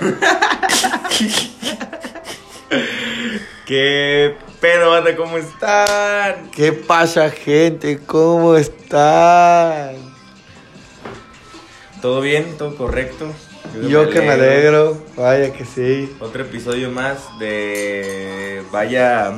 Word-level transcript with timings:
¿Qué 3.66 4.36
pedo, 4.60 4.90
banda? 4.90 5.16
¿Cómo 5.16 5.38
están? 5.38 6.50
¿Qué 6.50 6.72
pasa, 6.72 7.30
gente? 7.30 7.98
¿Cómo 8.06 8.56
están? 8.56 9.96
¿Todo 12.00 12.20
bien? 12.20 12.56
¿Todo 12.58 12.76
correcto? 12.76 13.26
Yo 13.88 14.08
que 14.10 14.20
me 14.20 14.30
alegro, 14.30 15.02
vaya 15.16 15.52
que 15.52 15.64
sí. 15.64 16.14
Otro 16.20 16.42
episodio 16.42 16.90
más 16.90 17.38
de 17.38 18.62
Vaya 18.70 19.32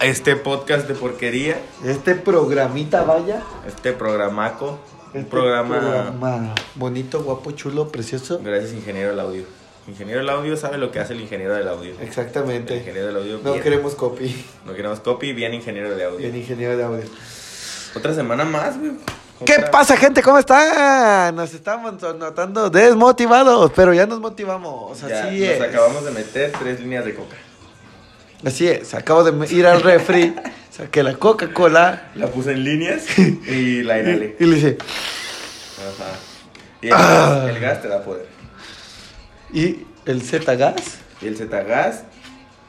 este 0.00 0.36
podcast 0.36 0.86
de 0.86 0.94
porquería, 0.94 1.58
Este 1.84 2.14
programita, 2.14 3.02
vaya. 3.02 3.42
este 3.66 3.92
programaco, 3.92 4.78
un 5.12 5.20
Este 5.20 5.30
programa. 5.30 5.78
programa 5.78 6.54
bonito, 6.74 7.22
guapo, 7.22 7.50
chulo, 7.52 7.88
precioso. 7.88 8.40
Gracias, 8.42 8.72
ingeniero 8.72 9.10
del 9.10 9.20
audio. 9.20 9.44
Ingeniero 9.88 10.18
del 10.20 10.28
audio 10.30 10.56
sabe 10.56 10.78
lo 10.78 10.90
que 10.90 10.98
hace 10.98 11.12
el 11.12 11.20
ingeniero 11.20 11.54
del 11.54 11.68
audio. 11.68 11.94
El 12.00 12.06
Exactamente. 12.06 12.76
ingeniero 12.76 13.06
del 13.06 13.16
audio. 13.16 13.40
No 13.42 13.52
bien. 13.52 13.62
queremos 13.62 13.94
copy. 13.94 14.44
No 14.64 14.74
queremos 14.74 14.98
copy, 15.00 15.32
bien 15.32 15.54
ingeniero 15.54 15.94
de 15.94 16.04
audio. 16.04 16.18
Bien, 16.18 16.34
ingeniero 16.36 16.76
de 16.76 16.82
audio. 16.84 17.04
Otra 17.94 18.12
semana 18.14 18.44
más, 18.44 18.78
güey. 18.78 18.92
¿Qué 19.44 19.52
Otra- 19.52 19.70
pasa, 19.70 19.96
gente? 19.96 20.22
¿Cómo 20.22 20.38
están? 20.38 21.36
Nos 21.36 21.52
estamos 21.54 21.94
notando 22.18 22.68
desmotivados, 22.70 23.70
pero 23.76 23.94
ya 23.94 24.06
nos 24.06 24.18
motivamos. 24.18 25.00
Ya, 25.02 25.24
Así 25.24 25.40
nos 25.40 25.48
es. 25.50 25.60
acabamos 25.62 26.04
de 26.04 26.10
meter 26.10 26.52
tres 26.58 26.80
líneas 26.80 27.04
de 27.04 27.14
coca. 27.14 27.36
Así 28.44 28.66
es. 28.66 28.92
Acabo 28.94 29.22
de 29.24 29.54
ir 29.54 29.66
al 29.66 29.82
refri, 29.82 30.34
saqué 30.70 31.02
la 31.02 31.14
Coca-Cola 31.14 32.10
La 32.16 32.26
puse 32.26 32.52
en 32.52 32.64
líneas 32.64 33.04
y 33.18 33.82
la 33.82 33.98
inhalé. 34.00 34.36
y 34.40 34.44
le 34.44 34.54
dije, 34.56 34.78
Ajá. 35.78 36.10
Y 36.82 36.86
el, 36.88 36.92
Ah. 36.94 37.40
gas, 37.44 37.54
el 37.54 37.60
gas 37.60 37.82
te 37.82 37.88
da 37.88 38.02
poder. 38.02 38.26
¿Y 39.52 39.84
el 40.04 40.22
Z-Gas? 40.22 40.98
Y 41.22 41.26
el 41.26 41.36
Z-gas, 41.36 42.02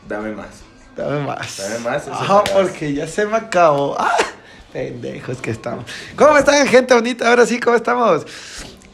dame 0.08 0.32
más. 0.32 0.48
Dame 0.96 1.20
más. 1.26 1.58
Dame 1.58 1.80
más, 1.80 2.06
Z-Gas. 2.06 2.50
porque 2.54 2.94
ya 2.94 3.08
se 3.08 3.26
me 3.26 3.38
acabó. 3.38 3.96
¡Ah! 4.00 4.18
Pendejos 4.74 5.38
que 5.38 5.52
estamos. 5.52 5.86
¿Cómo 6.16 6.38
están, 6.38 6.68
gente 6.68 6.94
bonita? 6.94 7.30
Ahora 7.30 7.46
sí, 7.46 7.60
¿cómo 7.60 7.76
estamos? 7.76 8.26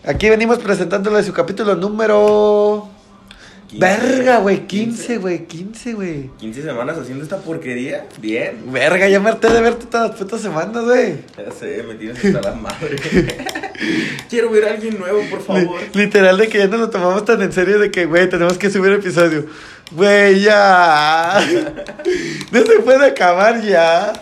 Aquí 0.06 0.30
venimos 0.30 0.59
presentándoles 0.59 1.25
su 1.25 1.34
capítulo 1.34 1.75
número... 1.75 2.90
15. 3.70 3.80
Verga, 3.88 4.38
güey, 4.38 4.68
15, 4.68 5.18
güey, 5.18 5.47
15, 5.47 5.94
güey. 5.94 6.30
15 6.38 6.62
semanas 6.62 6.95
haciendo 6.95 7.23
esta 7.23 7.38
porquería. 7.38 8.06
Bien. 8.20 8.72
Verga, 8.72 9.09
ya 9.09 9.20
me 9.20 9.30
harté 9.30 9.50
de 9.50 9.62
verte 9.62 9.88
todas 9.88 10.12
las 10.12 10.20
putas 10.20 10.42
semanas, 10.42 10.84
güey. 10.84 11.16
Ya 11.36 11.52
sé, 11.52 11.81
me 11.81 11.95
tienes 11.95 12.23
hasta 12.23 12.50
la 12.52 12.56
madre. 12.56 12.97
Quiero 14.30 14.50
ver 14.50 14.66
a 14.66 14.72
alguien 14.72 14.98
nuevo, 15.00 15.22
por 15.30 15.42
favor. 15.44 15.80
Li- 15.94 16.03
Literal 16.06 16.38
de 16.38 16.48
que 16.48 16.58
ya 16.59 16.67
no 16.67 16.78
lo 16.78 16.89
tomamos 16.89 17.26
tan 17.26 17.42
en 17.42 17.52
serio 17.52 17.80
de 17.80 17.92
que, 17.92 18.06
güey, 18.06 18.30
tenemos 18.30 18.58
que 18.58 18.70
subir 18.70 18.92
episodio. 18.94 19.45
Güey, 19.92 20.42
ya. 20.42 21.40
No 22.52 22.66
se 22.66 22.80
puede 22.80 23.06
acabar 23.08 23.62
ya. 23.62 24.14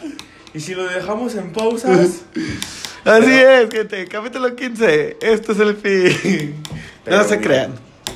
Y 0.53 0.59
si 0.59 0.73
lo 0.75 0.85
dejamos 0.87 1.35
en 1.35 1.51
pausas. 1.53 2.21
Así 3.03 3.25
Pero- 3.25 3.49
es, 3.51 3.69
gente. 3.71 4.07
Capítulo 4.07 4.55
15. 4.55 5.17
Esto 5.21 5.51
es 5.53 5.59
el 5.59 5.75
fin. 5.75 6.55
Pero 7.03 7.17
no 7.17 7.23
se 7.23 7.37
mira, 7.37 7.47
crean. 7.49 7.71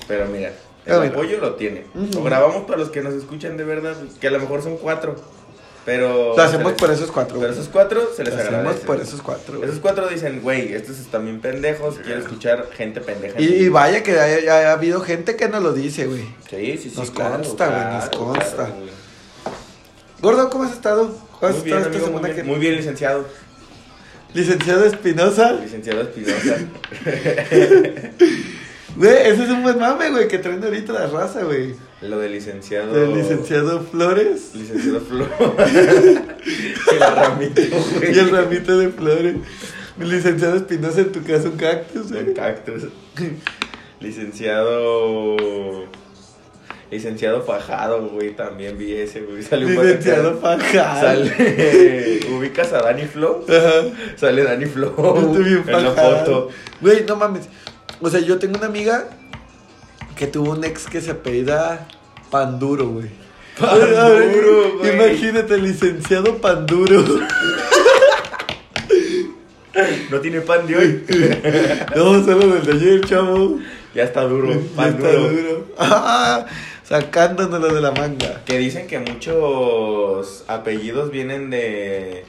Pero 0.08 0.26
mira, 0.28 0.50
el 0.50 0.54
Pero 0.86 1.02
mira. 1.02 1.12
apoyo 1.14 1.40
lo 1.40 1.56
tiene. 1.56 1.86
Lo 2.14 2.24
grabamos 2.24 2.66
para 2.66 2.78
los 2.78 2.90
que 2.90 3.02
nos 3.02 3.14
escuchan 3.16 3.58
de 3.58 3.64
verdad, 3.64 3.96
que 4.22 4.28
a 4.28 4.32
lo 4.32 4.40
mejor 4.40 4.62
son 4.62 4.78
cuatro. 4.78 5.16
Pero. 5.86 6.36
Lo 6.36 6.42
hacemos 6.42 6.72
les- 6.72 6.82
por 6.82 6.90
esos 6.92 7.12
cuatro. 7.12 7.36
Pero 7.38 7.48
güey. 7.52 7.60
esos 7.60 7.72
cuatro 7.72 8.10
se 8.16 8.24
les 8.24 8.34
Lo 8.34 8.40
hacemos 8.42 8.60
agradece. 8.60 8.86
por 8.88 9.00
esos 9.02 9.22
cuatro. 9.22 9.58
güey. 9.58 9.70
Esos 9.70 9.80
cuatro 9.82 10.08
dicen, 10.08 10.42
güey, 10.42 10.74
estos 10.74 10.98
están 11.00 11.26
bien 11.26 11.40
pendejos, 11.42 11.96
quiero 12.04 12.20
escuchar 12.22 12.70
gente 12.76 13.02
pendeja. 13.02 13.40
Y, 13.40 13.46
y 13.46 13.70
vaya 13.70 14.02
que 14.02 14.20
haya, 14.20 14.36
haya 14.58 14.72
habido 14.72 15.02
gente 15.02 15.36
que 15.36 15.48
nos 15.48 15.62
lo 15.62 15.74
dice, 15.74 16.08
güey. 16.08 16.26
Sí, 16.50 16.78
sí, 16.82 16.90
sí. 16.90 16.94
Nos 16.98 17.12
claro, 17.12 17.36
consta, 17.36 17.68
güey, 17.68 17.80
claro, 17.82 17.94
nos 17.98 18.10
consta. 18.10 18.56
claro. 18.56 18.76
Gordo, 20.22 20.50
¿cómo 20.50 20.64
has 20.64 20.72
estado? 20.72 21.16
¿Cómo 21.40 21.48
has 21.52 21.56
Muy 21.58 21.66
bien, 21.66 21.78
estado 21.78 21.80
esta 21.80 21.88
amigo, 21.88 22.06
muy 22.08 22.08
semana? 22.08 22.28
bien, 22.34 22.36
que- 22.36 22.44
muy 22.52 22.60
bien, 22.60 22.76
licenciado. 22.78 23.26
Licenciado 24.34 24.86
Espinosa. 24.86 25.52
Licenciado 25.54 26.02
Espinosa. 26.02 26.58
Güey, 28.96 29.14
ese 29.28 29.44
es 29.44 29.50
un 29.50 29.62
buen 29.62 29.78
mame, 29.78 30.10
güey, 30.10 30.28
que 30.30 30.40
traen 30.40 30.64
ahorita 30.64 30.94
la 30.94 31.08
raza, 31.08 31.44
güey. 31.44 31.76
Lo 32.10 32.22
licenciado. 32.28 32.94
Del 32.94 33.14
licenciado 33.16 33.82
Flores. 33.82 34.52
Licenciado 34.54 35.02
Flor. 35.02 35.30
el 35.58 37.00
ramito, 37.00 37.62
güey. 38.00 38.16
Y 38.16 38.20
el 38.20 38.30
ramito 38.30 38.78
de 38.78 38.90
flores. 38.90 39.36
Mi 39.98 40.06
licenciado 40.06 40.58
Espinosa, 40.58 41.02
en 41.02 41.12
tu 41.12 41.24
caso, 41.24 41.50
un 41.50 41.58
cactus, 41.58 42.12
güey. 42.12 42.34
cactus. 42.34 42.84
Licenciado. 44.00 45.86
Licenciado 46.92 47.42
Fajado, 47.42 48.08
güey. 48.10 48.36
También 48.36 48.78
vi 48.78 48.94
ese, 48.94 49.22
güey. 49.22 49.42
Sale 49.42 49.66
un 49.66 49.72
Licenciado 49.72 50.38
Fajado. 50.38 51.02
Sale. 51.02 52.20
¿Ubicas 52.38 52.74
a 52.74 52.82
Dani 52.82 53.06
Flo? 53.06 53.46
Ajá. 53.50 53.90
Sale 54.16 54.44
Dani 54.44 54.66
Flo. 54.66 54.90
Estoy 55.18 55.44
bien 55.44 55.64
en 55.68 55.84
la 55.84 55.92
foto. 55.92 56.50
Güey, 56.82 57.06
no 57.06 57.16
mames. 57.16 57.48
O 58.02 58.10
sea, 58.10 58.20
yo 58.20 58.38
tengo 58.38 58.58
una 58.58 58.68
amiga 58.68 59.08
que 60.16 60.28
tuvo 60.28 60.52
un 60.52 60.64
ex 60.64 60.86
que 60.86 61.02
se 61.02 61.12
apellida 61.12 61.88
Panduro, 62.32 62.88
güey. 62.88 63.10
Panduro, 63.60 64.78
güey. 64.80 64.94
Imagínate, 64.94 65.58
licenciado 65.58 66.38
Panduro. 66.38 67.04
No 70.10 70.20
tiene 70.22 70.42
pan 70.42 70.66
de 70.68 70.78
hoy. 70.78 71.04
No, 71.96 72.24
solo 72.24 72.48
del 72.56 72.66
de 72.66 72.72
ayer, 72.74 73.02
chavo. 73.06 73.60
ya 73.94 74.04
está 74.04 74.22
duro. 74.24 74.50
Ya 74.54 74.60
Pan 74.76 74.96
está 74.96 75.12
duro. 75.12 75.30
duro. 75.32 75.66
Ah, 75.78 76.46
sacándonoslo 76.84 77.74
de 77.74 77.82
la 77.82 77.92
manga. 77.92 78.42
Que 78.46 78.58
dicen 78.58 78.88
que 78.88 79.00
muchos 79.00 80.46
apellidos 80.48 81.12
vienen 81.12 81.50
de. 81.50 82.24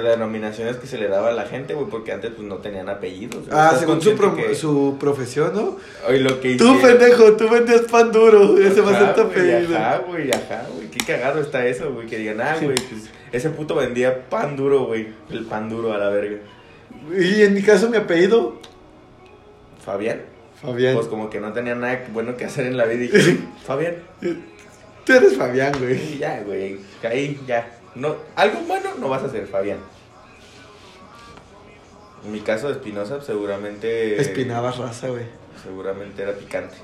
De 0.00 0.10
denominaciones 0.10 0.76
que 0.76 0.86
se 0.86 0.96
le 0.98 1.08
daba 1.08 1.28
a 1.28 1.32
la 1.32 1.44
gente, 1.44 1.74
güey, 1.74 1.86
porque 1.88 2.12
antes 2.12 2.30
pues 2.30 2.46
no 2.46 2.56
tenían 2.56 2.88
apellidos. 2.88 3.46
güey. 3.46 3.50
Ah, 3.52 3.66
¿Estás 3.66 3.80
según 3.80 4.00
su, 4.00 4.10
consciente 4.16 4.22
pro- 4.42 4.48
que 4.48 4.54
su 4.54 4.96
profesión, 4.98 5.52
¿no? 5.54 5.76
Hoy 6.08 6.20
lo 6.20 6.40
que 6.40 6.56
Tú, 6.56 6.74
hicieron- 6.74 6.98
pendejo, 6.98 7.32
tú 7.36 7.48
vendías 7.48 7.82
pan 7.82 8.10
duro. 8.12 8.56
Ese 8.58 8.80
va 8.80 8.96
a 8.96 8.98
ser 9.00 9.14
tu 9.14 9.20
apellido. 9.22 9.76
Ajá, 9.76 9.98
güey, 10.06 10.30
ajá, 10.30 10.66
güey. 10.74 10.88
Qué 10.88 11.04
cagado 11.04 11.40
está 11.40 11.66
eso, 11.66 11.92
güey. 11.92 12.06
Que 12.06 12.18
digan, 12.18 12.40
ah, 12.40 12.56
güey, 12.60 12.76
pues 12.76 13.10
ese 13.32 13.50
puto 13.50 13.74
vendía 13.74 14.28
pan 14.28 14.56
duro, 14.56 14.84
güey. 14.86 15.08
El 15.30 15.44
pan 15.44 15.68
duro 15.68 15.92
a 15.92 15.98
la 15.98 16.08
verga. 16.08 16.38
Y 17.18 17.42
en 17.42 17.54
mi 17.54 17.62
caso, 17.62 17.88
mi 17.90 17.96
apellido, 17.96 18.60
Fabián. 19.84 20.20
Fabián. 20.60 20.94
Pues 20.94 21.08
como 21.08 21.28
que 21.28 21.40
no 21.40 21.52
tenía 21.52 21.74
nada 21.74 22.04
bueno 22.12 22.36
que 22.36 22.44
hacer 22.44 22.66
en 22.66 22.76
la 22.76 22.84
vida 22.84 23.04
y 23.04 23.08
dije, 23.08 23.38
Fabián. 23.66 23.96
Tú 25.04 25.12
eres 25.12 25.36
Fabián, 25.36 25.72
güey. 25.80 26.14
Y 26.14 26.18
ya, 26.18 26.42
güey. 26.46 26.78
Ahí, 27.02 27.40
ya. 27.46 27.68
No, 27.94 28.16
algo 28.36 28.60
bueno 28.60 28.90
no 28.98 29.08
vas 29.08 29.22
a 29.22 29.26
hacer, 29.26 29.46
Fabián. 29.46 29.78
En 32.24 32.32
mi 32.32 32.40
caso 32.40 32.68
de 32.68 32.74
Espinosa, 32.74 33.20
seguramente. 33.20 34.20
Espinabas 34.20 34.78
raza, 34.78 35.08
güey. 35.08 35.24
Seguramente 35.62 36.22
era 36.22 36.32
picante. 36.32 36.76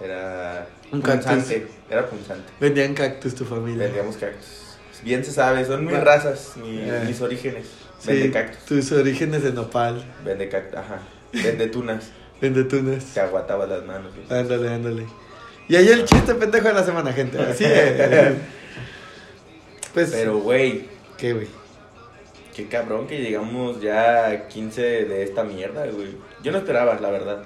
Era. 0.00 0.66
Un 0.90 1.00
punzante. 1.00 1.60
cactus. 1.60 1.76
Era 1.90 2.06
punzante. 2.06 2.52
Vendían 2.60 2.94
cactus 2.94 3.34
tu 3.34 3.44
familia. 3.44 3.84
Vendíamos 3.84 4.16
cactus. 4.16 4.76
Bien 5.02 5.24
se 5.24 5.32
sabe, 5.32 5.64
son 5.64 5.84
mis 5.84 5.98
razas, 5.98 6.52
Eh. 6.64 7.02
mis 7.06 7.20
orígenes. 7.20 7.66
Sí, 7.98 8.08
Vende 8.12 8.30
cactus. 8.30 8.64
tus 8.66 8.92
orígenes 8.92 9.42
de 9.42 9.52
nopal. 9.52 10.04
Vende 10.24 10.48
cactus, 10.48 10.78
ajá. 10.78 11.00
Vende 11.32 11.66
tunas. 11.68 12.04
Vende 12.40 12.64
tunas. 12.64 13.04
Te 13.14 13.20
aguataba 13.20 13.66
las 13.66 13.84
manos. 13.84 14.12
Ándale, 14.28 14.68
ándale. 14.68 15.06
Y 15.68 15.76
ahí 15.76 15.88
el 15.88 16.04
chiste 16.04 16.34
pendejo 16.34 16.68
de 16.68 16.74
la 16.74 16.84
semana, 16.84 17.12
gente. 17.12 17.38
Así 17.40 17.64
es. 17.64 18.34
Pues, 19.94 20.10
Pero, 20.10 20.38
güey, 20.38 20.86
¿qué, 21.18 21.32
güey? 21.32 21.46
qué 22.54 22.68
cabrón 22.68 23.06
que 23.06 23.18
llegamos 23.20 23.80
ya 23.80 24.28
a 24.28 24.48
15 24.48 24.82
de 24.82 25.22
esta 25.22 25.42
mierda, 25.44 25.86
güey. 25.86 26.16
Yo 26.42 26.52
no 26.52 26.58
esperaba, 26.58 26.98
la 27.00 27.10
verdad. 27.10 27.44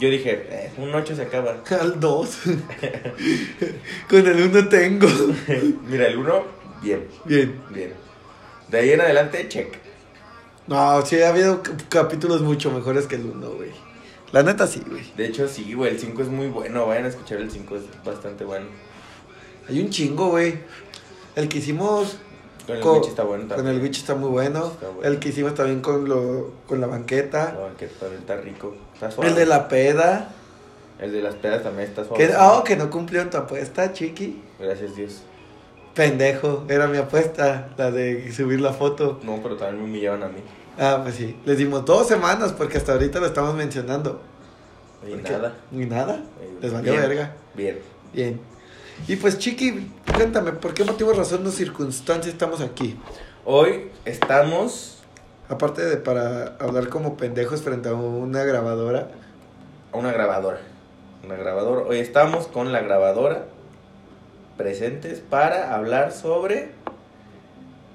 Yo 0.00 0.08
dije, 0.10 0.46
eh, 0.50 0.70
un 0.78 0.94
8 0.94 1.16
se 1.16 1.22
acaba. 1.22 1.56
Al 1.80 1.98
2. 1.98 2.38
Con 4.08 4.26
el 4.26 4.42
1 4.42 4.68
tengo. 4.68 5.08
Mira, 5.88 6.06
el 6.06 6.18
1, 6.18 6.44
bien, 6.82 7.06
Bien. 7.24 7.60
bien. 7.70 7.92
De 8.68 8.78
ahí 8.78 8.90
en 8.90 9.00
adelante, 9.00 9.48
check. 9.48 9.76
No, 10.66 11.04
sí, 11.04 11.20
ha 11.22 11.30
habido 11.30 11.62
capítulos 11.88 12.42
mucho 12.42 12.70
mejores 12.70 13.06
que 13.06 13.16
el 13.16 13.24
1, 13.26 13.50
güey. 13.50 13.70
La 14.32 14.42
neta 14.42 14.66
sí, 14.66 14.82
güey. 14.86 15.02
De 15.16 15.26
hecho, 15.26 15.48
sí, 15.48 15.72
güey, 15.72 15.92
el 15.92 15.98
5 15.98 16.22
es 16.22 16.28
muy 16.28 16.48
bueno. 16.48 16.86
Vayan 16.86 17.06
a 17.06 17.08
escuchar 17.08 17.38
el 17.38 17.50
5, 17.50 17.76
es 17.76 17.82
bastante 18.04 18.44
bueno. 18.44 18.66
Hay 19.68 19.80
un 19.80 19.88
chingo, 19.90 20.28
güey. 20.28 20.54
El 21.38 21.48
que 21.48 21.58
hicimos 21.58 22.16
Con 22.66 22.76
el 22.96 23.08
está 23.08 23.22
bueno 23.22 23.54
con 23.54 23.68
el 23.68 23.80
Witch 23.80 23.98
está 23.98 24.16
muy 24.16 24.28
bueno. 24.28 24.66
Está 24.66 24.88
bueno. 24.88 25.08
El 25.08 25.20
que 25.20 25.28
hicimos 25.28 25.54
también 25.54 25.80
con, 25.80 26.08
lo, 26.08 26.50
con 26.66 26.80
la 26.80 26.88
banqueta. 26.88 27.54
La 27.54 27.60
banqueta 27.60 27.92
también 28.00 28.20
está 28.22 28.36
rico. 28.38 28.74
Está 28.92 29.12
suave. 29.12 29.30
El 29.30 29.36
de 29.36 29.46
la 29.46 29.68
peda. 29.68 30.30
El 30.98 31.12
de 31.12 31.22
las 31.22 31.36
pedas 31.36 31.62
también 31.62 31.88
está 31.88 32.04
suave. 32.04 32.26
Que, 32.26 32.34
oh, 32.36 32.64
que 32.64 32.74
no 32.74 32.90
cumplió 32.90 33.24
tu 33.30 33.36
apuesta, 33.36 33.92
chiqui. 33.92 34.42
Gracias, 34.58 34.96
Dios. 34.96 35.22
Pendejo, 35.94 36.64
era 36.68 36.88
mi 36.88 36.98
apuesta, 36.98 37.68
la 37.76 37.92
de 37.92 38.32
subir 38.32 38.60
la 38.60 38.72
foto. 38.72 39.20
No, 39.22 39.38
pero 39.40 39.56
también 39.56 39.84
me 39.84 39.88
humillaban 39.88 40.24
a 40.24 40.28
mí. 40.28 40.40
Ah, 40.76 41.00
pues 41.04 41.14
sí. 41.14 41.36
Les 41.44 41.56
dimos 41.56 41.84
dos 41.84 42.08
semanas 42.08 42.52
porque 42.52 42.78
hasta 42.78 42.94
ahorita 42.94 43.20
lo 43.20 43.26
estamos 43.26 43.54
mencionando. 43.54 44.20
Y 45.06 45.10
¿Por 45.12 45.22
qué? 45.22 45.32
nada. 45.32 45.56
Ni 45.70 45.86
nada. 45.86 46.16
Eh, 46.40 46.58
Les 46.60 46.72
valió 46.72 46.92
bien, 46.92 47.08
verga. 47.08 47.36
Bien. 47.54 47.78
Bien. 48.12 48.57
Y 49.06 49.16
pues, 49.16 49.38
Chiqui, 49.38 49.90
cuéntame, 50.14 50.52
¿por 50.52 50.74
qué 50.74 50.84
motivo, 50.84 51.12
razón 51.12 51.46
o 51.46 51.50
circunstancia 51.50 52.30
estamos 52.30 52.60
aquí? 52.60 52.98
Hoy 53.44 53.90
estamos 54.04 54.98
Aparte 55.48 55.82
de 55.82 55.96
para 55.96 56.56
hablar 56.60 56.90
como 56.90 57.16
pendejos 57.16 57.62
frente 57.62 57.88
a 57.88 57.94
una 57.94 58.44
grabadora. 58.44 59.08
a 59.92 59.96
una 59.96 60.12
grabadora. 60.12 60.60
Una 61.24 61.36
grabadora. 61.36 61.86
Hoy 61.86 62.00
estamos 62.00 62.46
con 62.46 62.70
la 62.70 62.82
grabadora 62.82 63.46
presentes 64.58 65.20
para 65.20 65.74
hablar 65.74 66.12
sobre 66.12 66.68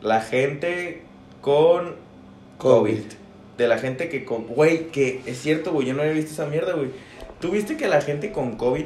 la 0.01 0.21
gente 0.21 1.03
con 1.41 1.95
COVID. 2.57 3.03
De 3.57 3.67
la 3.67 3.77
gente 3.77 4.09
que 4.09 4.25
con... 4.25 4.47
Güey, 4.47 4.87
que 4.87 5.21
es 5.27 5.39
cierto, 5.39 5.71
güey, 5.73 5.85
yo 5.85 5.93
no 5.93 6.01
había 6.01 6.13
visto 6.13 6.31
esa 6.31 6.47
mierda, 6.47 6.73
güey. 6.73 6.89
¿Tú 7.39 7.51
viste 7.51 7.77
que 7.77 7.87
la 7.87 8.01
gente 8.01 8.31
con 8.31 8.55
COVID 8.57 8.85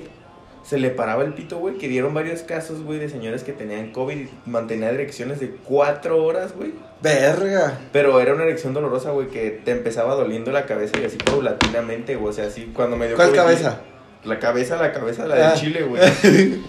se 0.67 0.77
le 0.77 0.89
paraba 0.89 1.23
el 1.23 1.33
pito, 1.33 1.57
güey? 1.59 1.77
Que 1.77 1.87
dieron 1.87 2.13
varios 2.13 2.41
casos, 2.41 2.83
güey, 2.83 2.99
de 2.99 3.07
señores 3.09 3.43
que 3.43 3.53
tenían 3.53 3.91
COVID 3.91 4.17
y 4.17 4.29
mantenían 4.45 4.95
erecciones 4.95 5.39
de 5.39 5.51
cuatro 5.63 6.21
horas, 6.23 6.53
güey. 6.53 6.73
Verga. 7.01 7.79
Pero 7.93 8.19
era 8.19 8.33
una 8.33 8.43
erección 8.43 8.73
dolorosa, 8.73 9.11
güey, 9.11 9.27
que 9.27 9.61
te 9.63 9.71
empezaba 9.71 10.15
doliendo 10.15 10.51
la 10.51 10.65
cabeza 10.65 10.99
y 11.01 11.05
así 11.05 11.15
paulatinamente, 11.17 12.17
güey. 12.17 12.31
O 12.31 12.33
sea, 12.33 12.47
así 12.47 12.71
cuando 12.75 12.97
me 12.97 13.07
dio 13.07 13.15
¿Cuál 13.15 13.29
COVID, 13.29 13.39
cabeza? 13.39 13.81
La 14.25 14.39
cabeza, 14.39 14.75
la 14.75 14.91
cabeza, 14.91 15.25
la 15.25 15.35
Ah. 15.35 15.51
del 15.51 15.59
chile, 15.59 15.83
güey. 15.83 16.01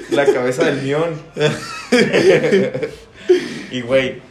la 0.10 0.24
cabeza 0.24 0.64
del 0.64 0.80
mión. 0.82 1.10
y, 3.70 3.82
güey, 3.82 4.22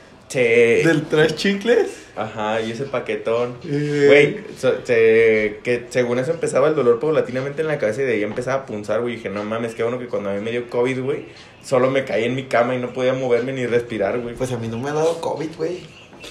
¿Del 0.85 1.03
tres 1.07 1.35
chicles? 1.35 2.05
Ajá, 2.15 2.61
y 2.61 2.71
ese 2.71 2.83
paquetón. 2.83 3.55
Eh, 3.65 4.05
Güey, 4.07 4.39
so- 4.57 4.75
se- 4.83 5.59
que 5.63 5.85
según 5.89 6.19
eso 6.19 6.31
empezaba 6.31 6.67
el 6.67 6.75
dolor 6.75 6.99
paulatinamente 6.99 7.61
en 7.61 7.67
la 7.67 7.77
cabeza 7.77 8.01
y 8.01 8.05
de 8.05 8.13
ahí 8.13 8.23
empezaba 8.23 8.63
a 8.63 8.65
punzar, 8.65 9.01
güey. 9.01 9.15
Dije, 9.15 9.29
no 9.29 9.43
mames, 9.43 9.73
qué 9.73 9.83
bueno 9.83 9.97
que 9.99 10.07
cuando 10.07 10.29
a 10.29 10.33
mí 10.33 10.41
me 10.41 10.51
dio 10.51 10.69
COVID, 10.69 10.99
güey, 11.01 11.25
solo 11.63 11.89
me 11.89 12.03
caí 12.05 12.25
en 12.25 12.35
mi 12.35 12.43
cama 12.43 12.75
y 12.75 12.79
no 12.79 12.91
podía 12.93 13.13
moverme 13.13 13.53
ni 13.53 13.65
respirar, 13.65 14.19
güey. 14.19 14.35
Pues 14.35 14.51
a 14.51 14.57
mí 14.57 14.67
no 14.67 14.77
me 14.77 14.89
ha 14.89 14.93
dado 14.93 15.21
COVID, 15.21 15.49
güey. 15.57 15.79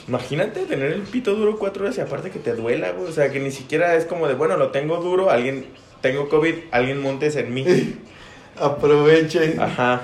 Imagínate 0.07 0.61
tener 0.67 0.93
el 0.93 1.01
pito 1.03 1.35
duro 1.35 1.59
cuatro 1.59 1.85
horas 1.85 1.97
y 1.97 2.03
aparte 2.03 2.31
que 2.31 2.39
te 2.39 2.53
duela, 2.55 2.91
güey. 2.93 3.09
O 3.09 3.13
sea, 3.13 3.31
que 3.33 3.41
ni 3.41 3.51
siquiera 3.51 3.95
es 3.97 4.05
como 4.05 4.29
de, 4.29 4.35
bueno, 4.35 4.57
lo 4.59 4.71
tengo 4.71 4.99
duro, 4.99 5.31
alguien, 5.31 5.65
tengo 6.03 6.29
COVID, 6.29 6.55
alguien 6.71 7.01
montes 7.01 7.35
en 7.37 7.55
mí. 7.55 7.65
Aprovechen. 8.61 9.61
Ajá. 9.61 10.03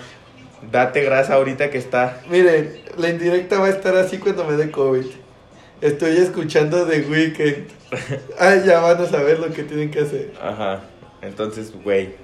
Date 0.70 1.02
grasa 1.02 1.34
ahorita 1.34 1.70
que 1.70 1.78
está. 1.78 2.20
Miren, 2.28 2.80
la 2.96 3.08
indirecta 3.10 3.58
va 3.58 3.66
a 3.66 3.70
estar 3.70 3.96
así 3.96 4.18
cuando 4.18 4.44
me 4.44 4.54
dé 4.56 4.70
COVID. 4.70 5.06
Estoy 5.80 6.16
escuchando 6.16 6.86
The 6.86 7.00
Weeknd. 7.00 7.68
Ah, 8.40 8.56
ya 8.56 8.80
van 8.80 9.00
a 9.00 9.06
saber 9.06 9.38
lo 9.38 9.52
que 9.52 9.62
tienen 9.62 9.90
que 9.90 10.00
hacer. 10.00 10.32
Ajá. 10.42 10.80
Entonces, 11.22 11.72
güey. 11.84 12.14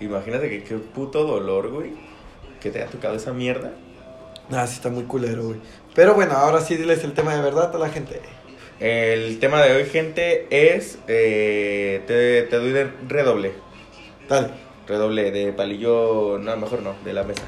Imagínate 0.00 0.50
que 0.50 0.62
qué 0.62 0.74
puto 0.76 1.24
dolor, 1.24 1.70
güey. 1.70 1.92
Que 2.60 2.70
te 2.70 2.82
haya 2.82 2.90
tocado 2.90 3.16
esa 3.16 3.32
mierda. 3.32 3.72
Ah, 4.50 4.66
sí 4.66 4.74
está 4.74 4.90
muy 4.90 5.04
culero, 5.04 5.44
güey. 5.44 5.60
Pero 5.94 6.14
bueno, 6.14 6.34
ahora 6.34 6.60
sí 6.60 6.76
diles 6.76 7.02
el 7.04 7.12
tema 7.12 7.34
de 7.34 7.40
verdad 7.40 7.74
a 7.74 7.78
la 7.78 7.88
gente. 7.88 8.20
El 8.78 9.38
tema 9.38 9.62
de 9.62 9.72
hoy, 9.74 9.86
gente, 9.86 10.46
es. 10.50 10.98
eh, 11.08 12.02
te, 12.06 12.42
te 12.42 12.56
doy 12.56 12.72
de 12.72 12.90
redoble. 13.08 13.52
Dale. 14.28 14.48
Redoble 14.86 15.32
de 15.32 15.52
palillo. 15.52 16.38
No, 16.38 16.56
mejor 16.56 16.82
no, 16.82 16.94
de 17.04 17.12
la 17.12 17.24
mesa. 17.24 17.42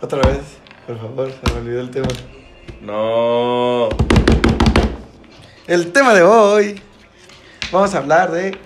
Otra 0.00 0.20
vez, 0.28 0.40
por 0.86 0.98
favor, 0.98 1.30
se 1.30 1.52
me 1.52 1.60
olvidó 1.60 1.80
el 1.80 1.90
tema. 1.90 2.08
No. 2.82 3.88
El 5.68 5.92
tema 5.92 6.14
de 6.14 6.22
hoy. 6.22 6.80
Vamos 7.70 7.94
a 7.94 7.98
hablar 7.98 8.32
de. 8.32 8.58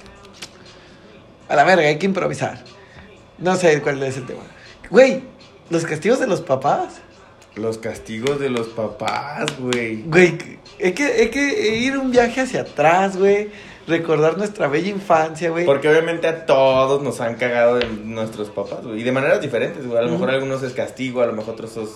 A 1.49 1.55
la 1.55 1.65
verga, 1.65 1.87
hay 1.87 1.99
que 1.99 2.07
improvisar. 2.07 2.65
No 3.37 3.57
sé 3.57 3.81
cuál 3.83 4.03
es 4.03 4.17
el 4.17 4.27
tema. 4.27 4.43
Güey, 4.91 5.23
los 5.69 5.85
castigos 5.85 6.19
de 6.19 6.27
los 6.27 6.41
papás. 6.41 7.03
Los 7.57 7.77
castigos 7.77 8.41
de 8.41 8.49
los 8.49 8.69
papás, 8.69 9.47
güey. 9.59 10.03
Güey, 10.03 10.39
hay 10.83 10.93
que, 10.93 11.05
hay 11.05 11.29
que 11.29 11.77
ir 11.77 11.99
un 11.99 12.11
viaje 12.11 12.41
hacia 12.41 12.63
atrás, 12.63 13.17
güey. 13.19 13.51
Recordar 13.89 14.37
nuestra 14.39 14.69
bella 14.69 14.89
infancia, 14.91 15.51
güey. 15.51 15.65
Porque 15.65 15.89
obviamente 15.89 16.29
a 16.29 16.47
todos 16.47 17.03
nos 17.03 17.21
han 17.21 17.37
cagado 17.37 17.77
de 17.77 17.87
nuestros 18.05 18.51
papás, 18.51 18.85
güey. 18.85 19.01
Y 19.01 19.03
de 19.03 19.13
maneras 19.13 19.41
diferentes, 19.41 19.87
güey. 19.87 19.99
A 19.99 20.03
lo 20.03 20.13
mejor 20.13 20.31
algunos 20.31 20.63
es 20.63 20.75
castigo, 20.75 21.23
a 21.23 21.27
lo 21.27 21.33
mejor 21.33 21.55
otros 21.55 21.77
es 21.79 21.89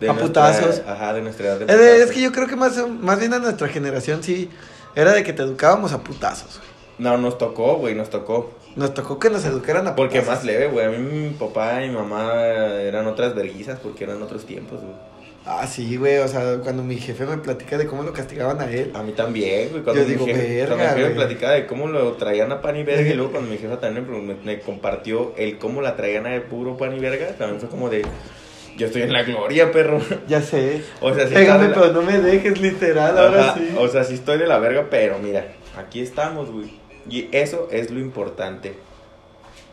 de 0.00 0.08
A 0.08 0.12
nuestra- 0.12 0.26
putazos. 0.28 0.82
Ajá, 0.86 1.12
de 1.12 1.22
nuestra 1.22 1.46
edad. 1.46 1.58
de 1.66 2.02
Es, 2.02 2.10
que 2.12 2.20
yo 2.20 2.30
creo 2.32 2.46
que 2.46 2.56
más, 2.56 2.76
más 2.88 3.18
bien 3.18 3.34
a 3.34 3.38
nuestra 3.40 3.68
generación 3.68 4.22
sí 4.22 4.48
era 4.94 5.12
de 5.12 5.24
que 5.24 5.32
te 5.32 5.42
educábamos 5.42 5.92
a 5.92 6.02
putazos. 6.04 6.58
güey. 6.58 6.68
No, 6.98 7.18
nos 7.18 7.36
tocó, 7.38 7.74
güey, 7.76 7.94
nos 7.96 8.08
tocó. 8.10 8.52
Nos 8.76 8.94
tocó 8.94 9.18
que 9.18 9.28
nos 9.30 9.44
educaran 9.44 9.86
a 9.88 9.96
Porque 9.96 10.20
putazos. 10.20 10.36
más 10.36 10.44
leve, 10.44 10.68
güey. 10.68 10.86
A 10.86 10.90
mí 10.90 10.98
mi 10.98 11.30
papá 11.30 11.82
y 11.84 11.88
mi 11.88 11.94
mamá 11.96 12.44
eran 12.46 13.06
otras 13.08 13.34
verguizas 13.34 13.80
porque 13.80 14.04
eran 14.04 14.22
otros 14.22 14.44
tiempos, 14.46 14.80
güey. 14.80 14.94
Ah, 15.46 15.66
sí, 15.66 15.96
güey. 15.96 16.18
O 16.18 16.28
sea, 16.28 16.58
cuando 16.62 16.82
mi 16.82 16.96
jefe 16.96 17.26
me 17.26 17.36
platica 17.36 17.76
de 17.76 17.86
cómo 17.86 18.02
lo 18.02 18.12
castigaban 18.12 18.60
a 18.60 18.70
él. 18.70 18.90
A 18.94 19.02
mí 19.02 19.12
también, 19.12 19.70
güey. 19.70 19.82
Cuando 19.82 20.02
Yo 20.02 20.08
mi 20.08 20.14
digo, 20.14 20.26
jefe, 20.26 20.54
verga, 20.56 20.66
cuando 20.76 20.84
mi 20.84 20.90
jefe 21.00 21.08
me 21.10 21.14
platicaba 21.14 21.52
de 21.52 21.66
cómo 21.66 21.86
lo 21.88 22.12
traían 22.12 22.50
a 22.52 22.62
pan 22.62 22.76
y 22.76 22.82
verga, 22.82 23.08
y 23.10 23.14
luego 23.14 23.32
cuando 23.32 23.50
mi 23.50 23.58
jefa 23.58 23.78
también 23.78 24.06
me, 24.44 24.60
compartió 24.60 25.34
el 25.36 25.58
cómo 25.58 25.82
la 25.82 25.96
traían 25.96 26.26
a 26.26 26.40
puro 26.44 26.76
pan 26.76 26.96
y 26.96 26.98
verga, 27.00 27.28
también 27.36 27.60
fue 27.60 27.68
como 27.68 27.90
de, 27.90 28.02
yo 28.78 28.86
estoy 28.86 29.02
en 29.02 29.12
la 29.12 29.22
gloria, 29.22 29.70
perro. 29.70 30.00
Ya 30.28 30.40
sé. 30.40 30.82
O 31.02 31.12
sea, 31.14 31.28
sí 31.28 31.34
Pégame, 31.34 31.68
la- 31.68 31.74
pero 31.74 31.92
no 31.92 32.02
me 32.02 32.18
dejes, 32.20 32.58
literal, 32.60 33.18
ahora 33.18 33.54
sí. 33.54 33.68
O 33.78 33.88
sea, 33.88 34.04
sí 34.04 34.14
estoy 34.14 34.38
de 34.38 34.46
la 34.46 34.58
verga, 34.58 34.86
pero 34.90 35.18
mira, 35.18 35.46
aquí 35.76 36.00
estamos, 36.00 36.50
güey. 36.50 36.72
Y 37.10 37.28
eso 37.32 37.68
es 37.70 37.90
lo 37.90 38.00
importante. 38.00 38.72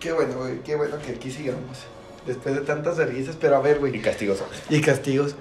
Qué 0.02 0.12
bueno, 0.12 0.34
güey. 0.40 0.60
Qué 0.66 0.76
bueno 0.76 0.98
que 1.06 1.14
aquí 1.14 1.32
sigamos. 1.32 1.86
Después 2.26 2.56
de 2.56 2.62
tantas 2.62 2.98
vergüenzas, 2.98 3.38
pero 3.40 3.56
a 3.56 3.62
ver, 3.62 3.78
Y 3.78 3.80
güey. 3.80 4.02
castigos. 4.02 4.44
Y 4.70 4.82
castigos. 4.82 5.36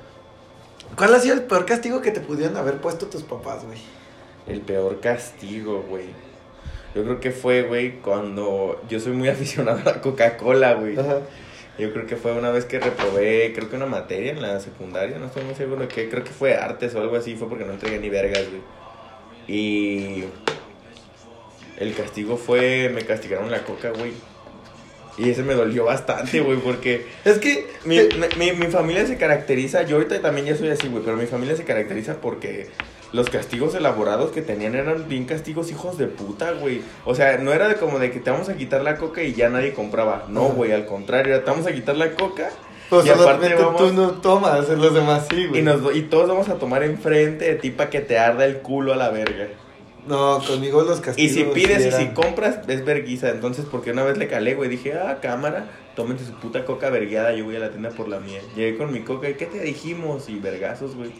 ¿Cuál 0.96 1.14
ha 1.14 1.20
sido 1.20 1.34
el 1.34 1.42
peor 1.42 1.66
castigo 1.66 2.00
que 2.00 2.10
te 2.10 2.20
pudieron 2.20 2.56
haber 2.56 2.78
puesto 2.78 3.06
tus 3.06 3.22
papás, 3.22 3.64
güey? 3.64 3.78
El 4.46 4.60
peor 4.60 5.00
castigo, 5.00 5.82
güey. 5.88 6.06
Yo 6.94 7.04
creo 7.04 7.20
que 7.20 7.30
fue, 7.30 7.62
güey, 7.62 8.00
cuando 8.00 8.80
yo 8.88 8.98
soy 9.00 9.12
muy 9.12 9.28
aficionado 9.30 9.80
a 9.80 9.94
la 9.94 10.00
Coca-Cola, 10.00 10.74
güey. 10.74 10.98
Ajá. 10.98 11.20
Yo 11.78 11.92
creo 11.92 12.06
que 12.06 12.16
fue 12.16 12.32
una 12.32 12.50
vez 12.50 12.66
que 12.66 12.78
reprobé, 12.78 13.52
creo 13.54 13.70
que 13.70 13.76
una 13.76 13.86
materia 13.86 14.32
en 14.32 14.42
la 14.42 14.60
secundaria, 14.60 15.18
no 15.18 15.26
estoy 15.26 15.44
muy 15.44 15.54
seguro 15.54 15.82
de 15.82 15.88
qué, 15.88 16.10
creo 16.10 16.24
que 16.24 16.30
fue 16.30 16.54
artes 16.54 16.94
o 16.94 17.00
algo 17.00 17.16
así, 17.16 17.36
fue 17.36 17.48
porque 17.48 17.64
no 17.64 17.72
entregué 17.72 17.98
ni 17.98 18.10
vergas, 18.10 18.44
güey. 18.50 18.60
Y 19.48 20.24
el 21.78 21.94
castigo 21.94 22.36
fue, 22.36 22.90
me 22.92 23.02
castigaron 23.06 23.50
la 23.50 23.64
coca, 23.64 23.90
güey. 23.90 24.12
Y 25.20 25.30
ese 25.30 25.42
me 25.42 25.54
dolió 25.54 25.84
bastante, 25.84 26.40
güey, 26.40 26.58
porque 26.58 27.06
Es 27.24 27.38
que. 27.38 27.66
mi, 27.84 27.98
mi, 28.38 28.52
mi 28.52 28.66
familia 28.66 29.06
se 29.06 29.16
caracteriza, 29.16 29.82
yo 29.82 29.96
ahorita 29.96 30.20
también 30.20 30.46
ya 30.46 30.56
soy 30.56 30.68
así, 30.70 30.88
güey, 30.88 31.02
pero 31.04 31.16
mi 31.16 31.26
familia 31.26 31.56
se 31.56 31.64
caracteriza 31.64 32.14
porque 32.20 32.68
los 33.12 33.28
castigos 33.28 33.74
elaborados 33.74 34.30
que 34.30 34.40
tenían 34.40 34.74
eran 34.76 35.08
bien 35.08 35.24
castigos 35.26 35.70
hijos 35.70 35.98
de 35.98 36.06
puta, 36.06 36.52
güey. 36.52 36.80
O 37.04 37.14
sea, 37.14 37.36
no 37.38 37.52
era 37.52 37.68
de 37.68 37.74
como 37.74 37.98
de 37.98 38.10
que 38.12 38.20
te 38.20 38.30
vamos 38.30 38.48
a 38.48 38.56
quitar 38.56 38.82
la 38.82 38.96
coca 38.96 39.22
y 39.22 39.34
ya 39.34 39.48
nadie 39.48 39.72
compraba. 39.72 40.26
No, 40.28 40.44
güey, 40.50 40.72
al 40.72 40.86
contrario, 40.86 41.34
era, 41.34 41.44
te 41.44 41.50
vamos 41.50 41.66
a 41.66 41.72
quitar 41.72 41.96
la 41.96 42.12
coca 42.12 42.50
pues 42.88 43.06
y 43.06 43.10
aparte 43.10 43.54
vamos- 43.54 43.76
tú 43.76 43.92
no 43.92 44.10
tomas, 44.12 44.68
los 44.68 44.94
demás 44.94 45.26
sí, 45.30 45.46
güey. 45.46 45.60
y, 45.60 45.62
nos, 45.62 45.94
y 45.94 46.02
todos 46.02 46.28
vamos 46.28 46.48
a 46.48 46.54
tomar 46.54 46.82
enfrente 46.82 47.44
de 47.44 47.54
ti 47.56 47.70
para 47.70 47.90
que 47.90 48.00
te 48.00 48.18
arda 48.18 48.44
el 48.44 48.58
culo 48.58 48.92
a 48.92 48.96
la 48.96 49.10
verga. 49.10 49.48
No, 50.10 50.42
conmigo 50.44 50.82
los 50.82 50.98
Y 50.98 51.02
castigos. 51.02 51.32
si 51.32 51.44
pides 51.44 51.86
y 51.86 51.96
si 51.96 52.08
compras, 52.08 52.58
es 52.68 52.84
verguiza. 52.84 53.30
Entonces, 53.30 53.64
porque 53.70 53.92
una 53.92 54.02
vez 54.02 54.18
le 54.18 54.26
calé, 54.26 54.54
güey, 54.56 54.68
dije, 54.68 54.94
ah, 54.94 55.20
cámara, 55.22 55.70
tómense 55.94 56.26
su 56.26 56.32
puta 56.32 56.64
coca 56.64 56.90
vergueada, 56.90 57.32
yo 57.32 57.44
voy 57.44 57.54
a 57.54 57.60
la 57.60 57.70
tienda 57.70 57.90
por 57.90 58.08
la 58.08 58.18
mía. 58.18 58.40
Llegué 58.56 58.76
con 58.76 58.92
mi 58.92 59.00
coca 59.00 59.30
y 59.30 59.34
¿qué 59.34 59.46
te 59.46 59.60
dijimos? 59.60 60.28
Y 60.28 60.40
vergazos, 60.40 60.96
güey. 60.96 61.12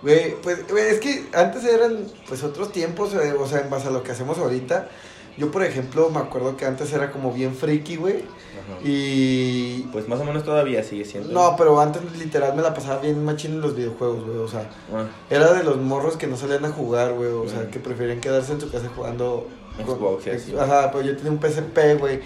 Güey, 0.00 0.34
pues, 0.42 0.66
güey, 0.68 0.86
es 0.86 1.00
que 1.00 1.26
antes 1.34 1.64
eran, 1.64 1.98
pues, 2.28 2.42
otros 2.42 2.72
tiempos, 2.72 3.12
eh, 3.14 3.34
o 3.38 3.46
sea, 3.46 3.60
en 3.60 3.70
base 3.70 3.88
a 3.88 3.90
lo 3.90 4.02
que 4.02 4.12
hacemos 4.12 4.38
ahorita. 4.38 4.88
Yo, 5.36 5.50
por 5.50 5.62
ejemplo, 5.62 6.08
me 6.10 6.18
acuerdo 6.18 6.56
que 6.56 6.64
antes 6.64 6.92
era 6.92 7.10
como 7.10 7.32
bien 7.32 7.54
friki, 7.54 7.96
güey. 7.96 8.16
Ajá. 8.16 8.78
Y... 8.84 9.82
Pues 9.92 10.08
más 10.08 10.18
o 10.20 10.24
menos 10.24 10.44
todavía 10.44 10.82
sigue 10.82 11.04
siendo. 11.04 11.30
No, 11.32 11.54
pero 11.56 11.78
antes 11.80 12.02
literal 12.18 12.54
me 12.56 12.62
la 12.62 12.72
pasaba 12.74 13.00
bien 13.00 13.22
machín 13.24 13.52
en 13.52 13.60
los 13.60 13.76
videojuegos, 13.76 14.24
güey. 14.24 14.38
O 14.38 14.48
sea, 14.48 14.68
Ah, 14.94 15.04
era 15.28 15.52
de 15.52 15.62
los 15.62 15.76
morros 15.76 16.16
que 16.16 16.26
no 16.26 16.36
salían 16.36 16.64
a 16.64 16.70
jugar, 16.70 17.12
güey. 17.12 17.30
O 17.30 17.48
sea, 17.48 17.70
que 17.70 17.78
preferían 17.78 18.20
quedarse 18.20 18.52
en 18.52 18.60
su 18.60 18.70
casa 18.70 18.88
jugando... 18.94 19.46
Xbox. 19.78 20.24
Ajá, 20.58 20.90
pero 20.90 21.04
yo 21.04 21.14
tenía 21.16 21.32
un 21.32 21.38
PSP, 21.38 21.98
güey. 21.98 22.20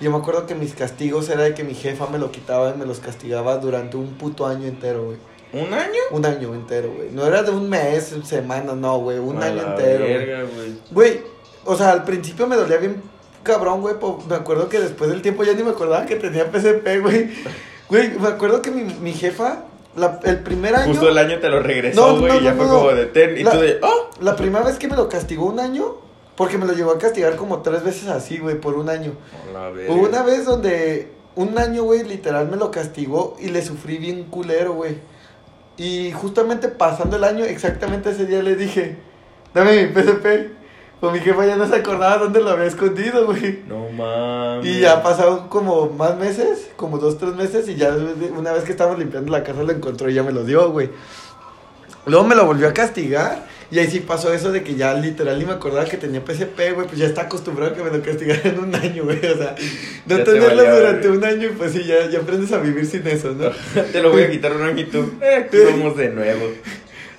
Yo 0.00 0.10
me 0.10 0.16
acuerdo 0.16 0.46
que 0.46 0.54
mis 0.54 0.74
castigos 0.74 1.28
era 1.28 1.42
de 1.42 1.52
que 1.54 1.62
mi 1.62 1.74
jefa 1.74 2.06
me 2.06 2.18
lo 2.18 2.30
quitaba 2.30 2.70
y 2.74 2.78
me 2.78 2.86
los 2.86 3.00
castigaba 3.00 3.58
durante 3.58 3.98
un 3.98 4.14
puto 4.14 4.46
año 4.46 4.66
entero, 4.66 5.04
güey. 5.04 5.18
¿Un 5.52 5.72
año? 5.74 6.00
Un 6.10 6.24
año 6.26 6.54
entero, 6.54 6.92
güey. 6.96 7.10
No 7.12 7.26
era 7.26 7.42
de 7.42 7.50
un 7.50 7.68
mes, 7.68 8.14
semana, 8.24 8.74
no, 8.74 8.98
güey. 9.00 9.18
Un 9.18 9.42
A 9.42 9.46
año 9.46 9.56
la 9.56 9.62
entero. 9.70 10.04
verga, 10.04 10.42
güey. 10.54 10.72
Güey, 10.90 11.20
o 11.66 11.76
sea, 11.76 11.90
al 11.90 12.04
principio 12.04 12.46
me 12.46 12.56
dolía 12.56 12.78
bien 12.78 13.02
cabrón, 13.42 13.80
güey. 13.80 13.94
Me 14.28 14.34
acuerdo 14.36 14.68
que 14.68 14.80
después 14.80 15.10
del 15.10 15.22
tiempo 15.22 15.44
ya 15.44 15.52
ni 15.52 15.62
me 15.62 15.70
acordaba 15.70 16.06
que 16.06 16.16
tenía 16.16 16.44
PSP, 16.50 17.00
güey. 17.00 17.30
Güey, 17.88 18.18
me 18.18 18.28
acuerdo 18.28 18.62
que 18.62 18.70
mi, 18.70 18.82
mi 18.82 19.12
jefa 19.12 19.64
la- 19.94 20.20
el 20.24 20.40
primer 20.40 20.74
año. 20.74 20.86
Justo 20.88 21.08
el 21.08 21.18
año 21.18 21.38
te 21.38 21.48
lo 21.48 21.60
regresó, 21.60 22.14
no, 22.14 22.18
güey, 22.20 22.32
no, 22.32 22.40
y 22.40 22.44
ya 22.44 22.54
fue 22.54 22.66
como 22.66 22.90
de 22.92 23.06
ten. 23.06 23.36
Y 23.38 23.44
La- 23.44 23.50
tú 23.52 23.60
de, 23.60 23.78
¡oh! 23.82 24.10
La 24.20 24.34
primera 24.36 24.64
vez 24.64 24.76
que 24.78 24.88
me 24.88 24.96
lo 24.96 25.08
castigó 25.08 25.46
un 25.46 25.60
año, 25.60 25.94
porque 26.36 26.58
me 26.58 26.66
lo 26.66 26.72
llegó 26.72 26.90
a 26.90 26.98
castigar 26.98 27.36
como 27.36 27.62
tres 27.62 27.82
veces 27.84 28.08
así, 28.08 28.38
güey, 28.38 28.60
por 28.60 28.74
un 28.74 28.88
año. 28.90 29.12
Hubo 29.88 30.02
una 30.08 30.22
vez 30.22 30.44
donde 30.44 31.12
un 31.36 31.56
año, 31.58 31.84
güey, 31.84 32.02
literal 32.02 32.48
me 32.48 32.56
lo 32.56 32.70
castigó 32.70 33.36
y 33.40 33.48
le 33.48 33.62
sufrí 33.62 33.98
bien 33.98 34.24
culero, 34.24 34.72
güey. 34.74 34.98
Y 35.76 36.10
justamente 36.12 36.68
pasando 36.68 37.16
el 37.16 37.24
año, 37.24 37.44
exactamente 37.44 38.10
ese 38.10 38.24
día 38.26 38.42
le 38.42 38.56
dije, 38.56 38.96
dame 39.54 39.86
mi 39.86 39.92
PSP. 39.94 40.55
Pues 41.00 41.12
mi 41.12 41.20
jefa 41.20 41.44
ya 41.44 41.56
no 41.56 41.68
se 41.68 41.76
acordaba 41.76 42.16
dónde 42.16 42.40
lo 42.40 42.50
había 42.50 42.64
escondido, 42.64 43.26
güey. 43.26 43.60
No 43.68 43.90
mames. 43.90 44.66
Y 44.66 44.80
ya 44.80 45.02
pasaron 45.02 45.48
como 45.48 45.90
más 45.90 46.16
meses, 46.16 46.68
como 46.76 46.98
dos, 46.98 47.18
tres 47.18 47.34
meses, 47.34 47.68
y 47.68 47.76
ya 47.76 47.94
una 48.36 48.52
vez 48.52 48.64
que 48.64 48.72
estábamos 48.72 48.98
limpiando 48.98 49.30
la 49.30 49.44
casa 49.44 49.62
lo 49.62 49.72
encontró 49.72 50.08
y 50.08 50.14
ya 50.14 50.22
me 50.22 50.32
lo 50.32 50.44
dio, 50.44 50.70
güey. 50.70 50.88
Luego 52.06 52.26
me 52.26 52.34
lo 52.34 52.46
volvió 52.46 52.68
a 52.68 52.72
castigar, 52.72 53.44
y 53.70 53.78
ahí 53.78 53.90
sí 53.90 54.00
pasó 54.00 54.32
eso 54.32 54.52
de 54.52 54.62
que 54.62 54.74
ya 54.74 54.94
literal 54.94 55.38
ni 55.38 55.44
me 55.44 55.52
acordaba 55.52 55.84
que 55.84 55.98
tenía 55.98 56.22
PSP, 56.24 56.72
güey, 56.74 56.86
pues 56.86 56.96
ya 56.96 57.06
está 57.06 57.22
acostumbrado 57.22 57.72
a 57.72 57.74
que 57.74 57.82
me 57.82 57.90
lo 57.90 58.02
castigaran 58.02 58.46
en 58.46 58.58
un 58.60 58.74
año, 58.74 59.04
güey, 59.04 59.18
o 59.18 59.36
sea, 59.36 59.54
no 60.06 60.16
te 60.16 60.24
tenerlo 60.24 60.76
durante 60.76 61.08
güey. 61.08 61.18
un 61.18 61.24
año, 61.24 61.48
y 61.48 61.52
pues 61.52 61.72
sí, 61.72 61.84
ya, 61.84 62.08
ya 62.08 62.20
aprendes 62.20 62.52
a 62.52 62.58
vivir 62.58 62.86
sin 62.86 63.06
eso, 63.06 63.32
¿no? 63.32 63.50
te 63.92 64.00
lo 64.00 64.12
voy 64.12 64.22
a 64.22 64.30
quitar 64.30 64.52
un 64.56 64.62
año 64.62 64.80
y 64.80 64.84
tú, 64.84 65.12
eh, 65.20 65.48
vamos 65.72 65.96
de 65.96 66.08
nuevo. 66.08 66.52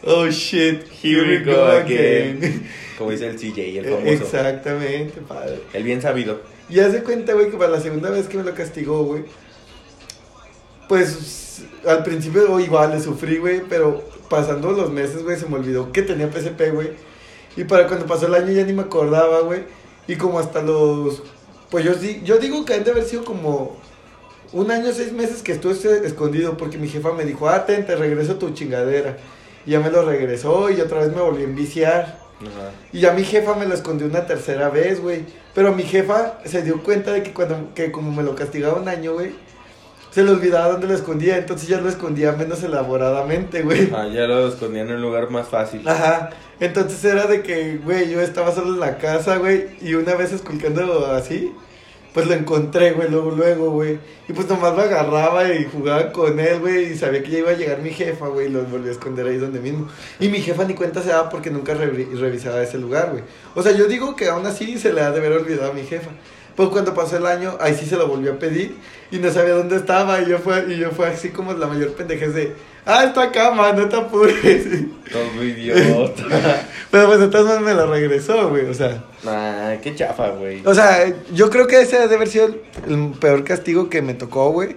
Oh 0.03 0.27
shit, 0.29 0.83
Here 1.03 1.21
we 1.21 1.43
go 1.43 1.65
again. 1.65 2.65
Como 2.97 3.11
dice 3.11 3.27
el 3.27 3.37
CJ, 3.37 3.79
el 3.79 3.85
famoso. 3.85 4.07
Exactamente, 4.07 5.21
padre. 5.21 5.61
El 5.73 5.83
bien 5.83 6.01
sabido. 6.01 6.41
Y 6.69 6.79
haz 6.79 6.93
de 6.93 7.03
cuenta, 7.03 7.33
güey, 7.33 7.49
que 7.51 7.57
para 7.57 7.69
la 7.71 7.79
segunda 7.79 8.09
vez 8.09 8.27
que 8.27 8.37
me 8.37 8.43
lo 8.43 8.53
castigó, 8.53 9.03
güey. 9.03 9.23
Pues 10.87 11.63
al 11.85 12.03
principio 12.03 12.51
oh, 12.51 12.59
igual 12.59 12.91
le 12.91 13.01
sufrí, 13.01 13.37
güey, 13.37 13.61
pero 13.67 14.03
pasando 14.29 14.71
los 14.71 14.91
meses, 14.91 15.23
güey, 15.23 15.37
se 15.37 15.45
me 15.47 15.55
olvidó 15.55 15.91
que 15.91 16.01
tenía 16.01 16.31
PSP, 16.31 16.71
güey. 16.73 16.91
Y 17.55 17.63
para 17.63 17.87
cuando 17.87 18.05
pasó 18.05 18.27
el 18.27 18.35
año 18.35 18.51
ya 18.51 18.63
ni 18.63 18.73
me 18.73 18.83
acordaba, 18.83 19.41
güey. 19.41 19.63
Y 20.07 20.15
como 20.15 20.39
hasta 20.39 20.61
los... 20.61 21.23
Pues 21.69 21.83
yo, 21.83 21.93
sí- 21.95 22.21
yo 22.23 22.37
digo 22.37 22.63
que 22.63 22.73
han 22.75 22.83
de 22.83 22.91
haber 22.91 23.03
sido 23.03 23.25
como 23.25 23.75
un 24.53 24.71
año, 24.71 24.91
seis 24.93 25.11
meses 25.11 25.41
que 25.41 25.51
estuve 25.51 25.73
escondido 26.05 26.55
porque 26.55 26.77
mi 26.77 26.87
jefa 26.87 27.11
me 27.11 27.25
dijo, 27.25 27.49
ah, 27.49 27.65
ten, 27.65 27.85
te 27.85 27.95
regreso 27.95 28.35
tu 28.35 28.51
chingadera. 28.51 29.17
Y 29.65 29.71
ya 29.71 29.79
me 29.81 29.89
lo 29.89 30.03
regresó 30.03 30.69
y 30.69 30.79
otra 30.79 30.99
vez 30.99 31.09
me 31.13 31.21
volví 31.21 31.41
a 31.41 31.45
enviciar. 31.45 32.26
Ajá. 32.41 32.71
Y 32.93 32.99
ya 33.01 33.13
mi 33.13 33.23
jefa 33.23 33.55
me 33.55 33.65
lo 33.65 33.73
escondió 33.73 34.07
una 34.07 34.25
tercera 34.25 34.69
vez, 34.69 35.01
güey. 35.01 35.25
Pero 35.55 35.73
mi 35.73 35.83
jefa 35.83 36.39
se 36.45 36.61
dio 36.61 36.83
cuenta 36.83 37.11
de 37.11 37.23
que 37.23 37.33
cuando 37.33 37.73
que 37.73 37.91
como 37.91 38.11
me 38.11 38.23
lo 38.23 38.35
castigaba 38.35 38.79
un 38.79 38.87
año, 38.87 39.13
güey, 39.13 39.31
se 40.11 40.23
le 40.23 40.31
olvidaba 40.31 40.73
dónde 40.73 40.87
lo 40.87 40.93
escondía. 40.93 41.37
Entonces 41.37 41.67
ya 41.67 41.81
lo 41.81 41.89
escondía 41.89 42.31
menos 42.33 42.63
elaboradamente, 42.63 43.61
güey. 43.61 43.91
Ah, 43.93 44.07
ya 44.07 44.27
lo 44.27 44.47
escondían 44.47 44.87
en 44.89 44.95
un 44.95 45.01
lugar 45.01 45.29
más 45.29 45.47
fácil. 45.47 45.87
Ajá. 45.87 46.29
Entonces 46.59 47.03
era 47.05 47.27
de 47.27 47.43
que, 47.43 47.77
güey, 47.77 48.09
yo 48.09 48.21
estaba 48.21 48.51
solo 48.51 48.73
en 48.73 48.79
la 48.79 48.97
casa, 48.97 49.37
güey. 49.37 49.67
Y 49.81 49.93
una 49.93 50.15
vez 50.15 50.31
esculcando 50.31 51.07
así, 51.07 51.53
pues 52.17 52.25
lo 52.29 52.33
encontré, 52.33 52.93
güey, 52.93 53.11
luego, 53.11 53.29
luego, 53.29 53.69
güey. 53.69 53.99
Y 54.27 54.33
pues 54.33 54.49
nomás 54.49 54.75
lo 54.75 54.81
agarraba 54.81 55.53
y 55.53 55.65
jugaba 55.65 56.11
con 56.11 56.39
él, 56.39 56.59
güey. 56.59 56.93
Y 56.93 56.97
sabía 56.97 57.21
que 57.21 57.29
ya 57.29 57.37
iba 57.37 57.51
a 57.51 57.53
llegar 57.53 57.79
mi 57.83 57.91
jefa, 57.91 58.25
güey. 58.25 58.47
Y 58.47 58.49
lo 58.49 58.63
volví 58.63 58.89
a 58.89 58.91
esconder 58.93 59.27
ahí 59.27 59.37
donde 59.37 59.59
mismo. 59.59 59.87
Y 60.19 60.27
mi 60.29 60.41
jefa 60.41 60.63
ni 60.63 60.73
cuenta 60.73 61.03
se 61.03 61.09
daba 61.09 61.29
porque 61.29 61.51
nunca 61.51 61.75
re- 61.75 62.07
revisaba 62.19 62.59
ese 62.63 62.79
lugar, 62.79 63.11
güey. 63.11 63.23
O 63.53 63.61
sea, 63.61 63.71
yo 63.73 63.85
digo 63.85 64.15
que 64.15 64.29
aún 64.29 64.47
así 64.47 64.79
se 64.79 64.91
le 64.93 65.01
ha 65.01 65.11
de 65.11 65.19
haber 65.19 65.33
olvidado 65.33 65.69
a 65.69 65.75
mi 65.75 65.83
jefa. 65.83 66.09
Pues 66.57 66.69
cuando 66.69 66.95
pasó 66.95 67.17
el 67.17 67.27
año, 67.27 67.55
ahí 67.61 67.75
sí 67.75 67.85
se 67.85 67.95
lo 67.95 68.07
volvió 68.07 68.33
a 68.33 68.39
pedir 68.39 68.75
y 69.11 69.19
no 69.19 69.31
sabía 69.31 69.53
dónde 69.53 69.75
estaba. 69.75 70.19
Y 70.21 70.25
yo 70.27 70.39
fue, 70.39 70.65
y 70.67 70.79
yo 70.79 70.89
fue 70.89 71.07
así 71.07 71.29
como 71.29 71.53
la 71.53 71.67
mayor 71.67 71.91
pendejez 71.91 72.33
de, 72.33 72.55
ah, 72.83 73.03
está 73.03 73.21
acá, 73.21 73.51
man, 73.51 73.77
no 73.77 73.87
te 73.87 73.95
apures. 73.95 74.65
Todo 75.11 75.43
idiota. 75.43 76.23
Pero 76.89 77.05
pues 77.05 77.19
maneras 77.19 77.61
me 77.61 77.75
lo 77.75 77.85
regresó, 77.85 78.49
güey. 78.49 78.65
O 78.65 78.73
sea, 78.73 79.03
nah, 79.23 79.75
qué 79.83 79.93
chafa, 79.93 80.29
güey. 80.29 80.65
o 80.65 80.73
sea, 80.73 81.13
yo 81.31 81.51
creo 81.51 81.67
que 81.67 81.79
ese 81.79 81.99
debe 81.99 82.15
haber 82.15 82.27
sido 82.27 82.47
el 82.47 83.11
peor 83.19 83.43
castigo 83.43 83.87
que 83.87 84.01
me 84.01 84.15
tocó, 84.15 84.49
güey. 84.49 84.75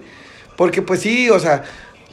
Porque 0.55 0.83
pues 0.83 0.99
sí, 0.99 1.31
o 1.31 1.39
sea, 1.39 1.63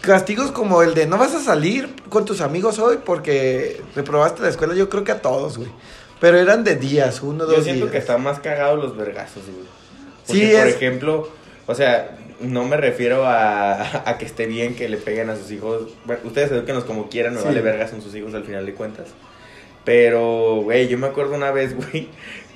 castigos 0.00 0.50
como 0.50 0.82
el 0.82 0.94
de 0.94 1.06
no 1.06 1.18
vas 1.18 1.34
a 1.34 1.40
salir 1.40 1.94
con 2.08 2.24
tus 2.24 2.40
amigos 2.40 2.78
hoy 2.78 3.00
porque 3.04 3.82
reprobaste 3.94 4.40
la 4.40 4.48
escuela, 4.48 4.74
yo 4.74 4.88
creo 4.88 5.04
que 5.04 5.12
a 5.12 5.20
todos, 5.20 5.58
güey. 5.58 5.68
Pero 6.20 6.38
eran 6.38 6.64
de 6.64 6.76
días, 6.76 7.22
uno, 7.22 7.44
dos 7.44 7.56
Yo 7.56 7.62
siento 7.62 7.84
días. 7.86 7.92
que 7.92 7.98
están 7.98 8.22
más 8.22 8.40
cagados 8.40 8.82
los 8.82 8.96
vergazos, 8.96 9.44
güey. 9.44 9.66
Sí, 10.24 10.40
Porque, 10.42 10.58
por 10.58 10.66
es- 10.68 10.74
ejemplo, 10.76 11.28
o 11.66 11.74
sea, 11.74 12.18
no 12.40 12.64
me 12.64 12.76
refiero 12.76 13.24
a, 13.26 14.08
a 14.08 14.18
que 14.18 14.24
esté 14.24 14.46
bien 14.46 14.74
que 14.76 14.88
le 14.88 14.96
peguen 14.96 15.30
a 15.30 15.36
sus 15.36 15.50
hijos. 15.50 15.88
Bueno, 16.04 16.22
ustedes 16.24 16.50
eduquenlos 16.52 16.84
como 16.84 17.08
quieran, 17.08 17.34
me 17.34 17.40
Sí. 17.40 17.46
vale 17.46 17.60
vergas 17.60 17.90
son 17.90 18.02
sus 18.02 18.14
hijos 18.14 18.34
al 18.34 18.44
final 18.44 18.66
de 18.66 18.74
cuentas. 18.74 19.06
Pero, 19.84 20.60
güey, 20.62 20.88
yo 20.88 20.98
me 20.98 21.06
acuerdo 21.06 21.34
una 21.34 21.50
vez, 21.50 21.74
güey, 21.92 22.08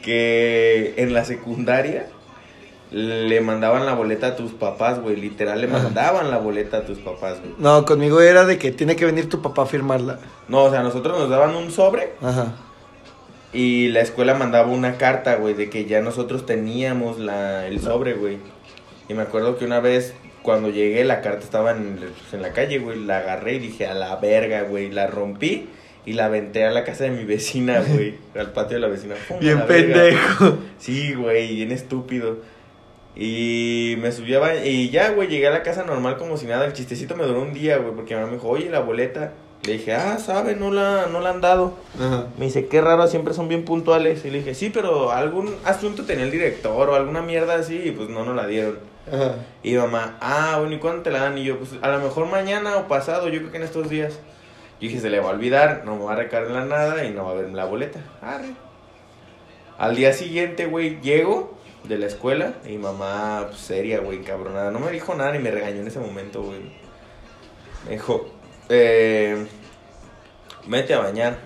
que 0.03 0.95
en 0.97 1.15
la 1.15 1.25
secundaria 1.25 2.07
le 2.91 3.41
mandaban 3.41 3.87
la 3.87 3.95
boleta 3.95 4.27
a 4.29 4.37
tus 4.37 4.53
papás, 4.53 5.01
güey. 5.01 5.17
Literal, 5.17 5.61
le 5.61 5.67
Ajá. 5.69 5.79
mandaban 5.85 6.31
la 6.31 6.37
boleta 6.39 6.79
a 6.79 6.85
tus 6.85 6.99
papás, 6.99 7.39
güey. 7.41 7.55
No, 7.59 7.85
conmigo 7.87 8.21
era 8.21 8.45
de 8.45 8.59
que 8.59 8.71
tiene 8.71 8.97
que 8.97 9.07
venir 9.07 9.29
tu 9.31 9.41
papá 9.41 9.63
a 9.63 9.67
firmarla. 9.67 10.19
No, 10.49 10.65
o 10.65 10.71
sea, 10.71 10.83
nosotros 10.83 11.19
nos 11.19 11.31
daban 11.31 11.55
un 11.57 11.71
sobre 11.71 12.13
Ajá. 12.21 12.55
Y 13.53 13.89
la 13.89 14.01
escuela 14.01 14.35
mandaba 14.35 14.69
una 14.69 14.97
carta, 14.97 15.37
güey, 15.37 15.55
de 15.55 15.69
que 15.69 15.85
ya 15.85 16.01
nosotros 16.01 16.47
teníamos 16.47 17.19
la, 17.19 17.67
el 17.67 17.81
sobre, 17.81 18.15
güey. 18.15 18.39
Y 19.09 19.15
me 19.15 19.23
acuerdo 19.23 19.59
que 19.59 19.67
una 19.67 19.81
vez, 19.81 20.15
cuando 20.43 20.71
llegué, 20.71 21.05
la 21.05 21.21
carta 21.21 21.45
estaba 21.45 21.73
en, 21.73 21.97
pues, 21.97 22.33
en 22.33 22.43
la 22.43 22.53
calle, 22.53 22.79
güey. 22.79 22.99
La 23.05 23.19
agarré 23.19 23.57
y 23.57 23.59
dije, 23.59 23.87
a 23.87 23.95
la 23.95 24.17
verga, 24.17 24.63
güey. 24.63 24.91
La 24.91 25.07
rompí 25.07 25.69
y 26.07 26.15
la 26.15 26.27
aventé 26.27 26.65
a 26.65 26.71
la 26.71 26.85
casa 26.85 27.05
de 27.05 27.11
mi 27.11 27.25
vecina, 27.25 27.81
güey. 27.81 28.15
al 28.35 28.53
patio 28.53 28.77
de 28.77 28.81
la 28.81 28.89
vecina. 28.89 29.15
Bien 29.41 29.59
la 29.59 29.67
verga. 29.67 29.95
pendejo. 29.95 30.59
Sí, 30.79 31.15
güey, 31.15 31.55
bien 31.55 31.73
estúpido. 31.73 32.39
Y 33.15 33.97
me 34.01 34.11
subí 34.11 34.35
a 34.35 34.65
y 34.65 34.89
ya, 34.89 35.11
güey, 35.11 35.29
llegué 35.29 35.49
a 35.49 35.51
la 35.51 35.63
casa 35.63 35.85
normal 35.85 36.17
como 36.17 36.37
si 36.39 36.47
nada. 36.47 36.65
El 36.65 36.73
chistecito 36.73 37.15
me 37.17 37.25
duró 37.25 37.43
un 37.43 37.53
día, 37.53 37.77
güey, 37.77 37.95
porque 37.95 38.15
mi 38.15 38.21
mamá 38.21 38.33
me 38.33 38.39
dijo, 38.39 38.49
oye, 38.49 38.71
la 38.71 38.81
boleta. 38.81 39.35
Le 39.65 39.75
dije, 39.75 39.95
ah, 39.95 40.19
sabe, 40.19 40.57
no 40.57 40.73
la, 40.73 41.07
no 41.07 41.21
la 41.21 41.31
han 41.31 41.41
dado. 41.41 41.75
Ajá. 41.95 42.27
Me 42.37 42.47
dice, 42.47 42.67
qué 42.67 42.81
raro, 42.81 43.07
siempre 43.07 43.33
son 43.33 43.49
bien 43.49 43.65
puntuales. 43.65 44.25
Y 44.25 44.31
le 44.31 44.39
dije, 44.39 44.55
sí, 44.55 44.71
pero 44.71 45.13
algún 45.13 45.55
asunto 45.65 46.05
tenía 46.05 46.25
el 46.25 46.33
director 46.33 46.89
o 46.89 46.95
alguna 46.97 47.23
mierda 47.23 47.55
así, 47.55 47.77
y 47.77 47.93
pues 47.93 48.09
no 48.09 48.25
nos 48.25 48.35
la 48.35 48.49
dieron. 48.49 48.79
Ajá. 49.07 49.37
Y 49.63 49.75
mamá, 49.75 50.17
ah, 50.21 50.57
bueno, 50.59 50.75
¿y 50.75 50.79
cuándo 50.79 51.03
te 51.03 51.11
la 51.11 51.21
dan? 51.21 51.39
Y 51.39 51.45
yo, 51.45 51.59
pues 51.59 51.71
a 51.81 51.89
lo 51.91 52.01
mejor 52.01 52.27
mañana 52.27 52.77
o 52.77 52.89
pasado, 52.89 53.29
yo 53.29 53.39
creo 53.39 53.53
que 53.53 53.59
en 53.59 53.63
estos 53.63 53.89
días. 53.89 54.19
Yo 54.81 54.89
dije, 54.89 55.01
se 55.01 55.11
le 55.11 55.21
va 55.21 55.29
a 55.29 55.33
olvidar, 55.35 55.83
no 55.85 55.95
me 55.95 56.05
va 56.05 56.15
a 56.15 56.17
recargar 56.17 56.67
nada 56.67 57.05
y 57.05 57.13
no 57.13 57.25
va 57.25 57.31
a 57.31 57.35
ver 57.35 57.53
la 57.53 57.65
boleta. 57.65 58.01
Arre. 58.21 58.55
Al 59.79 59.95
día 59.95 60.13
siguiente, 60.13 60.67
güey, 60.67 61.01
llego 61.03 61.55
de 61.85 61.99
la 61.99 62.07
escuela 62.07 62.55
y 62.69 62.79
mamá, 62.79 63.47
pues, 63.49 63.61
seria, 63.61 64.01
güey, 64.01 64.19
encabronada. 64.19 64.73
No 64.73 64.81
me 64.81 64.91
dijo 64.91 65.15
nada 65.15 65.31
ni 65.31 65.39
me 65.39 65.53
regañó 65.53 65.83
en 65.83 65.87
ese 65.87 66.01
momento, 66.01 66.43
güey. 66.43 66.59
Me 67.87 67.93
dijo, 67.93 68.32
eh, 68.73 69.47
mete 70.67 70.95
a 70.95 70.99
bañar. 70.99 71.39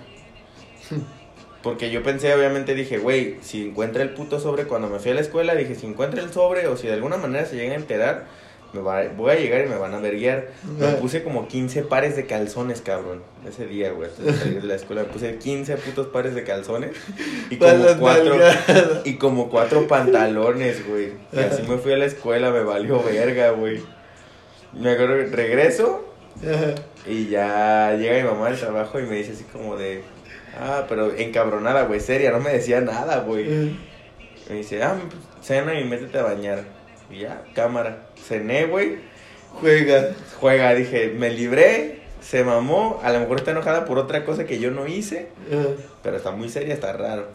Porque 1.62 1.90
yo 1.90 2.02
pensé, 2.02 2.32
obviamente 2.32 2.74
dije, 2.74 2.98
güey, 2.98 3.38
si 3.40 3.68
encuentra 3.68 4.02
el 4.02 4.10
puto 4.10 4.38
sobre 4.38 4.66
cuando 4.66 4.88
me 4.88 5.00
fui 5.00 5.10
a 5.10 5.14
la 5.14 5.20
escuela, 5.20 5.54
dije, 5.56 5.74
si 5.74 5.86
encuentra 5.86 6.22
el 6.22 6.32
sobre 6.32 6.68
o 6.68 6.76
si 6.76 6.86
de 6.86 6.92
alguna 6.92 7.16
manera 7.16 7.44
se 7.44 7.56
llega 7.56 7.72
a 7.72 7.76
enterar, 7.76 8.26
me 8.72 8.80
va, 8.80 9.02
voy 9.16 9.32
a 9.32 9.34
llegar 9.34 9.64
y 9.64 9.68
me 9.68 9.76
van 9.76 9.92
a 9.94 9.98
verguiar. 9.98 10.48
Me 10.78 10.92
puse 10.92 11.24
como 11.24 11.48
15 11.48 11.82
pares 11.82 12.14
de 12.14 12.26
calzones, 12.26 12.82
cabrón, 12.82 13.24
ese 13.48 13.66
día, 13.66 13.90
güey. 13.90 14.10
Antes 14.10 14.26
de 14.26 14.32
salir 14.34 14.62
de 14.62 14.68
la 14.68 14.74
escuela 14.76 15.02
me 15.02 15.08
puse 15.08 15.38
15 15.38 15.76
putos 15.78 16.06
pares 16.08 16.36
de 16.36 16.44
calzones 16.44 16.92
y 17.50 17.56
como 17.56 17.84
cuatro 17.98 18.38
y 19.04 19.14
como 19.14 19.50
cuatro 19.50 19.88
pantalones, 19.88 20.86
güey. 20.86 21.14
Y 21.32 21.38
así 21.40 21.62
me 21.62 21.78
fui 21.78 21.94
a 21.94 21.96
la 21.96 22.04
escuela, 22.04 22.52
me 22.52 22.62
valió 22.62 23.02
verga, 23.02 23.50
güey. 23.50 23.82
Me 24.72 24.90
acuerdo 24.90 25.16
regreso 25.34 26.04
Ajá. 26.42 26.74
y 27.06 27.28
ya 27.28 27.94
llega 27.96 28.22
mi 28.22 28.30
mamá 28.30 28.50
del 28.50 28.58
trabajo 28.58 28.98
y 29.00 29.04
me 29.04 29.16
dice 29.16 29.32
así 29.32 29.44
como 29.44 29.76
de, 29.76 30.02
ah, 30.60 30.84
pero 30.88 31.14
encabronada, 31.14 31.84
güey, 31.84 32.00
seria, 32.00 32.30
no 32.30 32.40
me 32.40 32.52
decía 32.52 32.80
nada, 32.80 33.20
güey. 33.20 33.76
Me 34.48 34.56
dice, 34.56 34.82
ah, 34.82 34.96
pues, 35.00 35.46
cena 35.46 35.78
y 35.78 35.84
métete 35.84 36.18
a 36.18 36.22
bañar. 36.22 36.64
Y 37.10 37.20
ya, 37.20 37.42
cámara. 37.54 38.08
Cené, 38.26 38.66
güey, 38.66 38.98
Juega. 39.60 40.10
juega, 40.40 40.74
dije, 40.74 41.14
me 41.16 41.30
libré, 41.30 42.00
se 42.20 42.44
mamó, 42.44 43.00
a 43.02 43.12
lo 43.12 43.20
mejor 43.20 43.38
está 43.38 43.52
enojada 43.52 43.84
por 43.84 43.98
otra 43.98 44.24
cosa 44.24 44.44
que 44.44 44.58
yo 44.58 44.70
no 44.70 44.86
hice, 44.86 45.28
pero 46.02 46.16
está 46.16 46.32
muy 46.32 46.48
seria, 46.48 46.74
está 46.74 46.92
raro. 46.92 47.28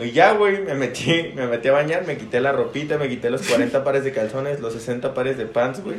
Y 0.00 0.10
ya, 0.10 0.32
güey, 0.32 0.60
me 0.62 0.74
metí, 0.74 1.32
me 1.34 1.46
metí 1.46 1.68
a 1.68 1.72
bañar, 1.72 2.06
me 2.06 2.16
quité 2.16 2.40
la 2.40 2.52
ropita, 2.52 2.98
me 2.98 3.08
quité 3.08 3.30
los 3.30 3.46
40 3.46 3.84
pares 3.84 4.04
de 4.04 4.12
calzones, 4.12 4.60
los 4.60 4.72
60 4.72 5.14
pares 5.14 5.38
de 5.38 5.46
pants, 5.46 5.82
güey. 5.82 5.96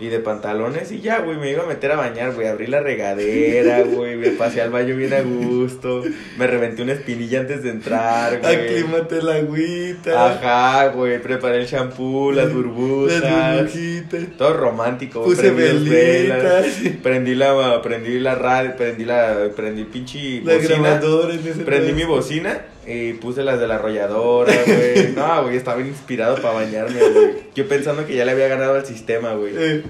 Y 0.00 0.08
de 0.08 0.18
pantalones 0.18 0.90
y 0.92 1.00
ya, 1.00 1.20
güey, 1.20 1.36
me 1.36 1.50
iba 1.50 1.62
a 1.62 1.66
meter 1.66 1.92
a 1.92 1.96
bañar, 1.96 2.32
güey, 2.32 2.48
abrí 2.48 2.66
la 2.66 2.80
regadera, 2.80 3.82
güey, 3.84 4.16
me 4.16 4.30
pasé 4.30 4.62
al 4.62 4.70
baño 4.70 4.96
bien 4.96 5.12
a 5.12 5.20
gusto, 5.20 6.02
me 6.38 6.46
reventé 6.46 6.82
una 6.82 6.92
espinilla 6.92 7.40
antes 7.40 7.62
de 7.62 7.70
entrar, 7.70 8.40
güey. 8.40 8.54
Aclimate 8.54 9.22
la 9.22 9.34
agüita. 9.34 10.30
Ajá, 10.30 10.88
güey, 10.88 11.20
preparé 11.20 11.58
el 11.58 11.66
shampoo, 11.66 12.32
las 12.32 12.52
burbujas. 12.52 13.20
Las 13.20 13.56
burbujitas. 13.60 14.36
Todo 14.38 14.54
romántico, 14.54 15.20
güey. 15.22 15.36
Puse 15.36 15.52
prendí 15.52 15.88
velas, 15.90 16.66
Prendí 17.02 17.34
la, 17.34 17.82
prendí 17.82 18.18
la 18.18 18.34
radio, 18.34 18.76
prendí 18.76 19.04
la, 19.04 19.50
prendí 19.54 19.84
pinche 19.84 20.40
La 20.42 20.54
bocina. 20.54 21.00
en 21.30 21.46
ese 21.46 21.64
Prendí 21.64 21.92
mi 21.92 22.04
bocina 22.04 22.62
y 22.86 23.12
puse 23.14 23.42
las 23.42 23.60
de 23.60 23.68
la 23.68 23.76
arrolladora, 23.76 24.52
güey. 24.66 25.12
No, 25.16 25.42
güey, 25.42 25.56
estaba 25.56 25.76
bien 25.76 25.88
inspirado 25.88 26.36
para 26.36 26.54
bañarme, 26.54 26.98
güey. 26.98 27.30
Yo 27.54 27.68
pensando 27.68 28.06
que 28.06 28.14
ya 28.14 28.24
le 28.24 28.32
había 28.32 28.48
ganado 28.48 28.74
al 28.74 28.86
sistema, 28.86 29.34
güey. 29.34 29.52
Eh, 29.56 29.82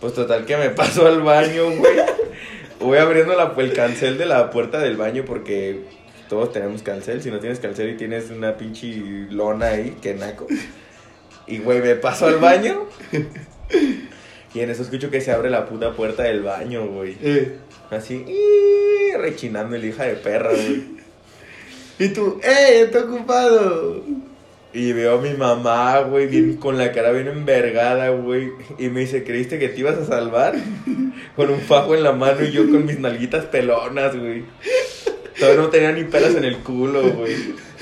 Pues 0.00 0.14
total 0.14 0.46
que 0.46 0.56
me 0.56 0.70
paso 0.70 1.06
al 1.06 1.22
baño, 1.22 1.70
güey. 1.70 1.96
Voy 2.80 2.98
abriendo 2.98 3.34
la, 3.36 3.54
el 3.58 3.72
cancel 3.74 4.16
de 4.16 4.24
la 4.26 4.50
puerta 4.50 4.78
del 4.78 4.96
baño 4.96 5.24
porque 5.26 5.80
todos 6.28 6.52
tenemos 6.52 6.82
cancel. 6.82 7.22
Si 7.22 7.30
no 7.30 7.38
tienes 7.38 7.60
cancel 7.60 7.90
y 7.90 7.96
tienes 7.96 8.30
una 8.30 8.56
pinche 8.56 8.86
lona 9.30 9.66
ahí, 9.66 9.96
que 10.00 10.14
naco. 10.14 10.46
Y, 11.46 11.58
güey, 11.58 11.80
me 11.80 11.96
paso 11.96 12.26
al 12.26 12.36
baño. 12.36 12.86
Y 14.54 14.60
en 14.60 14.70
eso 14.70 14.82
escucho 14.82 15.10
que 15.10 15.20
se 15.20 15.30
abre 15.32 15.50
la 15.50 15.66
puta 15.66 15.92
puerta 15.92 16.22
del 16.22 16.42
baño, 16.42 16.86
güey. 16.86 17.16
eh. 17.22 17.58
Así, 17.90 18.24
y 18.26 19.16
rechinando 19.16 19.76
el 19.76 19.84
hija 19.84 20.04
de 20.04 20.14
perra, 20.14 20.50
güey. 20.50 20.84
Y 21.98 22.08
tú, 22.10 22.40
¡eh! 22.42 22.82
¡Está 22.84 23.00
ocupado! 23.00 24.02
Y 24.72 24.92
veo 24.92 25.18
a 25.18 25.20
mi 25.20 25.34
mamá, 25.34 25.98
güey, 26.00 26.28
bien, 26.28 26.54
con 26.56 26.78
la 26.78 26.92
cara 26.92 27.10
bien 27.10 27.26
envergada, 27.26 28.10
güey. 28.10 28.52
Y 28.78 28.88
me 28.88 29.00
dice, 29.00 29.24
¿creíste 29.24 29.58
que 29.58 29.68
te 29.68 29.80
ibas 29.80 29.96
a 29.98 30.04
salvar? 30.04 30.54
Con 31.36 31.50
un 31.50 31.60
fajo 31.60 31.94
en 31.94 32.02
la 32.04 32.12
mano 32.12 32.44
y 32.44 32.50
yo 32.52 32.68
con 32.70 32.84
mis 32.86 32.98
nalguitas 32.98 33.46
pelonas, 33.46 34.16
güey. 34.16 34.44
Todavía 35.38 35.60
no 35.60 35.68
tenía 35.68 35.92
ni 35.92 36.04
pelos 36.04 36.34
en 36.34 36.44
el 36.44 36.58
culo, 36.58 37.02
güey. 37.02 37.34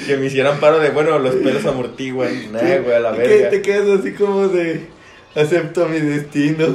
Que 0.06 0.16
me 0.16 0.26
hicieran 0.26 0.60
paro 0.60 0.78
de, 0.78 0.90
bueno, 0.90 1.18
los 1.18 1.34
pelos 1.36 1.64
amortiguan. 1.66 2.52
Nah, 2.52 2.78
güey, 2.78 2.94
a 2.94 3.00
la 3.00 3.10
verga. 3.12 3.50
te 3.50 3.62
quedas 3.62 4.00
así 4.00 4.12
como 4.12 4.48
de, 4.48 4.82
acepto 5.34 5.86
mi 5.88 5.98
destino. 5.98 6.66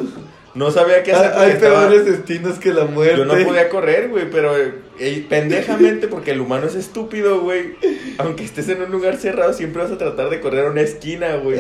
No 0.55 0.72
sabía 0.72 1.03
qué 1.03 1.13
hacer. 1.13 1.32
Hay 1.36 1.51
estaba- 1.51 1.88
peores 1.88 2.05
destinos 2.05 2.60
que 2.60 2.74
la 2.74 2.86
muerte. 2.86 3.17
Yo 3.17 3.25
no 3.25 3.34
podía 3.46 3.70
correr, 3.70 4.10
güey, 4.10 4.29
pero 4.29 4.53
eh, 5.00 5.26
pendejamente, 5.28 6.08
porque 6.08 6.32
el 6.32 6.42
humano 6.42 6.68
es 6.68 6.76
estúpido, 6.76 7.42
güey. 7.42 7.76
Aunque 8.18 8.44
estés 8.44 8.70
en 8.70 8.82
un 8.82 8.92
lugar 8.92 9.18
cerrado, 9.18 9.54
siempre 9.54 9.82
vas 9.82 9.92
a 9.92 9.98
tratar 9.98 10.30
de 10.30 10.40
correr 10.40 10.66
a 10.66 10.72
una 10.72 10.82
esquina, 10.82 11.36
güey. 11.38 11.60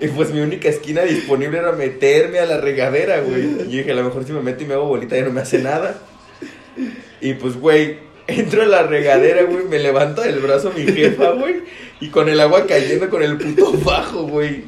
Y 0.00 0.08
pues 0.08 0.30
mi 0.32 0.40
única 0.40 0.68
esquina 0.68 1.02
disponible 1.02 1.58
era 1.58 1.72
meterme 1.72 2.38
a 2.38 2.46
la 2.46 2.58
regadera, 2.58 3.20
güey. 3.20 3.42
Y 3.42 3.76
dije, 3.76 3.92
a 3.92 3.94
lo 3.94 4.04
mejor 4.04 4.24
si 4.24 4.32
me 4.32 4.40
meto 4.40 4.64
y 4.64 4.66
me 4.66 4.74
hago 4.74 4.86
bolita 4.86 5.16
ya 5.16 5.24
no 5.24 5.32
me 5.32 5.42
hace 5.42 5.58
nada. 5.58 5.98
Y 7.20 7.34
pues, 7.34 7.56
güey, 7.56 7.98
entro 8.26 8.62
a 8.62 8.66
la 8.66 8.84
regadera, 8.84 9.42
güey, 9.42 9.64
me 9.64 9.78
levanta 9.78 10.22
del 10.22 10.38
brazo 10.38 10.72
mi 10.74 10.84
jefa, 10.84 11.32
güey. 11.32 11.62
Y 12.00 12.08
con 12.08 12.30
el 12.30 12.40
agua 12.40 12.66
cayendo 12.66 13.10
con 13.10 13.22
el 13.22 13.36
puto 13.36 13.74
fajo, 13.74 14.22
güey. 14.22 14.64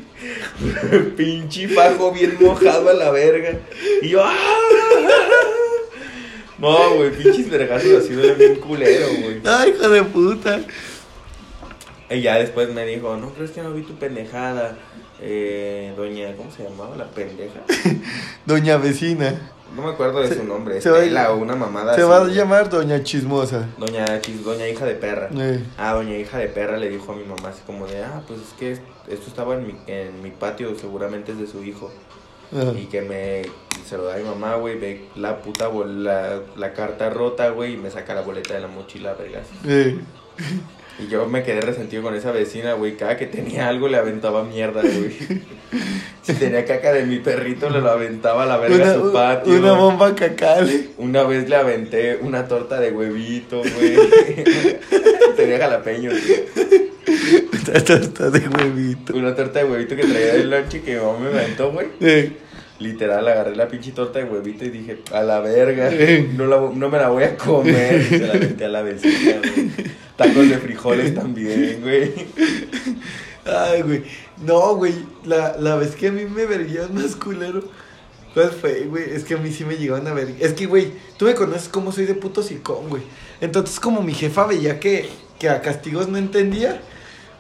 Pinche 1.17 1.69
fajo 1.69 2.13
bien 2.13 2.37
mojado 2.39 2.91
a 2.91 2.95
la 2.95 3.11
verga. 3.11 3.59
Y 4.03 4.11
yo, 4.11 4.23
¡ah! 4.23 4.37
No, 6.63 6.95
güey, 6.95 7.11
pinches 7.11 7.51
vergazos 7.51 8.05
así 8.05 8.15
duele 8.15 8.35
bien 8.35 8.55
culero, 8.57 9.07
güey. 9.21 9.41
Ay, 9.45 9.71
hijo 9.77 9.89
de 9.89 10.03
puta. 10.05 10.61
Y 12.11 12.21
ya 12.21 12.37
después 12.37 12.73
me 12.73 12.87
dijo, 12.87 13.17
no, 13.17 13.31
pero 13.31 13.45
es 13.45 13.51
que 13.51 13.63
no 13.63 13.73
vi 13.73 13.83
tu 13.83 13.95
pendejada. 13.95 14.77
Eh, 15.21 15.93
doña, 15.97 16.35
¿cómo 16.37 16.51
se 16.51 16.65
llamaba 16.65 16.97
la 16.97 17.07
pendeja? 17.11 17.61
Doña 18.47 18.77
vecina. 18.77 19.53
No 19.75 19.83
me 19.83 19.91
acuerdo 19.93 20.21
de 20.21 20.29
Se- 20.29 20.35
su 20.37 20.45
nombre, 20.45 20.81
se 20.83 20.91
va 20.91 20.99
a- 20.99 21.01
Estela 21.01 21.33
o 21.33 21.37
una 21.39 21.55
mamada 21.57 21.95
Se 21.95 22.03
así, 22.03 22.11
va 22.11 22.19
a 22.23 22.27
llamar 22.27 22.69
Doña 22.69 23.03
Chismosa. 23.03 23.69
Doña, 23.79 24.05
Chis- 24.21 24.43
doña 24.43 24.69
hija 24.69 24.85
de 24.85 24.95
perra. 24.95 25.31
Eh. 25.35 25.61
Ah, 25.79 25.95
doña 25.95 26.17
hija 26.19 26.39
de 26.39 26.49
perra 26.49 26.77
le 26.77 26.91
dijo 26.91 27.13
a 27.13 27.17
mi 27.17 27.25
mamá 27.25 27.49
así 27.51 27.63
como 27.67 27.87
de, 27.87 28.03
ah, 28.05 28.21
pues 28.29 28.41
es 28.41 28.53
que 28.59 28.73
esto 28.73 29.27
estaba 29.29 29.55
en 29.55 29.67
mi, 29.67 29.75
en 29.87 30.23
mi 30.23 30.31
patio, 30.31 30.77
seguramente 30.79 31.33
es 31.33 31.39
de 31.39 31.47
su 31.47 31.63
hijo. 31.65 31.91
Ajá. 32.55 32.73
Y 32.79 32.87
que 32.87 33.03
me 33.03 33.43
se 33.89 33.97
lo 33.97 34.05
da 34.05 34.15
a 34.15 34.19
mi 34.19 34.25
mamá, 34.25 34.55
güey, 34.57 34.79
ve 34.79 35.05
la 35.17 35.43
puta 35.43 35.69
bol- 35.69 36.05
la, 36.05 36.41
la 36.57 36.73
carta 36.73 37.11
rota, 37.11 37.51
güey, 37.51 37.75
y 37.75 37.77
me 37.77 37.91
saca 37.91 38.15
la 38.15 38.23
boleta 38.23 38.55
de 38.55 38.61
la 38.61 38.69
mochila, 38.69 39.15
vergas. 39.15 39.47
Eh. 39.67 39.99
Y 40.99 41.09
yo 41.09 41.27
me 41.27 41.43
quedé 41.43 41.61
resentido 41.63 42.03
con 42.03 42.15
esa 42.15 42.33
vecina, 42.33 42.75
güey. 42.75 42.97
Cada 42.97 43.17
que 43.17 43.27
tenía 43.27 43.69
algo 43.69 43.89
le 43.89 43.97
aventaba 43.99 44.45
mierda, 44.45 44.83
güey. 44.83 45.17
Si 46.23 46.35
tenía 46.35 46.65
caca 46.65 46.93
de 46.93 47.05
mi 47.05 47.19
perrito, 47.19 47.69
le 47.69 47.81
lo 47.81 47.91
aventaba 47.91 48.45
a 48.45 48.47
la 48.47 48.57
verga 48.57 48.93
a 48.93 48.95
su 48.95 49.03
Una, 49.03 49.13
patio. 49.13 49.55
una 49.59 49.73
bomba 49.73 50.15
cacal. 50.15 50.71
Una 50.97 51.25
vez 51.25 51.49
le 51.49 51.57
aventé 51.57 52.17
una 52.23 52.47
torta 52.47 52.79
de 52.79 52.93
huevito, 52.93 53.59
güey. 53.61 53.97
tenía 55.37 55.59
jalapeños. 55.59 56.15
güey. 56.15 57.42
Una 57.69 57.85
torta 57.85 58.31
de 58.31 58.49
huevito. 58.49 59.15
Una 59.17 59.35
torta 59.35 59.59
de 59.61 59.65
huevito 59.65 59.97
que 59.97 60.03
traía 60.05 60.33
del 60.35 60.51
lunch 60.51 60.75
y 60.75 60.81
que 60.81 60.97
mi 60.97 61.01
mamá 61.03 61.19
me 61.21 61.29
aventó, 61.29 61.71
güey. 61.73 61.87
Eh. 62.01 62.33
Literal, 62.79 63.29
agarré 63.29 63.55
la 63.55 63.69
pinche 63.69 63.93
torta 63.93 64.19
de 64.19 64.25
huevito 64.25 64.65
y 64.65 64.71
dije, 64.71 64.99
a 65.13 65.23
la 65.23 65.39
verga, 65.41 65.89
Eh. 65.93 66.29
no, 66.37 66.47
la, 66.47 66.57
no 66.75 66.89
me 66.91 66.99
la 66.99 67.09
voy 67.11 67.25
a 67.25 67.37
comer. 67.37 68.01
Y 68.03 68.05
se 68.05 68.19
la 68.27 68.33
aventé 68.35 68.65
a 68.65 68.69
la 68.69 68.83
vecina, 68.83 69.39
güey. 69.39 69.71
Tacos 70.17 70.49
de 70.49 70.59
frijoles 70.59 71.15
también, 71.15 71.81
güey. 71.83 72.13
Ay, 73.45 73.83
güey. 73.83 74.03
No, 74.45 74.75
güey. 74.77 74.95
La, 75.25 75.57
la 75.59 75.77
vez 75.77 75.95
que 75.95 76.09
a 76.09 76.13
mí 76.13 76.25
me 76.25 76.47
verguían 76.47 76.95
más 76.95 77.15
culero. 77.17 77.63
¿Cuál 78.35 78.51
fue, 78.51 78.85
güey? 78.85 79.05
Es 79.15 79.25
que 79.25 79.35
a 79.35 79.37
mí 79.37 79.53
sí 79.53 79.65
me 79.65 79.77
llegaban 79.77 80.07
a 80.07 80.15
ver. 80.15 80.35
Es 80.41 80.55
que, 80.55 80.67
güey, 80.67 80.93
tú 81.19 81.27
me 81.27 81.35
conoces 81.35 81.69
cómo 81.69 81.93
soy 81.93 82.07
de 82.07 82.15
puto 82.15 82.43
sicón, 82.43 82.89
güey. 82.89 83.03
Entonces, 83.41 83.79
como 83.79 84.03
mi 84.03 84.15
jefa 84.15 84.47
veía 84.47 84.81
que, 84.81 85.09
que 85.39 85.49
a 85.51 85.61
castigos 85.61 86.09
no 86.09 86.17
entendía, 86.19 86.81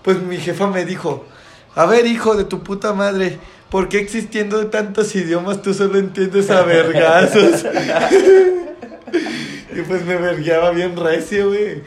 pues 0.02 0.20
mi 0.20 0.36
jefa 0.38 0.66
me 0.66 0.84
dijo: 0.84 1.24
A 1.74 1.86
ver, 1.86 2.06
hijo 2.06 2.34
de 2.34 2.44
tu 2.44 2.62
puta 2.62 2.92
madre, 2.92 3.38
¿por 3.70 3.88
qué 3.88 3.98
existiendo 3.98 4.66
tantos 4.68 5.14
idiomas 5.14 5.62
tú 5.62 5.74
solo 5.74 5.98
entiendes 5.98 6.50
a 6.50 6.62
vergazos? 6.62 7.64
y 9.74 9.82
pues 9.82 10.04
me 10.04 10.16
vergueaba 10.16 10.70
bien 10.70 10.96
recio, 10.96 11.48
güey. 11.48 11.82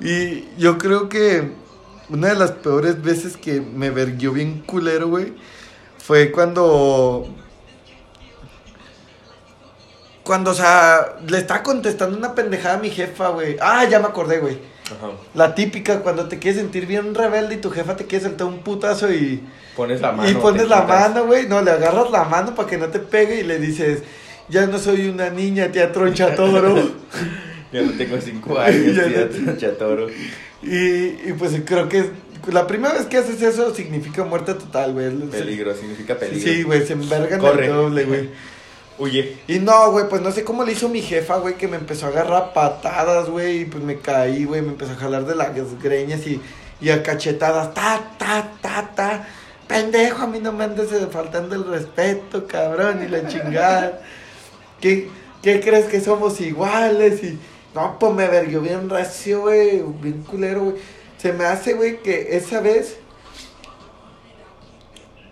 Y 0.00 0.44
yo 0.58 0.78
creo 0.78 1.08
que 1.08 1.52
una 2.08 2.28
de 2.28 2.36
las 2.36 2.52
peores 2.52 3.02
veces 3.02 3.36
que 3.36 3.60
me 3.60 3.90
verguió 3.90 4.32
bien 4.32 4.60
culero, 4.60 5.08
güey, 5.08 5.34
fue 5.98 6.30
cuando. 6.30 7.26
Cuando, 10.22 10.50
o 10.50 10.54
sea, 10.54 11.16
le 11.26 11.38
estaba 11.38 11.62
contestando 11.62 12.16
una 12.16 12.34
pendejada 12.34 12.76
a 12.76 12.80
mi 12.80 12.90
jefa, 12.90 13.28
güey. 13.28 13.56
Ah, 13.60 13.84
ya 13.84 14.00
me 14.00 14.06
acordé, 14.06 14.38
güey. 14.38 14.58
Ajá. 14.86 15.10
La 15.34 15.54
típica, 15.54 16.00
cuando 16.00 16.26
te 16.28 16.38
quieres 16.38 16.60
sentir 16.60 16.86
bien 16.86 17.14
rebelde 17.14 17.56
y 17.56 17.58
tu 17.58 17.70
jefa 17.70 17.96
te 17.96 18.04
quiere 18.06 18.24
saltar 18.24 18.46
un 18.46 18.58
putazo 18.60 19.12
y. 19.12 19.42
Pones 19.76 20.00
la 20.00 20.12
mano. 20.12 20.30
y 20.30 20.34
pones 20.34 20.68
la 20.68 20.82
quitas. 20.82 21.10
mano, 21.10 21.26
güey. 21.26 21.48
No, 21.48 21.60
le 21.60 21.70
agarras 21.72 22.10
la 22.10 22.24
mano 22.24 22.54
para 22.54 22.68
que 22.68 22.78
no 22.78 22.86
te 22.86 22.98
pegue 23.00 23.40
y 23.40 23.44
le 23.44 23.58
dices. 23.58 24.02
Ya 24.48 24.66
no 24.66 24.78
soy 24.78 25.08
una 25.08 25.28
niña, 25.30 25.72
tía 25.72 25.90
troncha 25.92 26.34
toro. 26.36 26.76
Ya 27.72 27.82
no 27.82 27.92
tengo 27.92 28.16
cinco 28.20 28.58
años, 28.58 28.94
Ya 28.96 29.08
ya 29.08 29.28
no- 29.40 29.56
chatoro. 29.56 30.06
y, 30.62 30.76
y 30.76 31.34
pues 31.36 31.52
creo 31.64 31.88
que 31.88 32.10
la 32.52 32.64
primera 32.68 32.94
vez 32.94 33.06
que 33.06 33.16
haces 33.16 33.42
eso 33.42 33.74
significa 33.74 34.22
muerte 34.24 34.54
total, 34.54 34.92
güey. 34.92 35.10
Peligro, 35.30 35.74
significa 35.74 36.16
peligro. 36.16 36.40
Sí, 36.52 36.62
güey, 36.62 36.86
se 36.86 36.92
envergan 36.92 37.40
Corre. 37.40 37.66
el 37.66 37.72
doble, 37.72 38.04
güey. 38.04 38.28
Huye. 38.98 39.36
Y 39.46 39.58
no, 39.58 39.90
güey, 39.90 40.08
pues 40.08 40.22
no 40.22 40.32
sé 40.32 40.42
cómo 40.44 40.64
le 40.64 40.72
hizo 40.72 40.88
mi 40.88 41.02
jefa, 41.02 41.36
güey, 41.36 41.56
que 41.56 41.68
me 41.68 41.76
empezó 41.76 42.06
a 42.06 42.08
agarrar 42.08 42.52
patadas, 42.52 43.28
güey, 43.28 43.60
y 43.60 43.64
pues 43.66 43.82
me 43.84 43.98
caí, 43.98 44.44
güey, 44.44 44.62
me 44.62 44.68
empezó 44.68 44.92
a 44.92 44.96
jalar 44.96 45.26
de 45.26 45.34
las 45.34 45.52
greñas 45.82 46.26
y, 46.26 46.40
y 46.80 46.90
a 46.90 47.02
cachetadas, 47.02 47.74
ta, 47.74 48.00
ta, 48.18 48.52
ta, 48.60 48.90
ta. 48.94 49.28
Pendejo, 49.68 50.22
a 50.22 50.26
mí 50.26 50.38
no 50.40 50.52
me 50.52 50.64
andes 50.64 50.88
faltando 51.10 51.56
el 51.56 51.64
respeto, 51.66 52.46
cabrón, 52.46 53.02
y 53.04 53.08
la 53.08 53.26
chingada. 53.26 54.00
¿Qué, 54.80 55.08
qué 55.42 55.60
crees 55.60 55.86
que 55.86 56.00
somos 56.00 56.40
iguales? 56.40 57.22
Y 57.22 57.38
no, 57.74 57.98
pues 57.98 58.14
me 58.14 58.28
verguió 58.28 58.62
bien 58.62 58.88
recio, 58.88 59.42
güey, 59.42 59.82
bien 60.00 60.22
culero, 60.22 60.64
güey. 60.64 60.76
Se 61.18 61.32
me 61.32 61.44
hace, 61.44 61.74
güey, 61.74 62.02
que 62.02 62.36
esa 62.36 62.60
vez, 62.60 62.96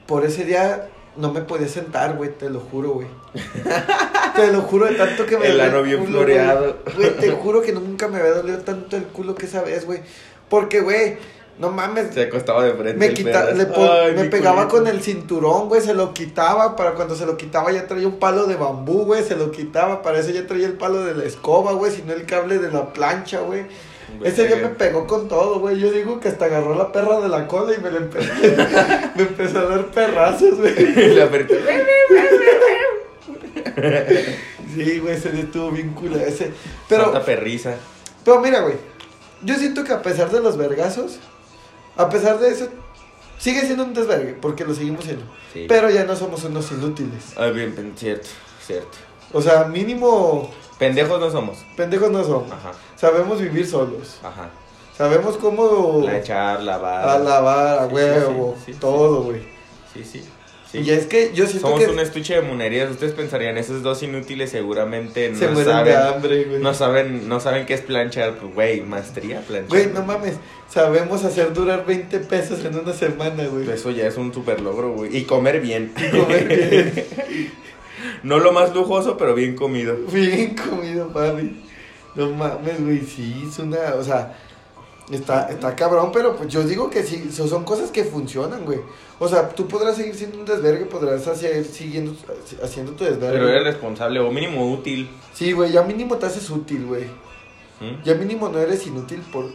por 0.07 0.25
ese 0.25 0.45
día, 0.45 0.89
no 1.17 1.33
me 1.33 1.41
podía 1.43 1.69
sentar, 1.69 2.17
güey, 2.17 2.31
te 2.31 2.51
lo 2.51 2.61
juro, 2.61 2.91
güey. 2.91 3.07
Te 4.35 4.51
lo 4.51 4.63
juro 4.63 4.87
de 4.87 4.95
tanto 4.97 5.27
que 5.27 5.39
me 5.39 5.47
El 5.47 5.61
ano 5.61 5.83
bien 5.83 5.99
culo, 6.05 6.19
floreado. 6.19 6.79
Güey, 6.97 7.17
te 7.17 7.31
juro 7.31 7.63
que 7.63 7.71
nunca 7.73 8.09
me 8.09 8.19
había 8.19 8.33
dolido 8.33 8.59
tanto 8.59 8.97
el 8.97 9.05
culo 9.05 9.37
que 9.37 9.47
esa 9.47 9.63
vez, 9.63 9.87
güey. 9.87 10.01
Porque, 10.49 10.81
güey, 10.81 11.19
no 11.61 11.71
mames. 11.71 12.13
Se 12.13 12.23
acostaba 12.25 12.65
de 12.65 12.73
frente. 12.73 12.95
Me, 12.95 13.15
quita- 13.15 13.53
le 13.53 13.69
Ay, 13.77 14.15
me 14.17 14.25
pegaba 14.25 14.67
culito. 14.69 14.77
con 14.77 14.87
el 14.89 15.03
cinturón, 15.03 15.69
güey, 15.69 15.83
se 15.83 15.95
lo 15.95 16.13
quitaba. 16.13 16.75
Para 16.75 16.95
cuando 16.95 17.15
se 17.15 17.27
lo 17.27 17.37
quitaba 17.37 17.71
ya 17.71 17.87
traía 17.87 18.09
un 18.09 18.19
palo 18.19 18.47
de 18.47 18.57
bambú, 18.57 19.05
güey, 19.05 19.23
se 19.23 19.37
lo 19.37 19.53
quitaba. 19.53 20.03
Para 20.03 20.19
eso 20.19 20.31
ya 20.31 20.49
traía 20.49 20.67
el 20.67 20.75
palo 20.75 21.05
de 21.05 21.15
la 21.15 21.23
escoba, 21.25 21.73
güey, 21.75 21.93
si 21.93 22.03
no 22.03 22.13
el 22.13 22.27
cable 22.27 22.59
de 22.59 22.73
la 22.73 22.93
plancha, 22.93 23.39
güey. 23.41 23.67
Güey, 24.19 24.31
Ese 24.31 24.47
día 24.47 24.57
que- 24.57 24.63
me 24.63 24.69
pegó 24.71 25.07
con 25.07 25.29
todo, 25.29 25.61
güey. 25.61 25.79
Yo 25.79 25.91
digo 25.91 26.21
que 26.21 26.29
hasta 26.29 26.47
agarró 26.47 26.75
la 26.75 26.93
perra 26.93 27.21
de 27.21 27.29
la 27.29 27.47
cola 27.47 27.75
y 27.75 27.81
me, 27.81 27.91
la 27.91 27.99
empezó, 27.99 28.33
me 29.17 29.23
empezó 29.23 29.59
a 29.61 29.65
dar 29.65 29.87
perrazos, 29.87 30.57
güey. 30.59 30.75
La 31.17 31.31
perrita. 31.31 31.55
Sí, 34.75 34.99
güey, 34.99 35.15
ese 35.15 35.31
día 35.31 35.43
estuvo 35.45 35.71
bien 35.71 35.91
culo 35.95 36.17
ese. 36.17 36.53
Pero, 36.89 37.05
Santa 37.05 37.25
perrisa. 37.25 37.77
pero 38.25 38.41
mira, 38.41 38.61
güey. 38.61 38.75
Yo 39.43 39.55
siento 39.57 39.85
que 39.85 39.93
a 39.93 40.03
pesar 40.03 40.31
de 40.31 40.41
los 40.41 40.57
vergazos, 40.57 41.19
a 41.97 42.09
pesar 42.09 42.39
de 42.39 42.49
eso, 42.51 42.69
sigue 43.39 43.61
siendo 43.63 43.85
un 43.85 43.95
desvergue, 43.95 44.35
porque 44.41 44.65
lo 44.65 44.75
seguimos 44.75 45.05
siendo. 45.05 45.25
Sí. 45.53 45.67
Pero 45.69 45.91
ya 45.91 46.05
no 46.05 46.17
somos 46.17 46.43
unos 46.45 46.71
inútiles. 46.73 47.35
Ah, 47.37 47.47
bien, 47.49 47.75
pen- 47.75 47.93
cierto, 47.97 48.29
cierto. 48.67 48.97
O 49.33 49.43
sea, 49.43 49.65
mínimo 49.65 50.51
Pendejos 50.79 51.21
no 51.21 51.31
somos. 51.31 51.59
pendejos 51.77 52.11
no 52.11 52.25
somos. 52.25 52.51
Ajá, 52.51 52.73
Sabemos 52.97 53.41
vivir 53.41 53.67
solos. 53.67 54.19
ajá. 54.23 54.51
Sabemos 54.97 55.37
cómo 55.39 56.03
La 56.05 56.19
echar, 56.19 56.63
lavar. 56.63 57.09
a 57.09 57.19
lavar, 57.19 57.79
a 57.81 57.89
Sí, 57.89 57.95
huevo, 57.95 58.55
sí, 58.65 58.73
sí, 58.73 58.79
todo, 58.79 59.23
güey. 59.25 59.41
Sí, 59.93 60.05
sí. 60.05 60.25
Y 60.77 60.91
es 60.91 61.07
que 61.07 61.31
yo 61.33 61.47
siento 61.47 61.69
Somos 61.69 61.85
que 61.85 61.91
un 61.91 62.01
estuche 62.01 62.35
de 62.35 62.43
monerías. 62.43 62.91
Ustedes 62.91 63.13
pensarían, 63.13 63.57
esos 63.59 63.83
dos 63.85 64.03
inútiles 64.03 64.51
seguramente 64.51 65.33
se 65.37 65.47
no 65.47 65.53
mueren 65.53 65.73
saben. 65.73 65.93
de 65.93 65.97
hambre, 65.97 66.45
güey. 66.45 66.61
No 66.61 66.75
saben, 66.75 67.29
no 67.29 67.39
saben 67.39 67.65
qué 67.67 67.75
es 67.75 67.81
planchar, 67.81 68.35
pues, 68.39 68.55
güey, 68.55 68.81
maestría 68.81 69.41
planchar. 69.41 69.69
Güey, 69.69 69.87
no 69.95 70.03
mames. 70.05 70.35
Sabemos 70.69 71.23
hacer 71.25 71.53
durar 71.53 71.87
20 71.87 72.19
pesos 72.21 72.65
en 72.65 72.77
una 72.77 72.93
semana, 72.93 73.45
güey. 73.47 73.71
Eso 73.71 73.91
ya 73.93 74.07
es 74.09 74.17
un 74.17 74.35
super 74.35 74.61
logro, 74.61 74.91
güey. 74.93 75.17
Y 75.17 75.23
comer 75.25 75.61
bien. 75.61 75.93
Comer 76.11 76.49
bien. 76.49 77.53
no 78.23 78.39
lo 78.39 78.53
más 78.53 78.75
lujoso, 78.75 79.17
pero 79.17 79.35
bien 79.35 79.55
comido. 79.57 79.97
Bien 80.13 80.55
comido, 80.57 81.09
papi. 81.09 81.63
No 82.15 82.31
mames, 82.31 82.81
güey, 82.83 83.01
sí, 83.01 83.45
es 83.49 83.59
una, 83.59 83.95
o 83.99 84.05
sea, 84.05 84.37
está, 85.11 85.49
está 85.51 85.75
cabrón, 85.75 86.11
pero 86.13 86.37
pues 86.37 86.49
yo 86.53 86.63
digo 86.63 86.89
que 86.89 87.03
sí, 87.03 87.31
so- 87.33 87.49
son 87.49 87.65
cosas 87.65 87.91
que 87.91 88.05
funcionan, 88.05 88.65
güey. 88.65 88.79
O 89.19 89.29
sea, 89.29 89.49
tú 89.49 89.67
podrás 89.67 89.97
seguir 89.97 90.15
siendo 90.15 90.39
un 90.39 90.45
desvergue, 90.45 90.87
podrás 90.87 91.27
hacer, 91.27 91.65
siguiendo, 91.65 92.15
haciendo 92.63 92.93
tu 92.93 93.05
desvergue. 93.05 93.33
Pero 93.39 93.49
eres 93.49 93.65
responsable 93.65 94.21
o 94.21 94.31
mínimo 94.31 94.73
útil. 94.73 95.09
Sí, 95.33 95.53
güey, 95.53 95.73
ya 95.73 95.83
mínimo 95.83 96.17
te 96.17 96.27
haces 96.27 96.49
útil, 96.51 96.87
güey. 96.87 97.05
¿Mm? 97.81 98.03
Ya 98.05 98.15
mínimo 98.15 98.49
no 98.49 98.59
eres 98.61 98.87
inútil 98.87 99.21
por... 99.33 99.47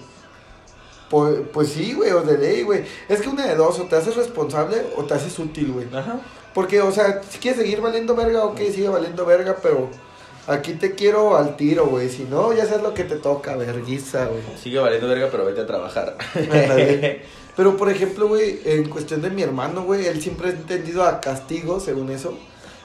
por- 1.10 1.43
pues 1.52 1.69
sí, 1.69 1.93
güey, 1.93 2.12
o 2.12 2.21
de 2.21 2.38
ley, 2.38 2.63
güey. 2.63 2.84
Es 3.08 3.21
que 3.21 3.30
una 3.30 3.45
de 3.47 3.56
dos, 3.56 3.80
o 3.80 3.84
te 3.84 3.95
haces 3.95 4.15
responsable 4.15 4.78
o 4.97 5.04
te 5.04 5.13
haces 5.13 5.38
útil, 5.39 5.71
güey. 5.71 5.88
Ajá. 5.93 6.19
Porque, 6.53 6.81
o 6.81 6.91
sea, 6.91 7.21
si 7.29 7.38
quieres 7.38 7.62
seguir 7.62 7.81
valiendo 7.81 8.15
verga, 8.15 8.43
ok, 8.45 8.57
sigue 8.57 8.89
valiendo 8.89 9.25
verga, 9.25 9.57
pero 9.62 9.89
aquí 10.47 10.73
te 10.73 10.95
quiero 10.95 11.38
al 11.38 11.55
tiro, 11.55 11.88
güey. 11.88 12.09
Si 12.09 12.23
no, 12.23 12.53
ya 12.53 12.65
sabes 12.65 12.83
lo 12.83 12.93
que 12.93 13.03
te 13.03 13.15
toca, 13.15 13.55
verguiza, 13.55 14.25
güey. 14.25 14.41
Sigue 14.62 14.79
valiendo 14.79 15.07
verga, 15.07 15.29
pero 15.31 15.45
vete 15.45 15.62
a 15.62 15.67
trabajar. 15.67 16.17
Pero, 17.59 17.75
por 17.75 17.89
ejemplo, 17.89 18.29
güey, 18.29 18.62
en 18.63 18.88
cuestión 18.88 19.21
de 19.21 19.29
mi 19.29 19.41
hermano, 19.41 19.83
güey, 19.83 20.05
él 20.05 20.21
siempre 20.21 20.47
ha 20.47 20.51
entendido 20.51 21.03
a 21.03 21.19
castigo, 21.19 21.81
según 21.81 22.09
eso. 22.09 22.38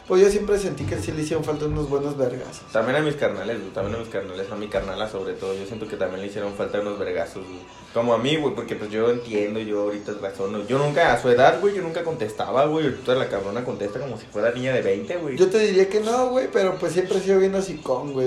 Pues 0.07 0.21
yo 0.21 0.29
siempre 0.29 0.59
sentí 0.59 0.85
que 0.85 0.99
sí 1.01 1.13
le 1.13 1.23
hicieron 1.23 1.45
falta 1.45 1.65
unos 1.65 1.89
buenos 1.89 2.19
vergas. 2.19 2.61
También 2.73 2.97
a 2.97 3.01
mis 3.01 3.15
carnales, 3.15 3.59
güey. 3.59 3.71
También 3.73 3.97
a 3.97 3.99
mis 4.01 4.09
carnales, 4.09 4.51
a 4.53 4.55
mi 4.57 4.69
carnala 4.69 5.09
sobre 5.09 5.33
todo. 5.33 5.55
Yo 5.55 5.65
siento 5.65 5.89
que 5.89 5.97
también 5.97 6.21
le 6.21 6.27
hicieron 6.27 6.53
falta 6.53 6.81
unos 6.81 6.99
vergazos, 6.99 7.43
güey. 7.47 7.61
Como 7.95 8.13
a 8.13 8.19
mí, 8.19 8.37
güey, 8.37 8.55
porque 8.55 8.77
pues 8.77 8.91
yo 8.91 9.09
entiendo, 9.11 9.61
yo 9.61 9.81
ahorita 9.83 10.13
razono. 10.21 10.67
Yo 10.67 10.77
nunca, 10.79 11.15
a 11.15 11.23
su 11.23 11.31
edad, 11.31 11.59
güey, 11.61 11.75
yo 11.75 11.83
nunca 11.83 12.05
contestaba, 12.05 12.67
güey. 12.67 12.85
Ahorita 12.85 13.15
la 13.15 13.29
cabrona 13.31 13.65
contesta 13.65 13.99
como 13.99 14.19
si 14.19 14.27
fuera 14.27 14.51
niña 14.53 14.75
de 14.75 14.83
20, 14.83 15.17
güey. 15.17 15.37
Yo 15.39 15.49
te 15.49 15.59
diría 15.61 15.89
que 15.89 16.01
no, 16.01 16.29
güey, 16.29 16.49
pero 16.53 16.75
pues 16.79 16.93
siempre 16.93 17.17
he 17.17 17.21
sido 17.23 17.39
bien 17.39 17.55
hocicón, 17.55 18.13
güey. 18.13 18.27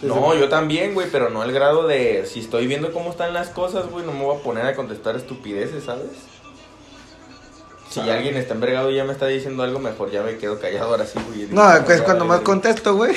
Desde- 0.00 0.14
No, 0.14 0.34
yo 0.34 0.48
también, 0.48 0.94
güey, 0.94 1.08
pero 1.12 1.28
no 1.28 1.42
al 1.42 1.52
grado 1.52 1.86
de 1.86 2.24
si 2.24 2.40
estoy 2.40 2.66
viendo 2.66 2.92
cómo 2.94 3.10
están 3.10 3.34
las 3.34 3.50
cosas, 3.50 3.90
güey, 3.90 4.06
no 4.06 4.12
me 4.12 4.24
voy 4.24 4.36
a 4.38 4.42
poner 4.42 4.64
a 4.64 4.74
contestar 4.74 5.16
estupideces, 5.16 5.84
¿sabes? 5.84 6.06
Si 7.90 8.00
alguien 8.00 8.36
está 8.36 8.54
envergado 8.54 8.90
y 8.90 8.94
ya 8.96 9.04
me 9.04 9.12
está 9.12 9.26
diciendo 9.26 9.62
algo, 9.64 9.78
mejor 9.80 10.10
ya 10.10 10.22
me 10.22 10.36
quedo 10.38 10.58
callado 10.60 10.90
ahora 10.90 11.04
sí, 11.06 11.18
güey. 11.26 11.48
No, 11.50 11.62
pues 11.84 11.98
Ya, 11.98 12.04
cuando 12.04 12.24
más 12.24 12.40
contesto, 12.40 12.94
güey. 12.94 13.14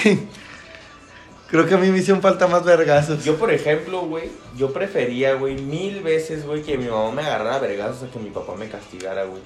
Creo 1.50 1.68
que 1.68 1.76
a 1.76 1.78
mí 1.78 1.90
me 1.90 2.00
hicieron 2.00 2.22
falta 2.22 2.48
más 2.48 2.64
vergazos. 2.66 3.24
Yo, 3.24 3.36
por 3.36 3.52
ejemplo, 3.54 4.02
güey, 4.02 4.32
yo 4.58 4.74
prefería, 4.74 5.36
güey, 5.36 5.56
mil 5.62 6.02
veces, 6.02 6.46
güey, 6.48 6.64
que 6.64 6.80
mi 6.80 6.88
mamá 6.88 7.12
me 7.12 7.22
agarrara 7.22 7.56
a 7.58 7.60
vergazos 7.60 8.02
a 8.04 8.12
que 8.12 8.18
mi 8.18 8.32
papá 8.32 8.56
me 8.56 8.68
castigara, 8.70 9.26
güey. 9.26 9.42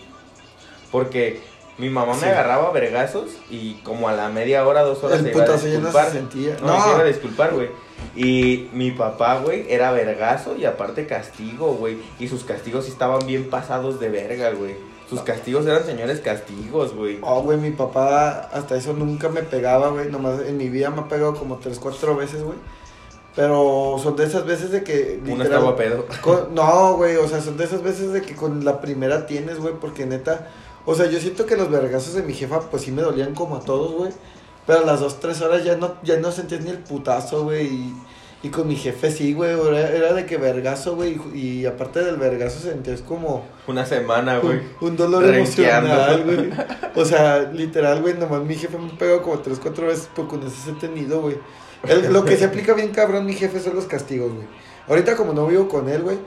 Porque 0.92 1.42
mi 1.78 1.90
mamá 1.90 2.14
Sí. 2.16 2.22
me 2.22 2.32
agarraba 2.32 2.70
a 2.70 2.72
vergazos 2.72 3.32
y 3.50 3.74
como 3.84 4.08
a 4.08 4.14
la 4.14 4.30
media 4.30 4.66
hora, 4.66 4.84
dos 4.84 5.04
horas 5.04 5.22
se 5.22 5.32
iba 5.32 5.44
a 5.44 5.58
se 5.58 5.70
disculpar. 5.70 6.10
sentía. 6.12 6.56
No, 6.62 6.68
No. 6.78 6.84
se 6.84 6.90
iba 6.92 7.00
a 7.02 7.04
disculpar, 7.04 7.54
güey. 7.54 7.70
Y 8.16 8.70
mi 8.72 8.92
papá, 8.92 9.40
güey, 9.40 9.66
era 9.70 9.92
vergazo 9.92 10.56
y 10.56 10.64
aparte 10.64 11.08
castigo, 11.08 11.74
güey. 11.74 11.98
Y 12.20 12.30
sus 12.30 12.46
castigos 12.46 12.88
estaban 12.88 13.26
bien 13.28 13.50
pasados 13.50 14.00
de 14.00 14.08
verga, 14.08 14.52
güey. 14.52 14.76
Sus 15.10 15.22
castigos 15.22 15.66
eran 15.66 15.86
señores 15.86 16.20
castigos, 16.20 16.94
güey. 16.94 17.20
Oh, 17.22 17.42
güey, 17.42 17.58
mi 17.58 17.72
papá 17.72 18.50
hasta 18.52 18.76
eso 18.76 18.94
nunca 18.94 19.30
me 19.30 19.42
pegaba, 19.42 19.90
güey. 19.90 20.12
Nomás 20.12 20.42
en 20.42 20.58
mi 20.58 20.70
vida 20.70 20.90
me 20.90 21.02
ha 21.02 21.08
pegado 21.08 21.34
como 21.36 21.58
tres, 21.58 21.80
cuatro 21.80 22.16
veces, 22.16 22.44
güey. 22.44 22.58
Pero 23.36 23.98
son 24.02 24.16
de 24.16 24.26
esas 24.26 24.46
veces 24.46 24.72
de 24.72 24.84
que... 24.84 25.20
Una 25.24 25.44
literal, 25.44 25.60
estaba 25.60 25.76
pedo. 25.76 26.06
con- 26.24 26.56
no, 26.56 26.96
güey, 26.96 27.18
o 27.18 27.28
sea, 27.28 27.40
son 27.40 27.56
de 27.56 27.66
esas 27.66 27.84
veces 27.84 28.12
de 28.12 28.24
que 28.24 28.36
con 28.36 28.66
la 28.66 28.82
primera 28.82 29.28
tienes, 29.28 29.60
güey, 29.60 29.76
porque 29.80 30.06
neta... 30.08 30.50
O 30.86 30.96
sea, 30.96 31.06
yo 31.06 31.20
siento 31.20 31.46
que 31.46 31.56
los 31.56 31.70
vergazos 31.70 32.14
de 32.16 32.24
mi 32.24 32.34
jefa, 32.34 32.62
pues 32.62 32.84
sí 32.84 32.92
me 32.92 33.02
dolían 33.04 33.36
como 33.36 33.58
a 33.58 33.60
todos, 33.60 33.92
güey. 33.94 34.12
Pero 34.66 34.80
a 34.80 34.86
las 34.86 35.00
dos, 35.02 35.20
tres 35.20 35.42
horas 35.42 35.64
ya 35.64 35.78
no, 35.78 35.96
ya 36.04 36.18
no 36.18 36.32
sentías 36.32 36.62
ni 36.62 36.72
el 36.72 36.80
putazo, 36.80 37.44
güey. 37.44 37.68
Y, 37.68 37.96
y 38.44 38.50
con 38.50 38.68
mi 38.68 38.76
jefe 38.76 39.12
sí, 39.12 39.34
güey. 39.34 39.52
Era, 39.52 39.90
era 39.90 40.14
de 40.14 40.26
que 40.26 40.38
vergazo, 40.38 40.96
güey. 40.96 41.20
Y, 41.34 41.40
y 41.40 41.66
aparte 41.66 42.04
del 42.04 42.18
vergazo 42.18 42.60
sentías 42.60 43.02
como... 43.02 43.46
Una 43.68 43.86
semana, 43.86 44.38
güey. 44.38 44.60
Un, 44.80 44.90
un 44.90 44.98
dolor 44.98 45.24
Renqueando. 45.26 45.90
emocional, 45.92 46.24
güey. 46.24 46.50
O 46.96 47.06
sea, 47.06 47.52
literal, 47.52 48.02
güey, 48.02 48.16
nomás 48.16 48.42
mi 48.44 48.56
jefe 48.56 48.78
me 48.78 48.90
pegó 48.92 49.22
como 49.22 49.40
tres, 49.40 49.60
cuatro 49.62 49.88
veces 49.88 50.10
por 50.16 50.28
con 50.28 50.42
ese 50.46 50.72
tenido, 50.74 51.22
güey. 51.22 51.38
Lo 52.10 52.26
que 52.26 52.38
se 52.38 52.46
aplica 52.46 52.74
bien 52.74 52.90
cabrón 52.90 53.26
mi 53.26 53.34
jefe 53.34 53.60
son 53.60 53.76
los 53.76 53.86
castigos, 53.86 54.34
güey. 54.34 54.48
Ahorita 54.88 55.16
como 55.16 55.34
no 55.34 55.46
vivo 55.46 55.68
con 55.68 55.90
él, 55.90 56.02
güey, 56.02 56.18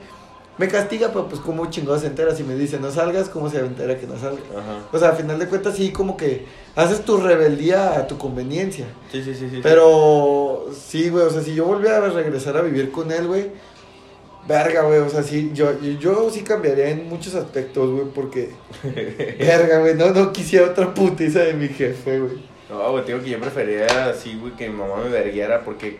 me 0.57 0.67
castiga, 0.67 1.07
pero 1.09 1.27
pues 1.27 1.41
como 1.41 1.69
chingados 1.69 2.01
se 2.01 2.07
entera. 2.07 2.35
Si 2.35 2.43
me 2.43 2.55
dice 2.55 2.79
no 2.79 2.91
salgas, 2.91 3.29
¿cómo 3.29 3.49
se 3.49 3.59
entera 3.59 3.97
que 3.97 4.07
no 4.07 4.17
salga? 4.17 4.41
Ajá. 4.51 4.87
O 4.91 4.99
sea, 4.99 5.09
al 5.09 5.17
final 5.17 5.39
de 5.39 5.47
cuentas 5.47 5.75
sí 5.75 5.91
como 5.91 6.17
que 6.17 6.45
haces 6.75 7.01
tu 7.01 7.17
rebeldía 7.17 7.97
a 7.97 8.07
tu 8.07 8.17
conveniencia. 8.17 8.85
Sí, 9.11 9.23
sí, 9.23 9.33
sí, 9.33 9.49
sí. 9.49 9.59
Pero 9.63 10.67
sí, 10.73 11.09
güey, 11.09 11.25
o 11.25 11.29
sea, 11.29 11.41
si 11.41 11.55
yo 11.55 11.65
volviera 11.65 11.97
a 11.97 12.09
regresar 12.09 12.57
a 12.57 12.61
vivir 12.61 12.91
con 12.91 13.11
él, 13.11 13.27
güey, 13.27 13.51
verga, 14.47 14.83
güey, 14.83 14.99
o 14.99 15.09
sea, 15.09 15.23
sí, 15.23 15.51
yo, 15.53 15.79
yo, 15.81 15.99
yo 15.99 16.29
sí 16.29 16.41
cambiaría 16.41 16.89
en 16.89 17.07
muchos 17.07 17.35
aspectos, 17.35 17.89
güey, 17.89 18.05
porque, 18.13 18.49
verga, 19.39 19.79
güey, 19.79 19.95
no, 19.95 20.11
no 20.11 20.31
quisiera 20.31 20.67
otra 20.67 20.93
putiza 20.93 21.39
de 21.39 21.53
mi 21.53 21.69
jefe, 21.69 22.19
güey. 22.19 22.51
No, 22.69 22.91
güey, 22.91 23.03
te 23.03 23.11
digo 23.13 23.23
que 23.23 23.31
yo 23.31 23.39
prefería 23.39 24.09
así, 24.09 24.37
güey, 24.39 24.53
que 24.55 24.69
mi 24.69 24.77
mamá 24.77 24.97
me 25.03 25.09
verguiara 25.09 25.63
porque 25.63 25.97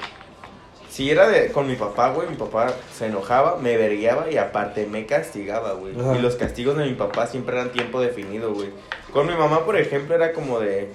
si 0.92 1.10
era 1.10 1.30
de, 1.30 1.54
con 1.54 1.68
mi 1.68 1.76
papá, 1.76 2.12
güey, 2.12 2.28
mi 2.28 2.36
papá 2.36 2.74
se 2.94 3.06
enojaba, 3.06 3.56
me 3.56 3.78
verguiaba 3.78 4.30
y 4.30 4.36
aparte 4.36 4.86
me 4.86 5.06
castigaba, 5.06 5.72
güey. 5.72 5.98
Ajá. 5.98 6.18
Y 6.18 6.22
los 6.22 6.36
castigos 6.36 6.78
de 6.78 6.84
mi 6.84 6.96
papá 6.96 7.28
siempre 7.28 7.56
eran 7.56 7.72
tiempo 7.72 8.02
definido, 8.02 8.54
güey. 8.54 8.72
Con 9.14 9.26
mi 9.26 9.34
mamá, 9.34 9.64
por 9.64 9.78
ejemplo, 9.78 10.16
era 10.16 10.34
como 10.34 10.60
de, 10.60 10.90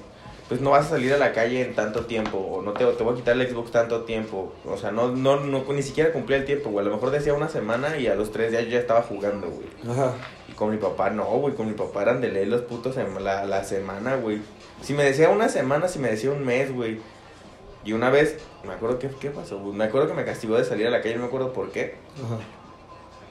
pues 0.51 0.61
no 0.61 0.73
vas 0.73 0.85
a 0.85 0.91
salir 0.91 1.15
a 1.15 1.17
la 1.17 1.33
calle 1.33 1.63
en 1.63 1.75
tanto 1.75 2.05
tiempo, 2.05 2.37
o 2.37 2.61
no 2.61 2.75
te, 2.75 2.85
te 2.85 3.03
voy 3.03 3.15
a 3.15 3.17
quitar 3.17 3.41
el 3.41 3.49
Xbox 3.49 3.71
tanto 3.71 4.03
tiempo. 4.03 4.53
O 4.67 4.77
sea, 4.77 4.91
no, 4.91 5.09
no, 5.09 5.41
no, 5.41 5.65
ni 5.73 5.83
siquiera 5.83 6.13
cumplía 6.13 6.37
el 6.37 6.45
tiempo, 6.45 6.69
güey. 6.69 6.85
A 6.85 6.91
lo 6.91 6.95
mejor 6.95 7.11
decía 7.11 7.33
una 7.33 7.49
semana 7.49 7.97
y 7.97 8.07
a 8.07 8.15
los 8.15 8.33
tres 8.33 8.51
días 8.51 8.65
yo 8.65 8.73
ya 8.73 8.81
estaba 8.81 9.01
jugando, 9.01 9.49
güey. 9.49 9.67
Ajá. 9.91 10.13
Y 10.47 10.53
con 10.53 10.73
mi 10.73 10.77
papá 10.77 11.09
no, 11.09 11.25
güey, 11.25 11.55
con 11.55 11.69
mi 11.69 11.73
papá 11.73 12.03
eran 12.03 12.21
de 12.21 12.29
ley 12.29 12.45
los 12.45 12.61
putos 12.61 12.97
la, 12.97 13.47
la 13.47 13.65
semana, 13.65 14.17
güey. 14.17 14.41
Si 14.83 14.93
me 14.93 15.05
decía 15.05 15.31
una 15.31 15.49
semana, 15.49 15.89
si 15.89 15.99
me 15.99 16.11
decía 16.11 16.31
un 16.33 16.45
mes, 16.45 16.71
güey. 16.71 16.99
Y 17.87 17.93
una 17.93 18.11
vez, 18.11 18.37
me 18.67 18.75
acuerdo 18.75 18.99
que, 18.99 19.09
¿qué 19.09 19.31
pasó? 19.31 19.59
Me 19.61 19.85
acuerdo 19.85 20.09
que 20.09 20.15
me 20.15 20.25
castigó 20.25 20.57
de 20.59 20.65
salir 20.65 20.87
a 20.87 20.91
la 20.91 21.01
calle, 21.01 21.15
no 21.15 21.23
me 21.23 21.27
acuerdo 21.29 21.53
por 21.53 21.71
qué. 21.71 21.95
Ajá. 22.23 22.39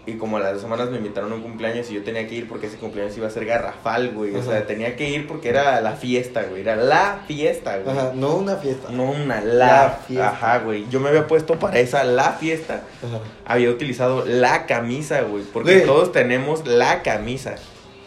Y 0.07 0.17
como 0.17 0.37
a 0.37 0.39
las 0.39 0.53
dos 0.53 0.61
semanas 0.61 0.91
me 0.91 0.97
invitaron 0.97 1.31
a 1.31 1.35
un 1.35 1.41
cumpleaños 1.41 1.89
y 1.89 1.95
yo 1.95 2.03
tenía 2.03 2.27
que 2.27 2.35
ir 2.35 2.47
porque 2.47 2.67
ese 2.67 2.77
cumpleaños 2.77 3.17
iba 3.17 3.25
a 3.25 3.31
ser 3.31 3.43
garrafal, 3.45 4.11
güey. 4.11 4.35
O 4.35 4.43
sea, 4.43 4.67
tenía 4.67 4.95
que 4.95 5.09
ir 5.09 5.27
porque 5.27 5.49
era 5.49 5.81
la 5.81 5.93
fiesta, 5.93 6.43
güey. 6.43 6.61
Era 6.61 6.75
la 6.75 7.23
fiesta, 7.27 7.79
güey. 7.79 7.97
Ajá, 7.97 8.11
no 8.13 8.35
una 8.35 8.55
fiesta. 8.57 8.91
No 8.91 9.05
una, 9.09 9.41
La 9.41 9.65
la, 9.65 9.89
fiesta. 10.07 10.29
Ajá, 10.29 10.59
güey. 10.59 10.85
Yo 10.91 10.99
me 10.99 11.09
había 11.09 11.25
puesto 11.25 11.57
para 11.57 11.79
esa 11.79 12.03
la 12.03 12.33
fiesta. 12.33 12.83
Ajá. 13.03 13.19
Había 13.45 13.71
utilizado 13.71 14.23
la 14.25 14.67
camisa, 14.67 15.21
güey. 15.21 15.43
Porque 15.43 15.73
Güey. 15.73 15.85
todos 15.87 16.11
tenemos 16.11 16.67
la 16.67 17.01
camisa. 17.01 17.55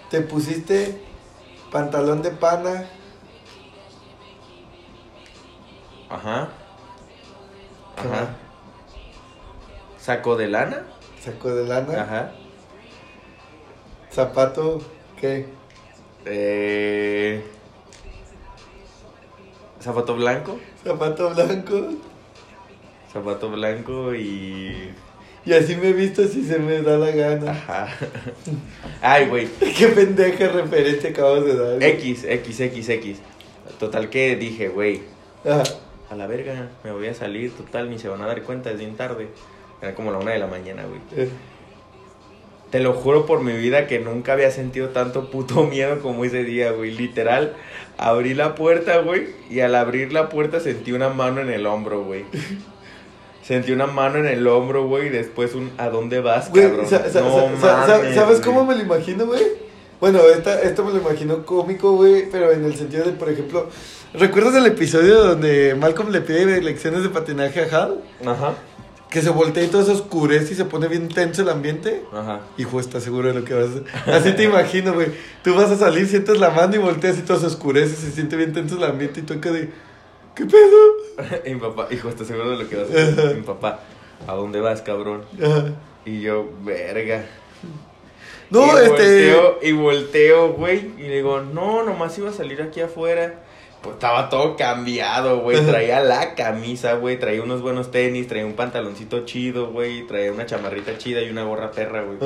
Te 0.08 0.20
pusiste 0.20 1.00
pantalón 1.72 2.22
de 2.22 2.30
pana, 2.30 2.88
Ajá. 6.10 6.48
Ajá. 7.96 8.36
Saco 9.98 10.36
de 10.36 10.48
lana. 10.48 10.84
saco 11.22 11.50
de 11.54 11.66
lana, 11.66 12.02
Ajá. 12.02 12.32
zapato, 14.10 14.80
¿qué? 15.20 15.46
Eh... 16.24 17.42
Zapato 19.80 20.16
blanco. 20.16 20.58
Zapato 20.84 21.30
blanco. 21.30 21.88
Zapato 23.12 23.50
blanco 23.50 24.14
y. 24.14 24.92
Y 25.44 25.52
así 25.54 25.76
me 25.76 25.88
he 25.88 25.92
visto 25.92 26.26
si 26.26 26.44
se 26.44 26.58
me 26.58 26.82
da 26.82 26.98
la 26.98 27.10
gana. 27.10 27.52
Ajá. 27.52 27.88
Ay, 29.00 29.26
güey. 29.26 29.46
Qué 29.78 29.88
pendeja 29.88 30.48
referencia 30.48 31.10
acabas 31.10 31.44
de 31.44 31.56
dar. 31.56 31.82
X, 31.82 32.24
X, 32.24 32.60
X, 32.60 32.88
X. 32.88 33.18
Total 33.78 34.10
que 34.10 34.36
dije, 34.36 34.68
güey, 34.68 35.02
Ajá. 35.44 35.62
A 36.10 36.14
la 36.14 36.26
verga, 36.26 36.68
me 36.84 36.92
voy 36.92 37.06
a 37.08 37.14
salir, 37.14 37.52
total, 37.52 37.90
ni 37.90 37.98
se 37.98 38.08
van 38.08 38.22
a 38.22 38.26
dar 38.26 38.42
cuenta, 38.42 38.70
es 38.70 38.78
bien 38.78 38.96
tarde. 38.96 39.28
Era 39.82 39.94
como 39.94 40.10
la 40.10 40.18
una 40.18 40.32
de 40.32 40.38
la 40.38 40.46
mañana, 40.46 40.84
güey. 40.86 41.00
Eh, 41.16 41.28
Te 42.70 42.80
lo 42.80 42.92
juro 42.94 43.24
por 43.26 43.42
mi 43.42 43.52
vida 43.56 43.86
que 43.86 43.98
nunca 43.98 44.32
había 44.34 44.50
sentido 44.50 44.88
tanto 44.88 45.30
puto 45.30 45.62
miedo 45.70 46.00
como 46.00 46.24
ese 46.24 46.44
día, 46.44 46.72
güey. 46.72 46.90
Literal, 46.90 47.54
abrí 47.96 48.34
la 48.34 48.54
puerta, 48.54 48.98
güey, 48.98 49.28
y 49.50 49.60
al 49.60 49.74
abrir 49.74 50.12
la 50.12 50.28
puerta 50.28 50.60
sentí 50.60 50.92
una 50.92 51.08
mano 51.10 51.40
en 51.40 51.50
el 51.50 51.66
hombro, 51.66 52.02
güey. 52.04 52.24
Sentí 53.42 53.72
una 53.72 53.86
mano 53.86 54.18
en 54.18 54.26
el 54.26 54.46
hombro, 54.46 54.86
güey, 54.86 55.06
y 55.06 55.10
después 55.10 55.54
un 55.54 55.70
¿a 55.78 55.88
dónde 55.88 56.20
vas, 56.20 56.50
Güey, 56.50 56.64
cabrón? 56.68 56.86
sa- 56.86 57.08
sa- 57.08 57.20
No 57.22 57.30
sa- 57.30 57.56
sa- 57.60 57.86
sa- 57.86 57.96
mames, 57.98 58.14
¿sabes 58.14 58.40
güey. 58.40 58.46
cómo 58.54 58.66
me 58.66 58.74
lo 58.74 58.82
imagino, 58.82 59.24
güey? 59.26 59.42
Bueno, 60.00 60.20
esta, 60.34 60.60
esto 60.62 60.84
me 60.84 60.92
lo 60.92 60.98
imagino 60.98 61.44
cómico, 61.44 61.92
güey, 61.96 62.30
pero 62.30 62.52
en 62.52 62.64
el 62.64 62.74
sentido 62.76 63.04
de, 63.04 63.12
por 63.12 63.28
ejemplo, 63.30 63.68
¿recuerdas 64.14 64.54
el 64.54 64.66
episodio 64.66 65.22
donde 65.24 65.74
Malcolm 65.74 66.10
le 66.10 66.20
pide 66.20 66.62
lecciones 66.62 67.02
de 67.02 67.08
patinaje 67.08 67.60
a 67.62 67.64
Hal? 67.82 68.00
Ajá, 68.24 68.54
Que 69.10 69.22
se 69.22 69.30
voltea 69.30 69.64
y 69.64 69.68
todo 69.68 69.82
se 69.84 69.90
oscurece 69.92 70.52
y 70.52 70.56
se 70.56 70.64
pone 70.66 70.86
bien 70.86 71.08
tenso 71.08 71.42
el 71.42 71.48
ambiente. 71.48 72.04
ajá. 72.12 72.42
Hijo, 72.58 72.78
¿estás 72.78 73.02
seguro 73.02 73.28
de 73.28 73.34
lo 73.40 73.44
que 73.44 73.54
vas 73.54 73.64
a 73.64 73.68
hacer? 73.70 74.14
Así 74.14 74.32
te 74.36 74.44
imagino, 74.44 74.92
güey. 74.94 75.08
Tú 75.42 75.54
vas 75.54 75.70
a 75.70 75.76
salir, 75.76 76.06
sientes 76.06 76.38
la 76.38 76.50
mano 76.50 76.74
y 76.76 76.78
volteas 76.78 77.18
y 77.18 77.22
todo 77.22 77.40
se 77.40 77.46
oscurece, 77.46 77.96
se 77.96 78.12
siente 78.12 78.36
bien 78.36 78.52
tenso 78.52 78.76
el 78.76 78.84
ambiente 78.84 79.20
y 79.20 79.22
tú 79.24 79.34
acá 79.34 79.50
de... 79.50 79.68
¿Qué 80.34 80.44
pedo? 80.44 81.40
Y 81.44 81.54
mi 81.54 81.60
papá, 81.60 81.88
hijo, 81.90 82.08
¿estás 82.08 82.28
seguro 82.28 82.50
de 82.50 82.62
lo 82.62 82.68
que 82.68 82.76
vas 82.76 82.88
a 82.88 82.92
hacer? 82.92 83.34
mi 83.34 83.42
papá, 83.42 83.80
¿a 84.28 84.34
dónde 84.34 84.60
vas, 84.60 84.80
cabrón? 84.82 85.22
Ajá. 85.42 85.72
Y 86.04 86.20
yo, 86.20 86.48
verga. 86.64 87.24
No, 88.50 88.66
y 88.66 88.84
este... 88.84 88.88
Volteo, 88.88 89.58
y 89.62 89.72
volteo, 89.72 90.52
güey. 90.52 90.90
Y 90.98 91.02
le 91.02 91.16
digo, 91.16 91.40
no, 91.40 91.82
nomás 91.82 92.16
iba 92.18 92.30
a 92.30 92.32
salir 92.32 92.62
aquí 92.62 92.80
afuera. 92.80 93.42
Pues 93.82 93.94
estaba 93.94 94.28
todo 94.28 94.56
cambiado, 94.56 95.40
güey. 95.40 95.64
Traía 95.64 96.00
la 96.00 96.34
camisa, 96.34 96.94
güey. 96.94 97.18
Traía 97.18 97.42
unos 97.42 97.62
buenos 97.62 97.90
tenis, 97.90 98.26
traía 98.26 98.44
un 98.44 98.54
pantaloncito 98.54 99.24
chido, 99.24 99.70
güey. 99.70 100.06
Traía 100.06 100.32
una 100.32 100.46
chamarrita 100.46 100.98
chida 100.98 101.22
y 101.22 101.30
una 101.30 101.44
gorra 101.44 101.70
perra, 101.70 102.02
güey. 102.02 102.18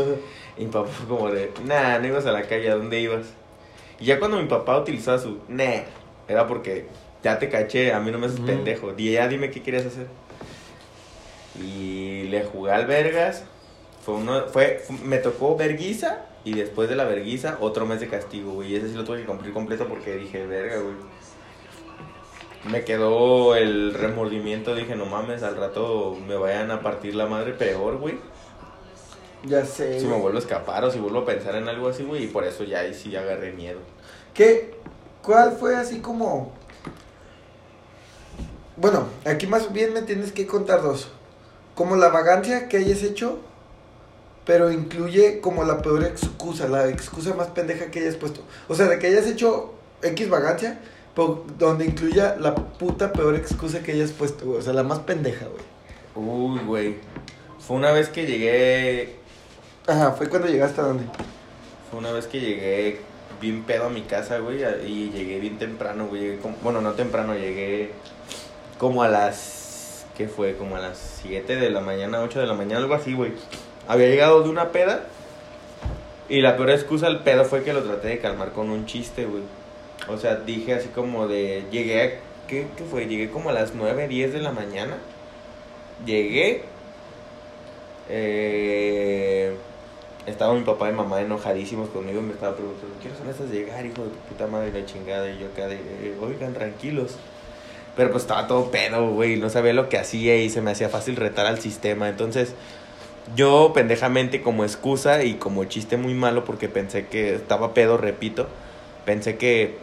Y 0.56 0.64
mi 0.64 0.70
papá 0.70 0.88
fue 0.88 1.06
como 1.06 1.30
de, 1.30 1.50
nah, 1.64 1.98
no 1.98 2.06
ibas 2.06 2.24
a 2.26 2.32
la 2.32 2.42
calle, 2.42 2.70
¿a 2.70 2.76
dónde 2.76 3.00
ibas? 3.00 3.26
Y 4.00 4.06
ya 4.06 4.18
cuando 4.18 4.38
mi 4.38 4.48
papá 4.48 4.78
utilizaba 4.78 5.18
su, 5.18 5.40
nah, 5.48 5.82
era 6.26 6.46
porque 6.46 6.86
ya 7.22 7.38
te 7.38 7.48
caché, 7.48 7.92
a 7.92 8.00
mí 8.00 8.10
no 8.10 8.18
me 8.18 8.26
haces 8.26 8.40
pendejo. 8.40 8.92
Di, 8.92 9.12
ya 9.12 9.28
dime 9.28 9.50
qué 9.50 9.62
querías 9.62 9.86
hacer. 9.86 10.06
Y 11.60 12.24
le 12.24 12.44
jugué 12.44 12.72
al 12.72 12.86
Vergas. 12.86 13.44
Fue 14.04 14.14
uno, 14.14 14.46
fue, 14.48 14.82
fu- 14.84 14.92
me 15.04 15.18
tocó 15.18 15.56
verguiza 15.56 16.22
y 16.44 16.54
después 16.54 16.88
de 16.88 16.96
la 16.96 17.04
verguiza 17.04 17.56
otro 17.60 17.86
mes 17.86 18.00
de 18.00 18.08
castigo, 18.08 18.52
güey. 18.52 18.72
Y 18.72 18.76
ese 18.76 18.88
sí 18.88 18.94
lo 18.94 19.04
tuve 19.04 19.20
que 19.20 19.26
cumplir 19.26 19.52
completo 19.52 19.86
porque 19.86 20.16
dije, 20.16 20.46
verga, 20.46 20.78
güey. 20.78 20.94
Me 22.64 22.84
quedó 22.84 23.56
el 23.56 23.92
remordimiento, 23.94 24.74
dije, 24.74 24.94
no 24.94 25.06
mames, 25.06 25.42
al 25.42 25.56
rato 25.56 26.16
me 26.26 26.36
vayan 26.36 26.70
a 26.70 26.80
partir 26.80 27.14
la 27.14 27.26
madre 27.26 27.52
peor, 27.52 27.98
güey. 27.98 28.18
Ya 29.44 29.64
sé. 29.64 29.98
Si 29.98 30.06
me 30.06 30.16
vuelvo 30.16 30.38
a 30.38 30.40
escapar 30.40 30.84
o 30.84 30.90
si 30.90 31.00
vuelvo 31.00 31.20
a 31.20 31.26
pensar 31.26 31.56
en 31.56 31.68
algo 31.68 31.88
así, 31.88 32.04
güey, 32.04 32.24
y 32.24 32.26
por 32.28 32.44
eso 32.44 32.62
ya 32.62 32.80
ahí 32.80 32.94
sí 32.94 33.14
agarré 33.16 33.52
miedo. 33.52 33.80
¿Qué? 34.34 34.74
¿Cuál 35.22 35.52
fue 35.52 35.74
así 35.76 36.00
como... 36.00 36.52
Bueno, 38.76 39.06
aquí 39.24 39.46
más 39.46 39.72
bien 39.72 39.92
me 39.92 40.02
tienes 40.02 40.32
que 40.32 40.46
contar 40.46 40.82
dos. 40.82 41.08
Como 41.74 41.96
la 41.96 42.08
vagancia 42.08 42.68
que 42.68 42.78
hayas 42.78 43.02
hecho, 43.02 43.38
pero 44.44 44.70
incluye 44.72 45.40
como 45.40 45.64
la 45.64 45.82
peor 45.82 46.04
excusa, 46.04 46.68
la 46.68 46.88
excusa 46.88 47.34
más 47.34 47.48
pendeja 47.48 47.90
que 47.90 48.00
hayas 48.00 48.16
puesto. 48.16 48.40
O 48.68 48.74
sea, 48.74 48.86
de 48.86 48.98
que 48.98 49.06
hayas 49.08 49.26
hecho 49.26 49.74
X 50.02 50.28
vagancia, 50.28 50.80
pero 51.14 51.44
donde 51.58 51.84
incluya 51.84 52.36
la 52.38 52.54
puta 52.54 53.12
peor 53.12 53.34
excusa 53.36 53.82
que 53.82 53.92
hayas 53.92 54.10
puesto, 54.12 54.46
güey. 54.46 54.58
O 54.58 54.62
sea, 54.62 54.72
la 54.72 54.82
más 54.82 55.00
pendeja, 55.00 55.46
güey. 55.46 55.62
Uy, 56.14 56.60
güey. 56.64 56.96
Fue 57.58 57.76
una 57.76 57.92
vez 57.92 58.08
que 58.08 58.26
llegué. 58.26 59.16
Ajá, 59.86 60.12
fue 60.12 60.28
cuando 60.28 60.48
llegaste 60.48 60.80
a 60.80 60.84
dónde. 60.84 61.04
Fue 61.90 62.00
una 62.00 62.12
vez 62.12 62.26
que 62.26 62.40
llegué 62.40 63.00
bien 63.40 63.62
pedo 63.64 63.86
a 63.86 63.90
mi 63.90 64.02
casa, 64.02 64.38
güey. 64.38 64.62
Y 64.86 65.10
llegué 65.10 65.38
bien 65.38 65.58
temprano, 65.58 66.06
güey. 66.06 66.20
llegué 66.22 66.38
como- 66.38 66.56
bueno, 66.62 66.80
no 66.80 66.92
temprano, 66.92 67.34
llegué 67.34 67.92
como 68.78 69.02
a 69.02 69.08
las. 69.08 70.06
¿Qué 70.16 70.28
fue? 70.28 70.56
Como 70.56 70.76
a 70.76 70.80
las 70.80 70.98
7 71.22 71.56
de 71.56 71.70
la 71.70 71.80
mañana, 71.80 72.20
8 72.22 72.40
de 72.40 72.46
la 72.46 72.54
mañana, 72.54 72.78
algo 72.78 72.94
así, 72.94 73.14
güey. 73.14 73.32
Había 73.88 74.08
llegado 74.08 74.42
de 74.42 74.48
una 74.48 74.70
peda. 74.70 75.04
Y 76.28 76.40
la 76.40 76.56
peor 76.56 76.70
excusa 76.70 77.08
al 77.08 77.22
pedo 77.22 77.44
fue 77.44 77.62
que 77.62 77.72
lo 77.72 77.82
traté 77.82 78.08
de 78.08 78.18
calmar 78.18 78.52
con 78.52 78.70
un 78.70 78.86
chiste, 78.86 79.26
güey. 79.26 79.42
O 80.08 80.16
sea, 80.16 80.36
dije 80.36 80.74
así 80.74 80.88
como 80.88 81.28
de. 81.28 81.64
Llegué 81.70 82.02
a. 82.02 82.10
¿Qué, 82.48 82.66
qué 82.76 82.84
fue? 82.84 83.06
Llegué 83.06 83.30
como 83.30 83.50
a 83.50 83.52
las 83.52 83.74
9, 83.74 84.08
10 84.08 84.32
de 84.32 84.40
la 84.40 84.52
mañana. 84.52 84.96
Llegué. 86.06 86.64
Eh, 88.08 89.54
estaba 90.26 90.54
mi 90.54 90.62
papá 90.62 90.88
y 90.90 90.92
mamá 90.92 91.20
enojadísimos 91.20 91.88
conmigo 91.90 92.20
y 92.20 92.22
me 92.24 92.32
estaba 92.32 92.54
preguntando, 92.54 92.94
¿qué 93.02 93.08
son 93.16 93.28
estas 93.28 93.50
de 93.50 93.56
llegar, 93.58 93.84
hijo 93.84 94.02
de 94.04 94.10
puta 94.28 94.46
madre 94.46 94.72
la 94.72 94.86
chingada? 94.86 95.30
Y 95.30 95.38
yo 95.38 95.46
acá 95.46 95.66
de, 95.66 95.76
"Eh, 95.76 96.14
oigan, 96.20 96.52
tranquilos. 96.54 97.16
Pero 97.96 98.10
pues 98.10 98.22
estaba 98.24 98.46
todo 98.46 98.70
pedo, 98.70 99.10
güey, 99.10 99.36
no 99.36 99.50
sabía 99.50 99.72
lo 99.72 99.88
que 99.88 99.98
hacía 99.98 100.36
y 100.36 100.48
se 100.48 100.62
me 100.62 100.70
hacía 100.70 100.88
fácil 100.88 101.16
retar 101.16 101.46
al 101.46 101.58
sistema. 101.60 102.08
Entonces, 102.08 102.54
yo 103.36 103.72
pendejamente 103.74 104.42
como 104.42 104.64
excusa 104.64 105.24
y 105.24 105.34
como 105.34 105.64
chiste 105.64 105.96
muy 105.96 106.14
malo 106.14 106.44
porque 106.44 106.68
pensé 106.68 107.06
que 107.06 107.34
estaba 107.34 107.74
pedo, 107.74 107.96
repito, 107.96 108.48
pensé 109.04 109.36
que 109.36 109.76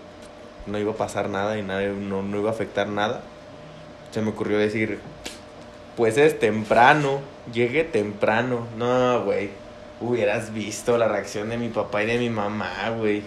no 0.68 0.78
iba 0.78 0.92
a 0.92 0.96
pasar 0.96 1.30
nada 1.30 1.58
y 1.58 1.64
nada, 1.64 1.82
no, 1.88 2.22
no 2.22 2.40
iba 2.40 2.50
a 2.50 2.54
afectar 2.54 2.88
nada. 2.88 3.22
Se 4.12 4.22
me 4.22 4.30
ocurrió 4.30 4.58
decir, 4.58 5.00
pues 5.96 6.18
es 6.18 6.40
temprano, 6.40 7.22
llegué 7.54 7.84
temprano. 7.84 8.68
No, 8.78 9.24
güey, 9.24 9.50
hubieras 10.02 10.54
visto 10.54 10.98
la 10.98 11.08
reacción 11.08 11.50
de 11.50 11.58
mi 11.58 11.70
papá 11.70 12.04
y 12.04 12.08
de 12.08 12.18
mi 12.18 12.30
mamá, 12.30 12.90
güey. 12.98 13.22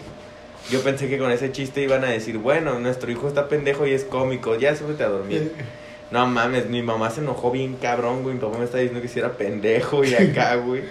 Yo 0.70 0.82
pensé 0.82 1.08
que 1.08 1.18
con 1.18 1.30
ese 1.32 1.50
chiste 1.50 1.82
iban 1.82 2.04
a 2.04 2.08
decir, 2.08 2.38
bueno, 2.38 2.78
nuestro 2.78 3.10
hijo 3.10 3.28
está 3.28 3.48
pendejo 3.48 3.86
y 3.86 3.92
es 3.92 4.04
cómico, 4.04 4.56
ya 4.56 4.76
súbete 4.76 5.02
a 5.02 5.08
dormir. 5.08 5.52
No 6.12 6.26
mames, 6.26 6.68
mi 6.68 6.82
mamá 6.82 7.10
se 7.10 7.22
enojó 7.22 7.50
bien 7.50 7.76
cabrón, 7.76 8.22
güey. 8.22 8.34
Mi 8.34 8.40
papá 8.40 8.58
me 8.58 8.64
está 8.64 8.76
diciendo 8.76 9.00
que 9.00 9.08
si 9.08 9.18
era 9.18 9.32
pendejo 9.32 10.04
y 10.04 10.14
acá, 10.14 10.54
güey. 10.64 10.82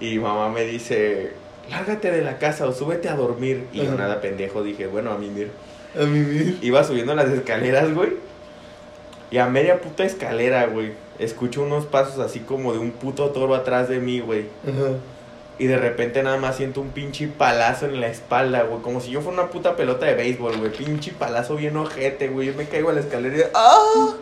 Y 0.00 0.18
mamá 0.18 0.48
me 0.48 0.64
dice, 0.64 1.32
lárgate 1.70 2.10
de 2.10 2.22
la 2.22 2.38
casa 2.38 2.66
o 2.66 2.72
súbete 2.72 3.10
a 3.10 3.14
dormir. 3.14 3.66
Y 3.72 3.84
yo 3.84 3.94
nada 3.94 4.22
pendejo 4.22 4.62
dije, 4.62 4.86
bueno, 4.86 5.12
a 5.12 5.18
mimir. 5.18 5.50
A 5.94 6.04
mí 6.04 6.58
Iba 6.62 6.84
subiendo 6.84 7.14
las 7.14 7.28
escaleras, 7.28 7.92
güey. 7.94 8.14
Y 9.30 9.38
a 9.38 9.46
media 9.46 9.80
puta 9.82 10.04
escalera, 10.04 10.66
güey. 10.66 10.92
Escucho 11.18 11.62
unos 11.62 11.84
pasos 11.84 12.18
así 12.18 12.40
como 12.40 12.72
de 12.72 12.78
un 12.78 12.92
puto 12.92 13.28
toro 13.30 13.54
atrás 13.54 13.90
de 13.90 14.00
mí, 14.00 14.20
güey. 14.20 14.46
Ajá. 14.66 14.96
Y 15.58 15.66
de 15.66 15.76
repente 15.76 16.22
nada 16.22 16.38
más 16.38 16.56
siento 16.56 16.80
un 16.80 16.88
pinche 16.88 17.28
palazo 17.28 17.84
en 17.84 18.00
la 18.00 18.08
espalda, 18.08 18.62
güey. 18.62 18.80
Como 18.80 19.00
si 19.02 19.10
yo 19.10 19.20
fuera 19.20 19.42
una 19.42 19.50
puta 19.50 19.76
pelota 19.76 20.06
de 20.06 20.14
béisbol, 20.14 20.56
güey. 20.56 20.72
Pinche 20.72 21.12
palazo 21.12 21.56
bien 21.56 21.76
ojete, 21.76 22.28
güey. 22.28 22.48
Yo 22.48 22.54
me 22.54 22.64
caigo 22.64 22.88
a 22.88 22.94
la 22.94 23.00
escalera 23.00 23.36
y... 23.36 23.42
¡Ah! 23.54 24.14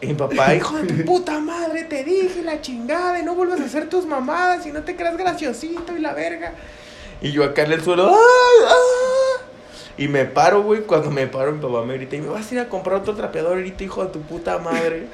Y 0.00 0.06
mi 0.06 0.14
papá, 0.14 0.54
hijo 0.56 0.76
de 0.76 0.86
tu 0.86 1.04
puta 1.04 1.40
madre, 1.40 1.84
te 1.84 2.04
dije 2.04 2.42
la 2.42 2.60
chingada 2.60 3.18
y 3.18 3.22
no 3.22 3.34
vuelvas 3.34 3.60
a 3.60 3.64
hacer 3.64 3.88
tus 3.88 4.06
mamadas 4.06 4.66
y 4.66 4.72
no 4.72 4.82
te 4.82 4.96
creas 4.96 5.16
graciosito 5.16 5.96
y 5.96 6.00
la 6.00 6.14
verga. 6.14 6.52
Y 7.20 7.32
yo 7.32 7.44
acá 7.44 7.62
en 7.62 7.72
el 7.72 7.82
suelo, 7.82 8.08
¡ay! 8.08 8.66
¡ah! 8.68 9.42
Y 9.96 10.06
me 10.06 10.24
paro, 10.24 10.62
güey. 10.62 10.82
Cuando 10.82 11.10
me 11.10 11.26
paro, 11.26 11.50
mi 11.52 11.60
papá 11.60 11.84
me 11.84 11.94
grita 11.94 12.14
y 12.14 12.20
me 12.20 12.28
vas 12.28 12.50
a 12.50 12.54
ir 12.54 12.60
a 12.60 12.68
comprar 12.68 13.00
otro 13.00 13.14
trapeador 13.14 13.56
ahorita, 13.56 13.82
hijo 13.82 14.04
de 14.04 14.12
tu 14.12 14.20
puta 14.20 14.58
madre. 14.58 15.06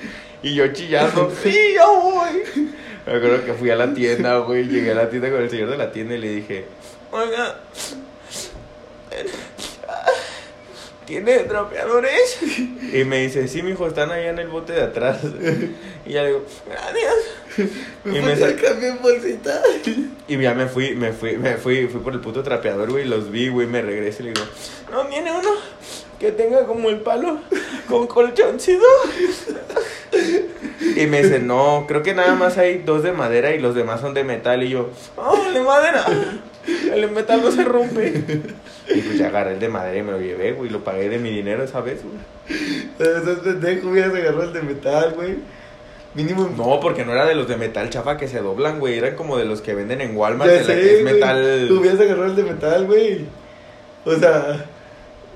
Y 0.43 0.55
yo 0.55 0.71
chillando, 0.73 1.33
sí, 1.43 1.57
yo 1.75 2.01
voy. 2.03 2.71
Me 3.07 3.15
acuerdo 3.15 3.45
que 3.47 3.55
fui 3.55 3.71
a 3.71 3.77
la 3.77 3.95
tienda, 3.95 4.37
güey. 4.39 4.69
Llegué 4.69 4.91
a 4.91 4.95
la 4.95 5.09
tienda 5.09 5.31
con 5.31 5.43
el 5.43 5.49
señor 5.49 5.71
de 5.71 5.79
la 5.79 5.91
tienda 5.91 6.15
y 6.15 6.19
le 6.19 6.29
dije, 6.29 6.67
oiga, 7.11 7.57
¿tiene 11.07 11.39
trapeadores? 11.41 12.39
Y 12.93 13.05
me 13.05 13.23
dice, 13.23 13.49
sí, 13.49 13.63
mijo, 13.63 13.87
están 13.87 14.11
allá 14.11 14.31
en 14.31 14.39
el 14.39 14.49
bote 14.49 14.73
de 14.73 14.83
atrás. 14.83 15.21
Y 16.07 16.13
ya 16.13 16.23
le 16.23 16.29
digo, 16.29 16.45
gracias. 16.69 17.15
Me 18.05 18.19
Y 18.19 18.23
me 18.23 18.57
cambiar 18.57 19.01
bolsita. 19.01 19.63
y 20.29 20.39
ya 20.39 20.55
me 20.55 20.67
fui, 20.67 20.95
me 20.95 21.13
fui, 21.13 21.39
me 21.39 21.57
fui, 21.57 21.89
fui 21.89 22.01
por 22.01 22.13
el 22.13 22.21
puto 22.21 22.43
trapeador, 22.43 22.91
güey, 22.91 23.05
los 23.07 23.31
vi, 23.31 23.49
güey, 23.49 23.67
me 23.67 23.81
regreso 23.81 24.23
y 24.23 24.27
le 24.27 24.33
digo, 24.33 24.47
no, 24.93 25.07
tiene 25.07 25.33
uno 25.33 25.51
que 26.19 26.33
tenga 26.33 26.67
como 26.67 26.91
el 26.91 27.01
palo 27.01 27.39
con 27.89 28.07
colchoncito. 28.07 28.85
Y 30.97 31.07
me 31.07 31.23
dice, 31.23 31.39
no, 31.41 31.87
creo 31.89 32.03
que 32.03 32.15
nada 32.15 32.35
más 32.35 32.59
hay 32.59 32.79
dos 32.79 33.03
de 33.03 33.13
madera 33.13 33.55
y 33.55 33.59
los 33.59 33.75
demás 33.75 34.01
son 34.01 34.15
de 34.15 34.23
metal. 34.25 34.63
Y 34.63 34.69
yo, 34.69 34.91
oh, 35.17 35.51
de 35.53 35.61
madera. 35.61 36.07
El 36.67 37.01
de 37.03 37.07
metal 37.09 37.43
no 37.43 37.51
se 37.51 37.65
rompe. 37.65 38.23
Y 38.89 39.01
pues 39.01 39.19
ya 39.19 39.29
agarré 39.29 39.53
el 39.55 39.61
de 39.61 39.69
madera 39.69 39.99
y 39.99 40.03
me 40.03 40.13
lo 40.13 40.21
llevé, 40.21 40.53
güey, 40.53 40.71
lo 40.71 40.83
pagué 40.85 41.09
de 41.09 41.19
mi 41.19 41.31
dinero 41.31 41.65
esa 41.65 41.81
vez, 41.81 42.01
güey. 42.03 42.17
Estás 42.99 43.39
pendejo, 43.39 43.89
hubieras 43.89 44.15
agarrado 44.15 44.45
el 44.45 44.53
de 44.53 44.63
metal, 44.63 45.13
güey. 45.15 45.37
Mínimo. 46.15 46.49
No, 46.57 46.79
porque 46.81 47.05
no 47.05 47.13
era 47.13 47.27
de 47.27 47.35
los 47.35 47.49
de 47.49 47.57
metal 47.57 47.91
chafa 47.91 48.17
que 48.17 48.29
se 48.29 48.39
doblan, 48.39 48.79
güey. 48.79 48.97
Eran 48.99 49.17
como 49.17 49.37
de 49.37 49.45
los 49.45 49.61
que 49.61 49.75
venden 49.75 50.01
en 50.01 50.17
Walmart, 50.17 50.49
Ya 50.51 50.55
de 50.59 50.61
la 50.61 50.67
sé, 50.67 50.75
que 50.81 50.95
es 50.97 51.03
güey. 51.03 51.15
metal. 51.15 51.65
Tú 51.69 51.81
hubieras 51.81 52.01
agarrado 52.01 52.27
el 52.27 52.37
de 52.37 52.43
metal, 52.45 52.87
güey. 52.87 53.25
O 54.05 54.15
sea. 54.15 54.65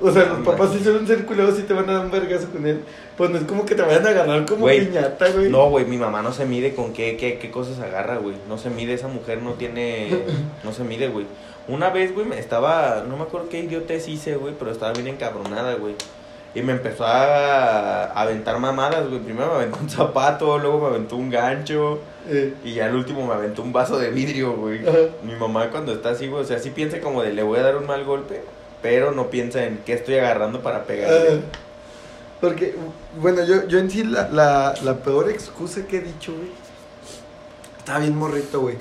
O 0.01 0.13
sea, 0.13 0.27
los 0.27 0.39
No, 0.39 0.45
papás 0.45 0.69
man. 0.69 0.79
si 0.79 0.85
son 0.85 0.97
un 0.99 1.07
ser 1.09 1.25
culeros 1.25 1.59
y 1.59 1.63
te 1.63 1.73
van 1.75 1.91
a 1.91 1.95
dar 1.95 2.05
un 2.05 2.13
vergazo 2.13 2.49
con 2.51 2.65
él. 2.65 2.81
Pues 3.19 3.31
no 3.31 3.37
es 3.39 3.45
como 3.45 3.67
que 3.67 3.75
te 3.75 3.83
vayan 3.83 4.07
a 4.07 4.11
agarrar 4.11 4.47
como 4.47 4.61
Güey. 4.63 4.87
piñata, 4.87 5.29
güey. 5.31 5.51
No, 5.51 5.69
güey, 5.69 5.85
mi 5.85 5.99
mamá 5.99 6.23
no 6.23 6.33
se 6.33 6.47
mide 6.47 6.75
con 6.75 6.93
qué, 6.95 7.17
qué, 7.19 7.39
qué 7.39 7.51
cosas 7.51 7.79
agarra, 7.81 8.17
güey. 8.19 8.37
No 8.49 8.57
se 8.57 8.71
mide, 8.71 8.95
esa 8.95 9.09
mujer 9.09 9.43
no 9.43 9.53
tiene. 9.55 10.09
No 10.65 10.73
se 10.73 10.85
mide, 10.85 11.09
güey. 11.09 11.27
Una 11.67 11.91
vez, 11.91 12.15
güey, 12.15 12.25
me 12.27 12.39
estaba. 12.39 13.05
No 13.07 13.17
me 13.17 13.25
acuerdo 13.25 13.49
qué 13.51 13.59
idiotez 13.61 14.09
hice, 14.09 14.37
güey, 14.37 14.55
pero 14.59 14.71
estaba 14.71 14.93
bien 14.93 15.09
encabronada, 15.09 15.75
güey. 15.75 15.95
Y 16.55 16.63
me 16.63 16.73
empezó 16.73 17.05
a 17.07 18.05
aventar 18.13 18.59
mamadas, 18.59 19.07
güey. 19.09 19.21
Primero 19.21 19.49
me 19.49 19.55
aventó 19.57 19.79
un 19.81 19.91
zapato, 19.91 20.59
luego 20.59 20.81
me 20.81 20.87
aventó 20.87 21.17
un 21.17 21.29
gancho. 21.29 21.99
Eh, 22.29 22.55
Y 22.65 22.75
ya 22.75 22.87
el 22.87 22.95
último 22.95 23.27
me 23.27 23.35
aventó 23.35 23.63
un 23.63 23.73
vaso 23.73 23.99
de 23.99 24.11
vidrio, 24.11 24.55
güey. 24.55 24.87
Ajá. 24.89 24.97
Mi 25.23 25.35
mamá 25.35 25.71
cuando 25.71 25.93
está 25.93 26.11
así, 26.11 26.27
güey, 26.29 26.43
o 26.43 26.47
sea, 26.47 26.59
sí 26.59 26.71
piensa 26.71 27.01
como 27.01 27.23
de 27.23 27.33
le 27.33 27.43
voy 27.43 27.59
a 27.59 27.63
dar 27.63 27.77
un 27.77 27.87
mal 27.87 28.05
golpe, 28.05 28.41
pero 28.81 29.13
no 29.13 29.29
piensa 29.29 29.65
en 29.65 29.79
qué 29.85 29.93
estoy 29.93 30.15
agarrando 30.17 30.61
para 30.63 30.85
pegarle. 30.85 31.41
Porque, 32.41 32.75
bueno, 33.21 33.45
yo, 33.45 33.67
yo 33.67 33.79
en 33.79 33.91
sí 33.91 34.05
la, 34.05 34.29
la, 34.31 34.75
la 34.83 34.97
peor 35.03 35.29
excusa 35.31 35.87
que 35.87 35.99
he 35.99 36.01
dicho, 36.01 36.33
güey. 36.35 36.49
Estaba 37.79 38.01
bien 38.01 38.17
morrito, 38.17 38.61
güey. 38.61 38.77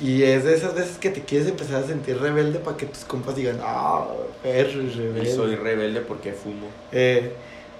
Y 0.00 0.22
es 0.22 0.44
de 0.44 0.54
esas 0.54 0.74
veces 0.74 0.96
que 0.98 1.10
te 1.10 1.22
quieres 1.22 1.48
empezar 1.48 1.82
a 1.82 1.86
sentir 1.86 2.18
rebelde 2.18 2.58
para 2.58 2.76
que 2.76 2.86
tus 2.86 3.04
compas 3.04 3.36
digan, 3.36 3.58
ah, 3.62 4.06
perro, 4.42 4.80
es 4.80 4.96
rebelde. 4.96 5.28
Y 5.30 5.34
soy 5.34 5.56
rebelde 5.56 6.00
porque 6.00 6.32
fumo. 6.32 6.68
Eh, 6.92 7.32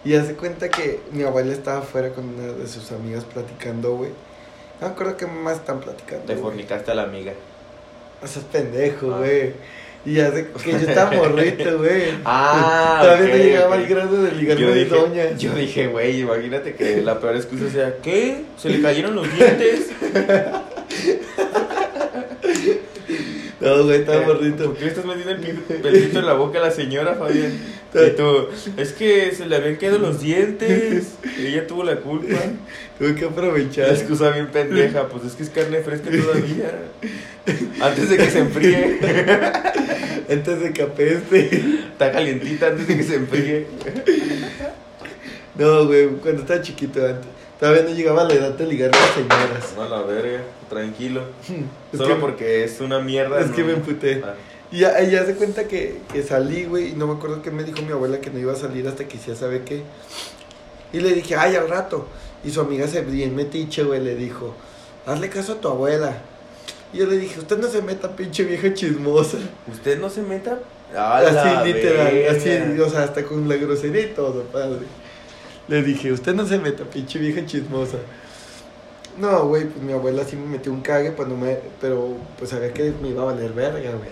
y 0.05 0.15
hace 0.15 0.35
cuenta 0.35 0.69
que 0.69 1.01
mi 1.13 1.23
abuela 1.23 1.53
estaba 1.53 1.79
afuera 1.79 2.11
con 2.11 2.29
una 2.29 2.53
de 2.53 2.67
sus 2.67 2.91
amigas 2.93 3.25
platicando, 3.25 3.97
güey. 3.97 4.11
No 4.81 4.89
me 4.89 4.93
acuerdo 4.95 5.17
qué 5.17 5.27
más 5.27 5.59
están 5.59 5.81
platicando. 5.81 6.25
Te 6.27 6.35
güey. 6.35 6.45
fornicaste 6.45 6.91
a 6.91 6.95
la 6.95 7.05
amiga. 7.05 7.33
O 8.23 8.27
sea, 8.27 8.43
es 8.43 8.49
pendejo, 8.49 9.15
Ah. 9.15 9.21
Y 10.05 10.19
hace 10.19 10.49
que 10.65 10.73
yo 10.73 10.79
estaba 10.79 11.13
morrito, 11.17 11.79
güey. 11.79 12.15
Ah, 12.25 12.99
Todavía 13.03 13.29
no 13.37 13.37
llegaba 13.43 13.67
ok. 13.69 13.73
al 13.75 13.87
grado 13.87 14.23
de 14.23 14.33
ligarme 14.33 14.63
Yo 14.63 14.75
de 14.75 14.85
doña. 14.87 15.37
yo 15.39 15.55
dije, 15.55 15.87
güey, 15.87 16.21
imagínate 16.21 16.75
que 16.75 17.01
la 17.03 17.21
peor 17.21 17.37
excusa 17.37 17.71
sea, 17.71 17.95
¿qué? 18.03 18.43
¿Se 18.57 18.69
le 18.69 18.83
cayeron 18.83 19.15
los 19.15 19.33
dientes? 19.33 19.91
No, 23.63 23.85
güey, 23.85 24.01
estaba 24.01 24.25
¿Por 24.25 24.37
morrito. 24.37 24.75
qué 24.75 24.81
le 24.85 24.91
estás 24.91 25.05
metiendo 25.05 25.31
el 25.33 25.81
pelito 25.81 26.19
en 26.19 26.27
la 26.27 26.33
boca 26.35 26.59
a 26.59 26.63
la 26.63 26.71
señora, 26.71 27.15
Fabián? 27.15 27.53
Y 27.95 28.17
tú, 28.17 28.49
es 28.79 28.93
que 28.95 29.33
se 29.33 29.45
le 29.45 29.55
habían 29.55 29.77
caído 29.77 29.99
los 29.99 30.19
dientes. 30.23 31.13
Y 31.39 31.49
ella 31.49 31.67
tuvo 31.67 31.85
la 31.85 31.97
culpa. 31.97 32.39
Tuve 32.99 33.15
que 33.15 33.23
La 33.23 33.31
aprovechar. 33.31 33.91
excusa 33.91 34.31
bien 34.31 34.47
pendeja, 34.47 35.09
pues 35.09 35.25
es 35.27 35.35
que 35.35 35.43
es 35.43 35.51
carne 35.51 35.81
fresca 35.83 36.11
todavía. 36.11 36.85
Antes 37.83 38.09
de 38.09 38.17
que 38.17 38.31
se 38.31 38.39
enfríe. 38.39 38.99
Antes 40.31 40.61
de 40.63 40.73
que 40.73 40.83
apeste. 40.83 41.51
Está 41.93 42.13
calientita 42.13 42.69
antes 42.69 42.89
de 42.89 42.97
que 42.97 43.03
se 43.03 43.17
enfríe. 43.17 43.67
No, 45.57 45.87
güey, 45.87 46.07
cuando 46.23 46.41
estaba 46.43 46.63
chiquito 46.63 47.05
antes. 47.05 47.27
Todavía 47.63 47.83
no 47.85 47.91
llegaba 47.91 48.23
a 48.23 48.25
la 48.25 48.35
edad 48.35 48.51
de 48.51 48.67
ligarme 48.67 48.99
a 48.99 49.15
señoras. 49.15 49.75
No, 49.77 49.89
la 49.89 50.03
verga, 50.03 50.43
tranquilo. 50.69 51.23
Es 51.93 51.99
Solo 51.99 52.17
que- 52.17 52.21
porque 52.21 52.65
es 52.65 52.81
una 52.81 52.99
mierda. 52.99 53.39
Es 53.41 53.53
que 53.53 53.63
me 53.63 53.75
emputé. 53.75 54.21
Ah. 54.25 54.35
Y 54.73 54.81
ya, 54.81 55.01
ya 55.03 55.25
se 55.25 55.37
cuenta 55.37 55.69
que, 55.69 56.01
que 56.13 56.25
salí, 56.25 56.65
güey, 56.65 56.89
y 56.89 56.93
no 56.95 57.07
me 57.07 57.13
acuerdo 57.13 57.41
qué 57.41 57.53
me 57.53 57.63
dijo 57.63 57.81
mi 57.83 57.93
abuela 57.93 58.21
que 58.21 58.31
no 58.31 58.41
iba 58.41 58.53
a 58.53 58.57
salir 58.57 58.89
hasta 58.89 59.07
que 59.07 59.17
ya 59.17 59.37
sabe 59.37 59.63
qué. 59.63 59.85
Y 60.93 60.99
le 60.99 61.13
dije, 61.13 61.37
ay, 61.37 61.55
al 61.55 61.69
rato. 61.69 62.09
Y 62.43 62.51
su 62.51 62.61
amiga 62.63 62.89
se 62.89 63.03
bien 63.03 63.37
metiche, 63.37 63.85
güey, 63.85 64.01
le 64.01 64.17
dijo, 64.17 64.57
hazle 65.07 65.29
caso 65.29 65.53
a 65.53 65.61
tu 65.61 65.69
abuela. 65.69 66.17
Y 66.93 66.99
yo 66.99 67.07
le 67.07 67.17
dije, 67.17 67.39
usted 67.39 67.59
no 67.59 67.69
se 67.69 67.81
meta, 67.81 68.17
pinche 68.17 68.43
vieja 68.43 68.75
chismosa. 68.75 69.39
Usted 69.71 70.01
no 70.01 70.11
se 70.11 70.23
meta. 70.23 70.59
A 70.97 71.19
así, 71.19 71.73
literal, 71.73 72.13
verga. 72.13 72.33
así, 72.33 72.81
o 72.81 72.91
sea, 72.91 73.05
hasta 73.05 73.23
con 73.23 73.49
la 73.49 73.55
grosería 73.55 74.03
y 74.03 74.15
todo, 74.15 74.43
padre. 74.47 74.81
Le 75.73 75.83
dije, 75.83 76.13
usted 76.13 76.35
no 76.35 76.47
se 76.47 76.59
meta, 76.59 76.85
pinche 76.85 77.19
vieja 77.19 77.47
chismosa. 77.47 77.97
No, 79.19 79.47
güey, 79.47 79.65
pues 79.65 79.83
mi 79.83 79.95
abuela 79.95 80.23
sí 80.23 80.37
me 80.37 80.45
metió 80.45 80.71
un 80.71 80.83
cague, 80.83 81.15
no 81.17 81.35
me, 81.35 81.57
pero 81.81 82.15
pues 82.39 82.51
sabía 82.51 82.75
que 82.75 82.93
me 83.01 83.09
iba 83.09 83.23
a 83.23 83.25
valer 83.25 83.55
verga, 83.55 83.93
güey. 83.93 84.11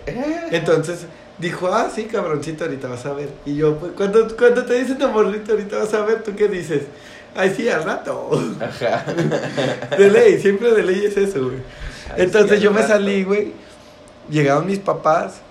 Entonces 0.53 1.01
dijo, 1.37 1.69
ah, 1.69 1.91
sí, 1.95 2.05
cabroncito, 2.05 2.65
ahorita 2.65 2.89
vas 2.89 3.05
a 3.05 3.13
ver. 3.13 3.29
Y 3.45 3.57
yo, 3.57 3.77
pues, 3.77 3.93
cuando, 3.95 4.35
cuando 4.39 4.65
te 4.65 4.73
dicen 4.73 5.03
amorrito, 5.03 5.53
ahorita 5.53 5.77
vas 5.77 5.93
a 5.93 6.03
ver, 6.07 6.23
¿tú 6.23 6.35
qué 6.35 6.49
dices? 6.49 6.85
Ay, 7.35 7.53
sí, 7.55 7.69
al 7.69 7.85
rato. 7.85 8.31
Ajá. 8.59 9.05
De 9.99 10.11
ley, 10.11 10.41
siempre 10.41 10.73
de 10.73 10.83
ley 10.83 11.05
es 11.05 11.19
eso, 11.19 11.45
güey. 11.45 11.59
Entonces 12.17 12.59
sí, 12.59 12.65
yo 12.65 12.71
me 12.71 12.81
rato. 12.81 12.95
salí, 12.95 13.23
güey. 13.23 13.53
Llegaron 14.31 14.65
mis 14.67 14.79
papás. 14.79 15.43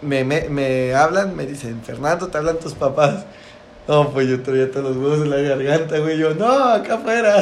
Me, 0.00 0.24
me, 0.24 0.48
me 0.48 0.94
hablan, 0.94 1.36
me 1.36 1.44
dicen, 1.44 1.82
Fernando, 1.82 2.28
te 2.28 2.38
hablan 2.38 2.58
tus 2.58 2.72
papás. 2.72 3.26
No, 3.88 4.10
pues 4.10 4.28
yo 4.28 4.40
traía 4.42 4.70
todos 4.70 4.94
los 4.94 4.96
huevos 4.96 5.18
en 5.24 5.30
la 5.30 5.36
garganta, 5.38 5.98
güey. 5.98 6.18
Yo, 6.18 6.34
no, 6.34 6.46
acá 6.46 6.94
afuera. 6.94 7.36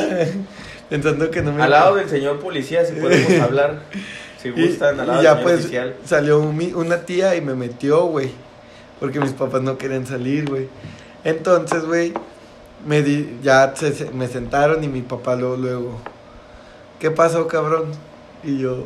Pensando 0.89 1.31
que 1.31 1.43
no 1.43 1.53
me. 1.53 1.63
Al 1.63 1.71
lado 1.71 1.97
del 1.97 2.09
señor 2.09 2.39
policía, 2.41 2.85
si 2.85 2.95
podemos 2.95 3.41
hablar. 3.43 3.81
Si 4.41 4.51
gustan, 4.51 4.99
al 5.01 5.07
lado 5.09 5.21
y 5.21 5.25
ya 5.25 5.35
del 5.35 5.39
señor 5.39 5.43
pues 5.43 5.61
oficial. 5.65 5.95
salió 6.05 6.39
un- 6.39 6.75
una 6.75 6.99
tía 7.03 7.35
y 7.37 7.41
me 7.41 7.55
metió, 7.55 8.05
güey. 8.07 8.31
Porque 9.01 9.21
mis 9.21 9.33
papás 9.33 9.63
no 9.63 9.77
querían 9.79 10.07
salir, 10.07 10.49
güey. 10.49 10.69
Entonces, 11.25 11.85
güey, 11.85 12.15
me 12.87 13.03
di, 13.03 13.39
ya 13.43 13.75
se- 13.77 14.11
me 14.13 14.27
sentaron 14.29 14.83
y 14.83 14.89
mi 14.89 15.03
papá 15.03 15.37
luego, 15.37 15.57
luego, 15.57 15.99
¿qué 17.01 17.11
pasó, 17.11 17.47
cabrón? 17.49 17.87
Y 18.43 18.59
yo, 18.59 18.85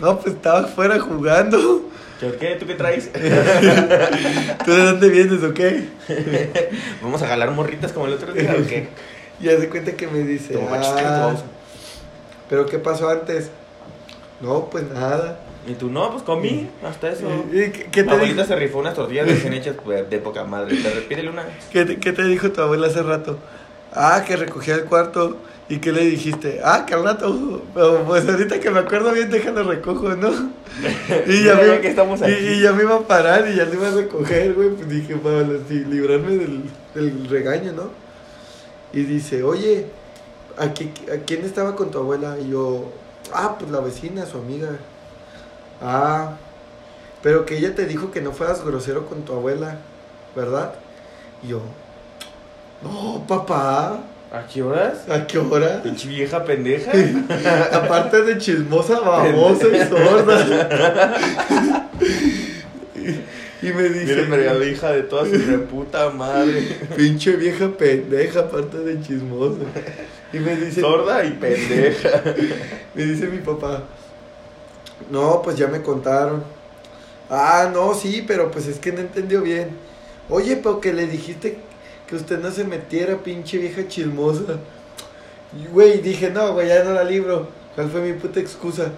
no, 0.00 0.18
pues 0.18 0.34
estaba 0.34 0.60
afuera 0.60 0.98
jugando. 0.98 1.82
¿Yo 2.20 2.36
qué? 2.38 2.56
¿Tú 2.56 2.66
qué 2.66 2.74
traes? 2.74 3.10
¿Tú 4.64 4.72
de 4.72 4.82
dónde 4.84 5.08
vienes 5.10 5.42
o 5.42 5.52
qué? 5.52 5.88
¿Vamos 7.02 7.22
a 7.22 7.28
jalar 7.28 7.50
morritas 7.50 7.92
como 7.92 8.06
el 8.06 8.14
otro 8.14 8.32
día 8.32 8.54
o 8.58 8.66
qué? 8.66 8.88
Y 9.38 9.50
hace 9.50 9.68
cuenta 9.68 9.92
que 9.92 10.06
me 10.06 10.20
dice, 10.20 10.54
Te 10.54 10.58
te 10.60 10.64
"Ah, 10.66 11.18
vamos". 11.26 11.44
¿pero 12.48 12.64
qué 12.64 12.78
pasó 12.78 13.10
antes? 13.10 13.50
No, 14.40 14.70
pues 14.70 14.84
nada. 14.90 15.40
Y 15.68 15.74
tú, 15.74 15.90
no, 15.90 16.10
pues 16.10 16.22
comí, 16.22 16.70
hasta 16.82 17.10
eso. 17.10 17.26
¿Y 17.52 17.70
qué, 17.70 17.88
qué 17.92 18.02
Mi 18.02 18.08
te 18.08 18.14
abuelita 18.14 18.42
dijo? 18.44 18.54
se 18.54 18.56
rifó 18.56 18.78
unas 18.78 18.94
tortillas 18.94 19.26
recién 19.28 19.52
hechas 19.52 19.74
pues, 19.84 20.08
de 20.08 20.18
poca 20.20 20.44
madre. 20.44 20.74
Te 20.76 20.88
repítele 20.90 21.28
una. 21.28 21.44
¿Qué 21.70 21.84
te, 21.84 21.98
qué 21.98 22.12
te 22.14 22.24
dijo 22.24 22.50
tu 22.50 22.62
abuela 22.62 22.86
hace 22.86 23.02
rato? 23.02 23.38
Ah, 23.92 24.24
que 24.26 24.36
recogía 24.36 24.74
el 24.76 24.84
cuarto. 24.84 25.36
¿Y 25.68 25.78
qué 25.78 25.90
le 25.92 26.02
dijiste? 26.02 26.60
Ah, 26.64 26.86
rato. 26.88 27.62
Pero 27.74 28.04
pues 28.04 28.28
ahorita 28.28 28.60
que 28.60 28.70
me 28.70 28.78
acuerdo 28.80 29.12
bien, 29.12 29.30
déjalo 29.30 29.64
recojo, 29.64 30.14
¿no? 30.14 30.30
Y 31.26 31.42
ya, 31.44 31.54
me, 31.54 31.66
ya 31.66 31.80
que 31.80 31.88
estamos 31.88 32.20
y- 32.20 32.24
aquí. 32.24 32.34
y 32.34 32.60
ya 32.62 32.72
me 32.72 32.84
iba 32.84 32.96
a 32.96 33.00
parar 33.00 33.48
y 33.48 33.56
ya 33.56 33.64
lo 33.64 33.74
iba 33.74 33.88
a 33.88 33.90
recoger, 33.92 34.54
güey. 34.54 34.70
Pues 34.70 34.88
dije, 34.88 35.16
para 35.16 35.42
librarme 35.42 36.36
del, 36.36 36.62
del 36.94 37.28
regaño, 37.28 37.72
¿no? 37.72 37.90
Y 38.92 39.02
dice, 39.02 39.42
oye, 39.42 39.86
¿a, 40.56 40.72
qué- 40.72 40.92
¿a 41.12 41.24
quién 41.24 41.44
estaba 41.44 41.74
con 41.74 41.90
tu 41.90 41.98
abuela? 41.98 42.36
Y 42.38 42.50
yo, 42.50 42.92
ah, 43.32 43.56
pues 43.58 43.70
la 43.70 43.80
vecina, 43.80 44.24
su 44.26 44.38
amiga. 44.38 44.68
Ah, 45.82 46.36
pero 47.22 47.44
que 47.44 47.56
ella 47.58 47.74
te 47.74 47.86
dijo 47.86 48.12
que 48.12 48.20
no 48.20 48.30
fueras 48.32 48.64
grosero 48.64 49.06
con 49.06 49.22
tu 49.22 49.32
abuela, 49.32 49.78
¿verdad? 50.36 50.74
Y 51.42 51.48
yo, 51.48 51.60
no, 52.82 53.24
papá, 53.26 53.98
¿A 54.36 54.46
qué 54.46 54.62
horas? 54.62 55.08
¿a 55.08 55.26
qué 55.26 55.38
hora? 55.38 55.82
Pinche 55.82 56.08
vieja 56.08 56.44
pendeja. 56.44 56.92
Aparte 57.72 58.22
de 58.22 58.36
chismosa, 58.36 59.00
babosa 59.00 59.68
y 59.68 59.88
sorda. 59.88 61.16
y, 63.62 63.66
me 63.72 63.84
dice, 63.84 64.04
Viene 64.04 64.22
envergado 64.22 64.62
hija 64.68 64.92
de 64.92 65.04
toda 65.04 65.24
su 65.24 65.38
reputa 65.38 66.10
madre. 66.10 66.68
pinche 66.96 67.34
vieja 67.36 67.68
pendeja, 67.78 68.40
aparte 68.40 68.78
de 68.78 69.00
chismosa. 69.00 69.62
Y 70.34 70.38
me 70.38 70.54
dice, 70.56 70.82
Sorda 70.82 71.24
y 71.24 71.30
pendeja. 71.30 72.22
me 72.94 73.04
dice 73.06 73.28
mi 73.28 73.38
papá, 73.38 73.84
no, 75.10 75.40
pues 75.40 75.56
ya 75.56 75.68
me 75.68 75.80
contaron. 75.80 76.44
Ah, 77.30 77.70
no, 77.72 77.94
sí, 77.94 78.22
pero 78.26 78.50
pues 78.50 78.66
es 78.66 78.78
que 78.78 78.92
no 78.92 79.00
entendió 79.00 79.40
bien. 79.40 79.70
Oye, 80.28 80.56
pero 80.56 80.78
que 80.80 80.92
le 80.92 81.06
dijiste 81.06 81.56
que 82.06 82.16
usted 82.16 82.38
no 82.38 82.50
se 82.50 82.64
metiera, 82.64 83.16
pinche 83.16 83.58
vieja 83.58 83.86
chismosa. 83.88 84.58
Güey, 85.72 86.00
dije, 86.00 86.30
no, 86.30 86.52
güey, 86.52 86.68
ya 86.68 86.84
no 86.84 86.92
la 86.92 87.04
libro. 87.04 87.48
¿Cuál 87.74 87.90
fue 87.90 88.00
mi 88.00 88.12
puta 88.12 88.40
excusa? 88.40 88.92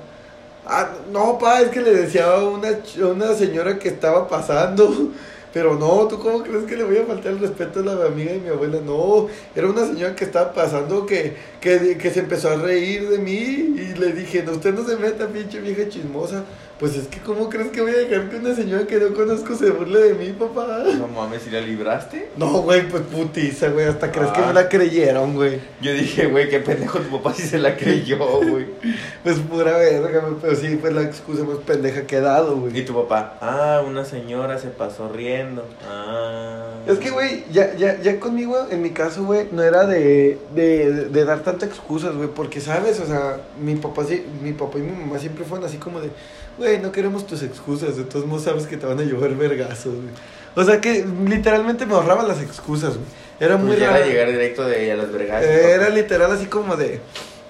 Ah, 0.66 0.90
no, 1.10 1.38
pa, 1.38 1.62
es 1.62 1.70
que 1.70 1.80
le 1.80 1.94
decía 1.94 2.26
a 2.26 2.44
una, 2.44 2.68
una 3.10 3.34
señora 3.34 3.78
que 3.78 3.88
estaba 3.88 4.28
pasando. 4.28 5.12
Pero 5.52 5.76
no, 5.76 6.06
¿tú 6.06 6.18
cómo 6.18 6.42
crees 6.42 6.64
que 6.64 6.76
le 6.76 6.84
voy 6.84 6.98
a 6.98 7.04
faltar 7.04 7.32
el 7.32 7.38
respeto 7.38 7.80
a 7.80 7.82
la 7.82 8.06
amiga 8.06 8.32
de 8.32 8.38
mi 8.38 8.48
abuela? 8.48 8.80
No, 8.84 9.28
era 9.56 9.66
una 9.66 9.86
señora 9.86 10.14
que 10.14 10.24
estaba 10.24 10.52
pasando 10.52 11.06
que, 11.06 11.34
que, 11.58 11.96
que 11.96 12.10
se 12.10 12.20
empezó 12.20 12.50
a 12.50 12.56
reír 12.56 13.08
de 13.08 13.18
mí 13.18 13.32
y 13.32 13.94
le 13.98 14.12
dije, 14.12 14.42
no, 14.42 14.52
usted 14.52 14.74
no 14.74 14.84
se 14.84 14.96
meta, 14.96 15.26
pinche 15.26 15.58
vieja 15.60 15.88
chismosa. 15.88 16.44
Pues 16.78 16.94
es 16.94 17.08
que, 17.08 17.18
¿cómo 17.18 17.48
crees 17.50 17.72
que 17.72 17.80
voy 17.80 17.90
a 17.90 17.96
dejar 17.96 18.30
que 18.30 18.36
una 18.36 18.54
señora 18.54 18.86
que 18.86 18.98
no 18.98 19.12
conozco 19.12 19.52
se 19.56 19.70
burle 19.70 19.98
de 20.00 20.14
mí, 20.14 20.32
papá? 20.38 20.84
No 20.96 21.08
mames, 21.08 21.44
¿y 21.48 21.50
la 21.50 21.60
libraste? 21.60 22.28
No, 22.36 22.62
güey, 22.62 22.88
pues 22.88 23.02
putiza, 23.02 23.68
güey. 23.70 23.86
Hasta 23.86 24.12
crees 24.12 24.30
que 24.30 24.40
Ah. 24.42 24.46
me 24.46 24.52
la 24.54 24.68
creyeron, 24.68 25.34
güey. 25.34 25.58
Yo 25.80 25.92
dije, 25.92 26.26
güey, 26.26 26.48
qué 26.48 26.60
pendejo 26.60 27.00
tu 27.00 27.16
papá 27.18 27.34
si 27.34 27.42
se 27.42 27.58
la 27.58 27.76
creyó, 27.76 28.18
güey. 28.48 28.66
Pues 29.24 29.40
pura 29.40 29.76
verga. 29.76 30.22
Pero 30.40 30.54
sí, 30.54 30.78
pues 30.80 30.92
la 30.94 31.02
excusa 31.02 31.42
más 31.42 31.58
pendeja 31.66 32.02
que 32.06 32.18
he 32.18 32.20
dado, 32.20 32.56
Y 32.56 32.60
güey. 32.70 32.84
tu 32.84 32.94
papá, 32.94 33.36
ah, 33.40 33.82
una 33.84 34.04
señora 34.04 34.56
se 34.58 34.68
pasó 34.68 35.08
riendo. 35.12 35.64
Ah. 35.84 36.74
Es 36.86 36.98
que, 37.00 37.10
güey, 37.10 37.44
ya, 37.50 37.74
ya, 37.74 38.00
ya 38.00 38.20
conmigo, 38.20 38.56
en 38.70 38.82
mi 38.82 38.90
caso, 38.90 39.24
güey, 39.24 39.48
no 39.50 39.64
era 39.64 39.84
de, 39.84 40.38
de, 40.54 40.92
de 41.10 41.24
dar 41.24 41.40
tantas 41.42 41.68
excusas, 41.70 42.14
güey, 42.14 42.28
porque, 42.28 42.60
¿sabes? 42.60 43.00
O 43.00 43.06
sea, 43.06 43.38
mi 43.60 43.74
papá, 43.74 44.04
sí, 44.04 44.24
mi 44.42 44.52
papá 44.52 44.78
y 44.78 44.82
mi 44.82 44.92
mamá 44.92 45.18
siempre 45.18 45.44
fueron 45.44 45.66
así 45.66 45.76
como 45.78 46.00
de, 46.00 46.10
güey, 46.58 46.78
no 46.78 46.92
queremos 46.92 47.26
tus 47.26 47.42
excusas, 47.42 47.96
de 47.96 48.04
todos 48.04 48.26
modos 48.26 48.44
sabes 48.44 48.66
que 48.66 48.76
te 48.76 48.84
van 48.86 48.98
a 48.98 49.02
llover 49.04 49.34
vergazos, 49.34 49.94
güey. 49.94 50.08
O 50.54 50.64
sea 50.64 50.80
que 50.80 51.06
literalmente 51.26 51.86
me 51.86 51.94
ahorraban 51.94 52.26
las 52.28 52.42
excusas, 52.42 52.94
güey. 52.94 53.06
Era 53.40 53.56
muy 53.56 53.68
Pues 53.68 53.80
ya 53.80 53.90
raro. 53.90 53.98
era 53.98 54.06
llegar 54.06 54.28
directo 54.30 54.64
de 54.66 54.92
a 54.92 54.96
las 54.96 55.12
vergas. 55.12 55.44
Eh, 55.44 55.70
Era 55.72 55.88
literal 55.90 56.32
así 56.32 56.46
como 56.46 56.76
de, 56.76 57.00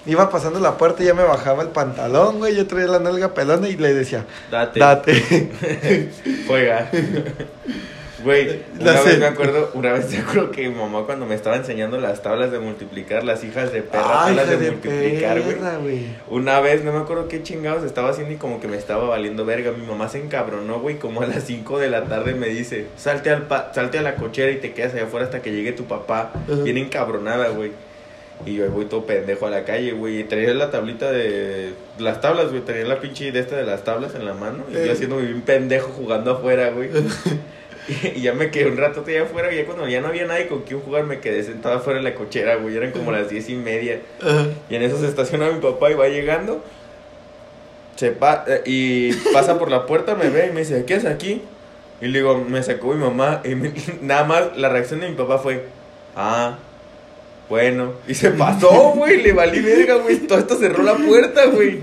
iba 0.05 0.29
pasando 0.29 0.59
la 0.59 0.77
puerta 0.77 1.01
y 1.01 1.07
ya 1.07 1.13
me 1.15 1.23
bajaba 1.23 1.63
el 1.63 1.69
pantalón, 1.69 2.37
güey, 2.37 2.55
yo 2.55 2.67
traía 2.67 2.87
la 2.87 2.99
nalga 2.99 3.33
pelona 3.33 3.67
y 3.67 3.75
le 3.77 3.93
decía, 3.95 4.25
Date. 4.51 4.79
date. 4.79 6.11
Juega. 6.47 6.89
Güey, 8.23 8.59
una 8.79 9.01
vez 9.01 9.17
me 9.19 9.25
acuerdo, 9.25 9.71
una 9.73 9.93
vez 9.93 10.09
me 10.11 10.17
acuerdo 10.17 10.51
que 10.51 10.67
mi 10.67 10.75
mamá 10.75 11.03
cuando 11.05 11.25
me 11.25 11.35
estaba 11.35 11.55
enseñando 11.55 11.99
las 11.99 12.21
tablas 12.21 12.51
de 12.51 12.59
multiplicar, 12.59 13.23
las 13.23 13.43
hijas 13.43 13.71
de 13.71 13.81
perra, 13.81 14.25
Ay, 14.25 14.35
tablas 14.35 14.49
de, 14.49 14.57
de 14.57 14.71
multiplicar, 14.71 15.41
güey. 15.41 16.05
Una 16.29 16.59
vez, 16.59 16.83
no 16.83 16.91
me 16.91 16.99
acuerdo 16.99 17.27
qué 17.27 17.41
chingados 17.43 17.83
estaba 17.83 18.09
haciendo 18.09 18.33
y 18.33 18.37
como 18.37 18.59
que 18.59 18.67
me 18.67 18.77
estaba 18.77 19.07
valiendo 19.07 19.45
verga. 19.45 19.71
Mi 19.71 19.85
mamá 19.85 20.09
se 20.09 20.17
encabronó, 20.21 20.79
güey, 20.79 20.97
como 20.97 21.21
a 21.21 21.27
las 21.27 21.43
5 21.43 21.79
de 21.79 21.89
la 21.89 22.05
tarde 22.05 22.33
me 22.33 22.47
dice, 22.49 22.85
salte, 22.97 23.29
al 23.29 23.43
pa- 23.43 23.71
salte 23.73 23.99
a 23.99 24.01
la 24.01 24.15
cochera 24.15 24.51
y 24.51 24.57
te 24.57 24.73
quedas 24.73 24.93
allá 24.93 25.03
afuera 25.03 25.25
hasta 25.25 25.41
que 25.41 25.51
llegue 25.51 25.71
tu 25.71 25.85
papá. 25.85 26.31
Ajá. 26.33 26.61
Bien 26.63 26.77
encabronada, 26.77 27.49
güey. 27.49 27.71
Y 28.45 28.55
yo 28.55 28.69
voy 28.71 28.85
todo 28.85 29.05
pendejo 29.05 29.47
a 29.47 29.49
la 29.49 29.65
calle, 29.65 29.91
güey. 29.91 30.19
Y 30.21 30.23
traía 30.23 30.53
la 30.53 30.71
tablita 30.71 31.11
de... 31.11 31.73
Las 31.97 32.21
tablas, 32.21 32.49
güey. 32.51 32.61
Traía 32.61 32.85
la 32.85 33.01
pinche 33.01 33.33
de 33.33 33.39
esta 33.41 33.57
de 33.57 33.65
las 33.65 33.83
tablas 33.83 34.15
en 34.15 34.23
la 34.25 34.33
mano. 34.33 34.63
Y 34.71 34.77
Eh. 34.77 34.83
yo 34.85 34.93
haciendo 34.93 35.17
bien 35.17 35.41
pendejo 35.41 35.89
jugando 35.89 36.31
afuera, 36.31 36.69
güey. 36.69 36.89
Y 38.15 38.21
ya 38.21 38.33
me 38.33 38.51
quedé 38.51 38.67
un 38.69 38.77
rato 38.77 39.03
allá 39.07 39.23
afuera 39.23 39.51
y 39.53 39.57
ya 39.57 39.65
cuando 39.65 39.87
ya 39.87 40.01
no 40.01 40.07
había 40.07 40.25
nadie 40.25 40.47
con 40.47 40.61
quien 40.63 40.79
jugar 40.81 41.05
me 41.05 41.19
quedé 41.19 41.43
sentado 41.43 41.75
afuera 41.75 41.99
en 41.99 42.05
la 42.05 42.15
cochera, 42.15 42.55
güey. 42.55 42.75
Eran 42.77 42.91
como 42.91 43.11
las 43.11 43.29
diez 43.29 43.49
y 43.49 43.55
media. 43.55 43.99
Y 44.69 44.75
en 44.75 44.83
eso 44.83 44.99
se 44.99 45.07
estaciona 45.07 45.49
mi 45.49 45.59
papá 45.59 45.89
y 45.91 45.95
va 45.95 46.07
llegando. 46.07 46.63
Se 47.95 48.11
pa- 48.11 48.45
eh, 48.47 48.61
y 48.65 49.13
pasa 49.33 49.59
por 49.59 49.69
la 49.69 49.85
puerta, 49.85 50.15
me 50.15 50.29
ve 50.29 50.47
y 50.49 50.53
me 50.53 50.61
dice, 50.61 50.85
¿qué 50.85 50.93
es 50.95 51.05
aquí? 51.05 51.41
Y 52.01 52.07
le 52.07 52.19
digo, 52.19 52.37
me 52.47 52.63
sacó 52.63 52.93
mi 52.93 52.99
mamá. 53.03 53.41
Y 53.43 53.55
me- 53.55 53.73
nada 54.01 54.23
más 54.23 54.57
la 54.57 54.69
reacción 54.69 55.01
de 55.01 55.09
mi 55.09 55.15
papá 55.15 55.37
fue, 55.39 55.65
ah, 56.15 56.57
bueno. 57.49 57.93
Y 58.07 58.13
se 58.13 58.29
pasó, 58.31 58.93
güey, 58.95 59.21
le 59.21 59.33
valí 59.33 59.59
verga, 59.61 59.95
güey. 59.95 60.17
Todo 60.19 60.37
esto 60.39 60.55
cerró 60.55 60.83
la 60.83 60.93
puerta, 60.95 61.47
güey. 61.47 61.79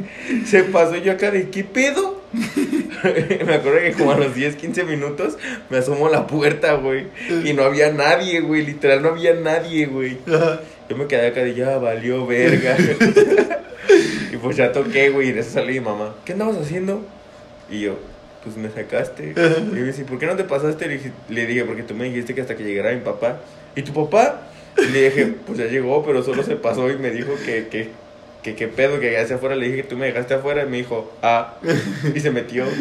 Se 0.46 0.62
pasó 0.64 0.96
yo 0.96 1.12
acá 1.12 1.30
de, 1.30 1.50
¿qué 1.50 1.64
pedo? 1.64 2.15
me 3.46 3.54
acuerdo 3.54 3.80
que 3.80 3.92
como 3.92 4.12
a 4.12 4.18
los 4.18 4.34
10, 4.34 4.56
15 4.56 4.84
minutos 4.84 5.38
me 5.70 5.78
asomo 5.78 6.06
a 6.06 6.10
la 6.10 6.26
puerta, 6.26 6.74
güey. 6.74 7.06
Y 7.44 7.52
no 7.52 7.62
había 7.62 7.92
nadie, 7.92 8.40
güey. 8.40 8.64
Literal, 8.64 9.02
no 9.02 9.10
había 9.10 9.34
nadie, 9.34 9.86
güey. 9.86 10.18
Yo 10.88 10.96
me 10.96 11.06
quedé 11.06 11.28
acá 11.28 11.42
de 11.42 11.54
ya 11.54 11.78
valió 11.78 12.26
verga. 12.26 12.76
y 14.32 14.36
pues 14.36 14.56
ya 14.56 14.72
toqué, 14.72 15.10
güey, 15.10 15.28
y 15.28 15.32
de 15.32 15.40
eso 15.40 15.50
salió 15.50 15.72
mi 15.72 15.80
mamá. 15.80 16.14
¿Qué 16.24 16.32
andabas 16.32 16.56
haciendo? 16.56 17.04
Y 17.70 17.80
yo, 17.80 17.96
pues 18.44 18.56
me 18.56 18.70
sacaste. 18.70 19.34
Y 19.34 19.74
me 19.74 19.82
dice, 19.82 20.04
¿por 20.04 20.18
qué 20.18 20.26
no 20.26 20.36
te 20.36 20.44
pasaste? 20.44 20.86
Le 20.86 20.94
dije, 20.94 21.12
le 21.28 21.46
dije, 21.46 21.64
porque 21.64 21.82
tú 21.82 21.94
me 21.94 22.04
dijiste 22.04 22.34
que 22.34 22.40
hasta 22.40 22.56
que 22.56 22.64
llegara 22.64 22.92
mi 22.92 23.00
papá. 23.00 23.38
¿Y 23.74 23.82
tu 23.82 23.92
papá? 23.92 24.42
Y 24.78 24.86
le 24.92 25.10
dije, 25.10 25.34
pues 25.46 25.58
ya 25.58 25.66
llegó, 25.66 26.04
pero 26.04 26.22
solo 26.22 26.42
se 26.42 26.56
pasó 26.56 26.90
y 26.90 26.98
me 26.98 27.10
dijo 27.10 27.32
que, 27.44 27.68
que, 27.68 27.88
que, 28.46 28.54
qué 28.54 28.68
pedo, 28.68 28.98
que 29.00 29.18
hacia 29.18 29.36
afuera. 29.36 29.54
Le 29.56 29.66
dije 29.66 29.76
que 29.78 29.88
tú 29.88 29.96
me 29.96 30.06
dejaste 30.06 30.34
afuera 30.34 30.62
y 30.62 30.66
me 30.66 30.76
dijo, 30.78 31.12
ah, 31.22 31.56
y 32.14 32.20
se 32.20 32.30
metió. 32.30 32.64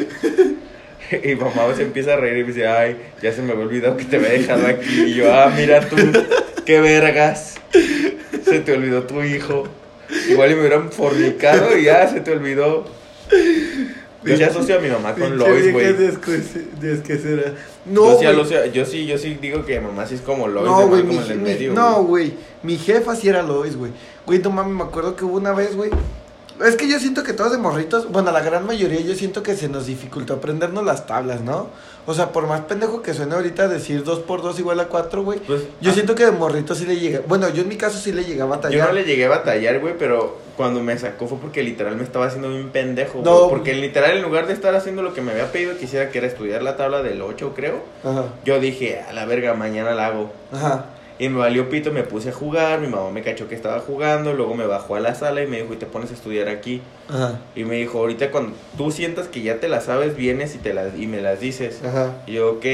Y 1.24 1.36
mamá 1.36 1.72
se 1.76 1.84
empieza 1.84 2.14
a 2.14 2.16
reír 2.16 2.38
y 2.40 2.42
me 2.42 2.48
dice, 2.48 2.66
ay, 2.66 2.98
ya 3.22 3.32
se 3.32 3.44
me 3.44 3.52
había 3.52 3.66
olvidado 3.66 3.96
que 3.96 4.06
te 4.06 4.16
había 4.16 4.30
dejado 4.30 4.66
aquí. 4.66 5.04
Y 5.04 5.14
yo, 5.14 5.32
ah, 5.32 5.54
mira 5.56 5.80
tú, 5.88 5.98
qué 6.66 6.80
vergas. 6.82 7.58
Se 8.44 8.60
te 8.62 8.74
olvidó 8.74 9.04
tu 9.04 9.22
hijo. 9.24 9.68
Igual 10.28 10.52
y 10.52 10.56
me 10.56 10.62
hubieran 10.62 10.92
fornicado 10.92 11.78
y 11.78 11.84
ya 11.84 12.08
se 12.08 12.22
te 12.22 12.32
olvidó. 12.32 12.90
Yo 14.24 14.34
ya 14.34 14.48
asocio 14.48 14.78
a 14.78 14.82
mi 14.82 14.90
mamá 14.90 15.14
con 15.14 15.38
Lois, 15.38 15.72
güey. 15.72 15.94
descuece- 15.94 16.66
desquecera. 16.82 17.54
No, 17.86 18.20
yo, 18.22 18.46
sí 18.46 18.56
yo 18.74 18.86
sí, 18.86 19.06
yo 19.06 19.18
sí 19.18 19.36
digo 19.36 19.64
que 19.64 19.80
mamá 19.80 20.08
sí 20.08 20.16
es 20.16 20.22
como 20.22 20.48
Lois, 20.48 20.66
No, 20.68 20.88
güey, 20.88 21.04
mi, 21.04 21.16
en 21.18 21.24
el 21.24 21.38
mi- 21.38 21.44
medio. 21.44 21.74
no, 21.74 22.04
güey. 22.04 22.30
güey, 22.30 22.38
mi 22.64 22.78
jefa 22.78 23.16
sí 23.16 23.30
era 23.30 23.44
Lois, 23.44 23.76
güey. 23.78 23.92
Güey, 24.26 24.40
no 24.40 24.50
mames, 24.50 24.74
me 24.76 24.84
acuerdo 24.84 25.16
que 25.16 25.24
hubo 25.24 25.38
una 25.38 25.52
vez, 25.54 25.76
güey. 25.76 25.92
Es 26.66 26.76
que 26.78 26.88
yo 26.90 26.98
siento 27.00 27.22
que 27.24 27.34
todos 27.34 27.52
de 27.52 27.58
morritos, 27.58 28.10
bueno, 28.12 28.32
la 28.32 28.42
gran 28.42 28.66
mayoría 28.66 29.02
yo 29.02 29.14
siento 29.14 29.44
que 29.44 29.56
se 29.56 29.68
nos 29.70 29.86
dificultó 29.88 30.36
aprendernos 30.36 30.84
las 30.86 31.06
tablas, 31.06 31.42
¿no? 31.42 31.68
O 32.08 32.14
sea, 32.14 32.32
por 32.32 32.46
más 32.48 32.62
pendejo 32.62 33.02
que 33.02 33.14
suene 33.16 33.34
ahorita 33.34 33.68
decir 33.68 34.04
2 34.04 34.20
por 34.20 34.42
2 34.44 34.60
igual 34.60 34.80
a 34.80 34.86
4, 34.88 35.24
güey. 35.24 35.40
Pues, 35.40 35.64
Yo 35.82 35.90
ah, 35.90 35.94
siento 35.94 36.14
que 36.14 36.24
de 36.26 36.32
morrito 36.32 36.76
sí 36.76 36.86
le 36.86 36.98
llega. 36.98 37.22
Bueno, 37.28 37.50
yo 37.50 37.64
en 37.64 37.68
mi 37.68 37.78
caso 37.78 37.98
sí 37.98 38.12
le 38.12 38.24
llegaba 38.24 38.56
a 38.56 38.58
Yo 38.58 38.62
tallar. 38.62 38.88
no 38.90 38.94
le 38.94 39.04
llegué 39.06 39.26
a 39.26 39.30
batallar, 39.30 39.80
güey, 39.80 39.96
pero 39.98 40.38
cuando 40.56 40.82
me 40.82 40.98
sacó 40.98 41.28
fue 41.28 41.40
porque 41.40 41.64
literal 41.64 41.96
me 41.98 42.04
estaba 42.04 42.28
haciendo 42.28 42.50
bien 42.50 42.70
pendejo, 42.70 43.22
No. 43.24 43.38
güey. 43.40 43.50
Porque 43.50 43.74
literal, 43.74 44.18
en 44.18 44.22
lugar 44.22 44.46
de 44.46 44.54
estar 44.54 44.76
haciendo 44.76 45.02
lo 45.02 45.14
que 45.16 45.22
me 45.22 45.32
había 45.32 45.52
pedido, 45.52 45.78
quisiera 45.78 46.10
que 46.12 46.20
era 46.20 46.28
estudiar 46.28 46.62
la 46.62 46.78
tabla 46.78 47.02
del 47.02 47.22
8, 47.22 47.54
creo. 47.56 47.80
Ajá, 48.04 48.26
Yo 48.46 48.60
dije, 48.60 49.00
a 49.02 49.12
la 49.14 49.26
verga, 49.26 49.54
mañana 49.56 49.96
la 49.96 50.06
hago. 50.08 50.32
ajá. 50.54 50.86
Y 51.18 51.30
me 51.30 51.38
valió 51.40 51.70
pito, 51.70 51.92
me 51.94 52.04
puse 52.04 52.30
a 52.30 52.34
jugar, 52.34 52.82
mi 52.82 52.88
mamá 52.88 53.10
me 53.10 53.22
cachó 53.22 53.48
que 53.48 53.56
estaba 53.56 53.80
jugando, 53.80 54.34
luego 54.34 54.54
me 54.54 54.68
bajó 54.68 54.96
a 54.96 55.00
la 55.00 55.16
sala 55.16 55.42
y 55.42 55.48
me 55.48 55.62
dijo, 55.62 55.74
y 55.74 55.78
te 55.78 55.86
pones 55.86 56.12
a 56.12 56.14
estudiar 56.14 56.50
aquí. 56.50 56.82
Ajá, 57.08 57.40
Y 57.56 57.64
me 57.64 57.76
dijo, 57.76 58.00
ahorita 58.00 58.32
cuando 58.32 58.54
tú 58.78 58.92
sientas 58.92 59.28
que 59.30 59.42
ya 59.42 59.60
te 59.60 59.70
las 59.70 59.86
sabes, 59.86 60.18
vienes 60.18 60.56
y, 60.56 60.58
te 60.58 60.74
las, 60.74 60.98
y 60.98 61.08
me 61.08 61.22
las 61.22 61.40
dices. 61.40 61.82
ajá. 61.84 62.18
Y 62.28 62.34
yo, 62.34 62.52
ok. 62.52 62.66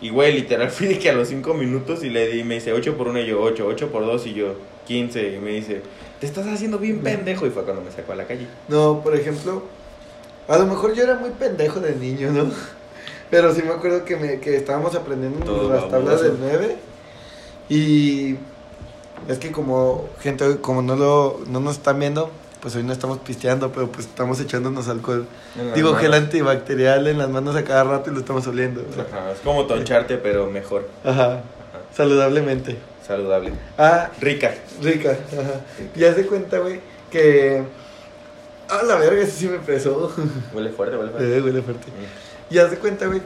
Y 0.00 0.10
güey, 0.10 0.32
literal 0.32 0.70
fui 0.70 0.86
de 0.86 0.98
que 0.98 1.10
a 1.10 1.12
los 1.12 1.28
5 1.28 1.52
minutos 1.54 2.04
y 2.04 2.10
le 2.10 2.28
di, 2.28 2.44
me 2.44 2.54
dice 2.54 2.72
8 2.72 2.96
por 2.96 3.08
1 3.08 3.20
y 3.20 3.26
yo 3.26 3.42
8, 3.42 3.66
8 3.66 3.90
por 3.90 4.06
2 4.06 4.26
y 4.28 4.34
yo 4.34 4.54
15. 4.86 5.34
Y 5.34 5.38
me 5.38 5.50
dice, 5.50 5.82
te 6.20 6.26
estás 6.26 6.46
haciendo 6.46 6.78
bien 6.78 7.00
pendejo. 7.00 7.44
Y 7.46 7.50
fue 7.50 7.64
cuando 7.64 7.82
me 7.82 7.90
sacó 7.90 8.12
a 8.12 8.16
la 8.16 8.24
calle. 8.24 8.46
No, 8.68 9.00
por 9.02 9.16
ejemplo, 9.16 9.64
a 10.46 10.58
lo 10.58 10.66
mejor 10.66 10.94
yo 10.94 11.02
era 11.02 11.16
muy 11.16 11.30
pendejo 11.30 11.80
de 11.80 11.96
niño, 11.96 12.30
¿no? 12.30 12.50
Pero 13.30 13.52
sí 13.54 13.62
me 13.62 13.70
acuerdo 13.70 14.04
que, 14.04 14.16
me, 14.16 14.40
que 14.40 14.56
estábamos 14.56 14.94
aprendiendo 14.96 15.44
Todo 15.44 15.72
las 15.72 15.88
tablas 15.88 16.20
del 16.20 16.36
9 16.40 16.89
y 17.70 18.36
es 19.28 19.38
que 19.38 19.52
como 19.52 20.08
gente, 20.20 20.58
como 20.60 20.82
no 20.82 20.96
lo 20.96 21.40
no 21.46 21.60
nos 21.60 21.76
están 21.76 21.98
viendo, 21.98 22.30
pues 22.60 22.76
hoy 22.76 22.82
no 22.82 22.92
estamos 22.92 23.18
pisteando, 23.18 23.72
pero 23.72 23.90
pues 23.90 24.06
estamos 24.06 24.38
echándonos 24.40 24.88
alcohol. 24.88 25.26
Digo, 25.74 25.90
manos. 25.92 26.02
gel 26.02 26.14
antibacterial 26.14 27.06
en 27.06 27.16
las 27.18 27.30
manos 27.30 27.56
a 27.56 27.64
cada 27.64 27.84
rato 27.84 28.10
y 28.10 28.14
lo 28.14 28.20
estamos 28.20 28.46
oliendo. 28.46 28.82
o 28.88 28.92
sea, 28.94 29.04
Ajá, 29.04 29.32
es 29.32 29.38
como 29.40 29.66
toncharte, 29.66 30.18
pero 30.18 30.46
mejor. 30.50 30.86
Ajá, 31.04 31.24
Ajá, 31.34 31.42
saludablemente. 31.96 32.76
saludable. 33.06 33.52
Ah, 33.78 34.10
Rica. 34.20 34.54
rica, 34.82 35.10
ajá. 35.32 35.60
Ya 35.96 36.14
se 36.14 36.26
cuenta, 36.26 36.58
güey, 36.58 36.80
que... 37.10 37.62
Ah, 38.68 38.82
la 38.86 38.96
verga, 38.96 39.22
ese 39.22 39.32
sí 39.32 39.48
me 39.48 39.58
pesó. 39.58 40.12
Huele 40.54 40.70
fuerte, 40.70 40.96
huele 40.96 41.10
fuerte. 41.10 41.36
Eh, 41.36 41.40
huele 41.42 41.62
fuerte. 41.62 41.86
Mm. 41.88 42.54
Y 42.54 42.58
haz 42.58 42.70
de 42.70 42.76
cuenta, 42.78 43.06
güey, 43.06 43.20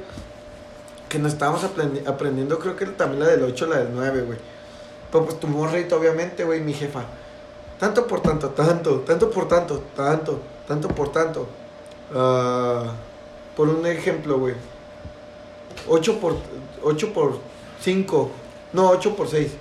que 1.14 1.20
nos 1.20 1.32
estábamos 1.34 1.62
aprendi- 1.62 2.04
aprendiendo, 2.08 2.58
creo 2.58 2.74
que 2.74 2.86
también 2.86 3.20
la 3.20 3.28
del 3.28 3.44
8, 3.44 3.66
la 3.66 3.78
del 3.78 3.94
9, 3.94 4.22
güey. 4.22 4.38
Pero 5.12 5.24
pues 5.24 5.38
tu 5.38 5.46
morrito, 5.46 5.96
obviamente, 5.96 6.42
güey, 6.42 6.60
mi 6.60 6.72
jefa. 6.72 7.04
Tanto 7.78 8.04
por 8.08 8.20
tanto, 8.20 8.48
tanto, 8.48 8.98
tanto 9.06 9.30
por 9.30 9.46
tanto, 9.46 9.80
tanto, 9.94 10.40
tanto 10.66 10.88
por 10.88 11.12
tanto. 11.12 11.46
Ah, 12.12 12.90
por 13.56 13.68
un 13.68 13.86
ejemplo, 13.86 14.40
güey. 14.40 14.56
8 15.88 16.18
por, 16.18 16.34
8 16.82 17.12
por 17.12 17.38
5. 17.80 18.30
No, 18.72 18.90
8 18.90 19.14
por 19.14 19.28
6. 19.28 19.52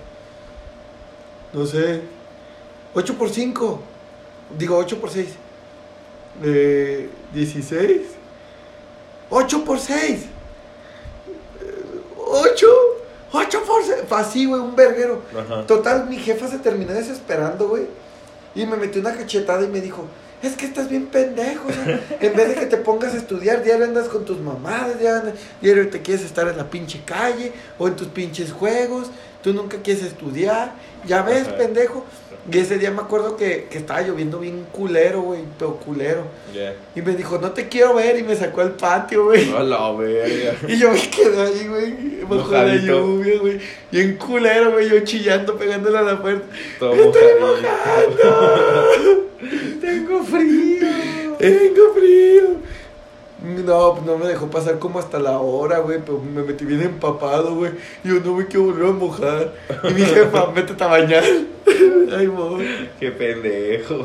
No 1.54 1.68
sé. 1.68 2.02
8 2.96 3.16
por 3.16 3.30
5. 3.30 3.80
Digo, 4.58 4.76
8 4.78 5.00
por 5.00 5.12
6. 5.12 5.28
Eh, 6.44 7.12
16. 7.32 8.02
8 9.30 9.64
por 9.64 9.80
6. 9.80 10.26
8. 12.28 12.68
8 13.32 13.64
por 13.66 13.84
6. 13.84 13.98
Así, 14.12 14.46
güey, 14.46 14.62
un 14.62 14.76
verguero. 14.76 15.22
Ajá. 15.38 15.66
Total, 15.66 16.08
mi 16.08 16.18
jefa 16.18 16.48
se 16.48 16.60
terminó 16.60 16.94
desesperando, 16.94 17.68
güey. 17.68 17.88
Y 18.56 18.66
me 18.66 18.78
metió 18.78 19.02
una 19.02 19.16
cachetada 19.16 19.64
y 19.64 19.68
me 19.68 19.82
dijo, 19.82 20.06
es 20.44 20.56
que 20.56 20.66
estás 20.66 20.90
bien 20.90 21.08
pendejo. 21.08 21.68
o 21.68 21.72
sea, 21.72 22.00
en 22.20 22.36
vez 22.36 22.50
de 22.50 22.56
que 22.56 22.66
te 22.68 22.78
pongas 22.78 23.14
a 23.14 23.18
estudiar, 23.18 23.64
diario 23.64 23.86
andas 23.86 24.08
con 24.08 24.26
tus 24.26 24.40
mamadas, 24.40 25.00
diario, 25.00 25.34
diario 25.62 25.90
te 25.90 26.02
quieres 26.02 26.24
estar 26.26 26.48
en 26.48 26.58
la 26.58 26.70
pinche 26.70 27.02
calle 27.06 27.54
o 27.80 27.88
en 27.88 27.96
tus 27.96 28.08
pinches 28.10 28.52
juegos. 28.52 29.08
Tú 29.42 29.52
nunca 29.54 29.78
quieres 29.84 30.04
estudiar. 30.04 30.74
Ya 31.06 31.22
ves, 31.22 31.48
Ajá. 31.48 31.58
pendejo. 31.58 32.06
Y 32.52 32.58
ese 32.58 32.78
día 32.78 32.92
me 32.92 33.02
acuerdo 33.02 33.38
que, 33.38 33.68
que 33.70 33.78
estaba 33.78 34.02
lloviendo 34.02 34.40
bien 34.40 34.66
culero, 34.72 35.22
güey, 35.22 35.42
pero 35.58 35.78
culero. 35.78 36.24
Y 36.94 37.02
me 37.02 37.16
dijo, 37.16 37.38
no 37.38 37.52
te 37.52 37.70
quiero 37.70 37.94
ver. 37.94 38.20
Y 38.20 38.24
me 38.24 38.36
sacó 38.36 38.62
al 38.62 38.72
patio, 38.72 39.26
güey. 39.26 39.50
A 39.54 39.64
la 39.64 39.92
verga. 39.94 40.56
Y 40.68 40.78
yo 40.78 40.92
me 40.92 41.10
quedé 41.10 41.42
ahí, 41.42 41.68
güey, 41.68 42.22
bajo 42.26 42.52
la 42.52 42.76
lluvia, 42.76 43.40
güey. 43.40 43.60
Y 43.92 44.02
en 44.02 44.18
culero, 44.18 44.72
güey, 44.72 44.90
yo 44.90 45.00
chillando, 45.02 45.56
pegándole 45.56 45.98
a 45.98 46.02
la 46.02 46.22
puerta. 46.22 46.46
Todo 46.80 46.94
¡Estoy 46.94 47.24
mojado! 47.40 49.24
¡Tengo 49.82 50.24
frío! 50.24 51.38
¡Tengo 51.40 51.94
frío! 51.94 52.44
No, 53.66 54.02
no 54.06 54.18
me 54.18 54.28
dejó 54.28 54.48
pasar 54.48 54.80
como 54.80 55.00
hasta 55.00 55.20
la 55.20 55.38
hora, 55.40 55.80
güey, 55.80 56.00
pero 56.00 56.20
me 56.20 56.44
metí 56.44 56.66
bien 56.66 56.82
empapado, 56.82 57.56
güey. 57.56 57.72
Y 58.04 58.10
yo 58.10 58.16
no 58.16 58.36
me 58.36 58.48
quiero 58.48 58.66
volver 58.66 58.88
a 58.88 58.92
mojar. 58.92 59.54
Y 59.84 59.94
mi 59.94 60.02
jefa, 60.06 60.52
métete 60.52 60.84
a 60.84 60.88
bañar. 60.88 61.24
Ay. 62.16 62.90
Qué 63.00 63.12
pendejo. 63.12 64.04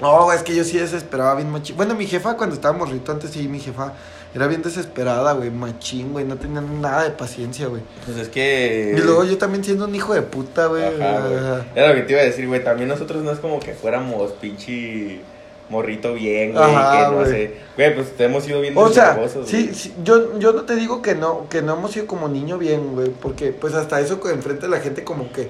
No, 0.00 0.32
es 0.32 0.42
que 0.42 0.54
yo 0.54 0.64
sí 0.64 0.78
desesperaba 0.78 1.36
bien 1.36 1.50
machín. 1.50 1.76
Bueno, 1.76 1.94
mi 1.94 2.06
jefa 2.06 2.36
cuando 2.36 2.54
estaba 2.54 2.76
morrito 2.76 3.12
antes 3.12 3.30
sí, 3.30 3.48
mi 3.48 3.60
jefa 3.60 3.94
era 4.34 4.46
bien 4.46 4.60
desesperada, 4.60 5.32
güey, 5.32 5.50
machín, 5.50 6.12
güey, 6.12 6.26
no 6.26 6.36
tenía 6.36 6.60
nada 6.60 7.04
de 7.04 7.10
paciencia, 7.10 7.68
güey. 7.68 7.80
Pues 8.04 8.18
es 8.18 8.28
que. 8.28 8.94
Y 8.94 9.00
luego 9.00 9.24
yo 9.24 9.38
también 9.38 9.64
siendo 9.64 9.86
un 9.86 9.94
hijo 9.94 10.12
de 10.12 10.20
puta, 10.20 10.66
güey. 10.66 10.84
Ajá, 10.84 11.20
güey. 11.26 11.38
Era 11.74 11.88
lo 11.88 11.94
que 11.94 12.02
te 12.02 12.12
iba 12.12 12.20
a 12.20 12.24
decir, 12.24 12.46
güey. 12.46 12.62
También 12.62 12.88
nosotros 12.88 13.22
no 13.22 13.32
es 13.32 13.38
como 13.38 13.58
que 13.58 13.72
fuéramos 13.72 14.32
pinche 14.32 15.20
morrito 15.68 16.14
bien, 16.14 16.52
güey. 16.52 16.64
Ajá, 16.64 16.96
que 16.96 17.02
no 17.12 17.18
güey. 17.20 17.30
sé. 17.30 17.54
Güey, 17.76 17.94
pues 17.94 18.16
te 18.16 18.24
hemos 18.24 18.46
ido 18.48 18.60
bien 18.60 18.74
O 18.76 18.88
sea, 18.88 19.06
desvergonzosos, 19.14 19.48
sí, 19.48 19.62
güey. 19.64 19.74
sí, 19.74 19.94
yo, 20.04 20.38
yo 20.38 20.52
no 20.52 20.62
te 20.62 20.76
digo 20.76 21.02
que 21.02 21.14
no, 21.14 21.48
que 21.48 21.62
no 21.62 21.74
hemos 21.74 21.90
sido 21.92 22.06
como 22.06 22.28
niño 22.28 22.58
bien, 22.58 22.94
güey, 22.94 23.10
porque 23.10 23.52
pues 23.52 23.74
hasta 23.74 24.00
eso 24.00 24.20
con 24.20 24.30
enfrente 24.32 24.62
de 24.62 24.68
la 24.68 24.80
gente 24.80 25.02
como 25.04 25.30
que 25.32 25.48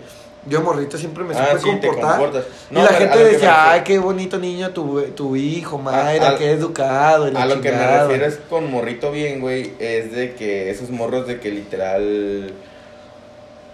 yo 0.49 0.61
morrito 0.63 0.97
siempre 0.97 1.25
me 1.25 1.35
Ah, 1.35 1.57
supe 1.59 1.73
sí, 1.73 1.81
te 1.81 1.89
comportar. 1.89 2.45
y 2.71 2.75
la 2.75 2.87
gente 2.87 3.19
que 3.19 3.25
decía, 3.25 3.73
ay, 3.73 3.81
qué 3.85 3.99
bonito 3.99 4.39
niño 4.39 4.71
tu, 4.71 5.01
tu 5.17 5.35
hijo, 5.35 5.77
Mayra, 5.77 6.31
a- 6.31 6.39
qué 6.39 6.53
educado. 6.53 7.25
A 7.25 7.47
lo 7.47 7.61
que 7.61 7.71
me 7.73 7.77
chingada". 7.79 8.03
refiero 8.07 8.27
es 8.27 8.39
con 8.49 8.71
morrito 8.71 9.11
bien, 9.11 9.41
güey, 9.41 9.73
es 9.81 10.13
de 10.13 10.35
que 10.35 10.71
esos 10.71 10.89
morros 10.91 11.27
de 11.27 11.41
que 11.41 11.51
literal, 11.51 12.53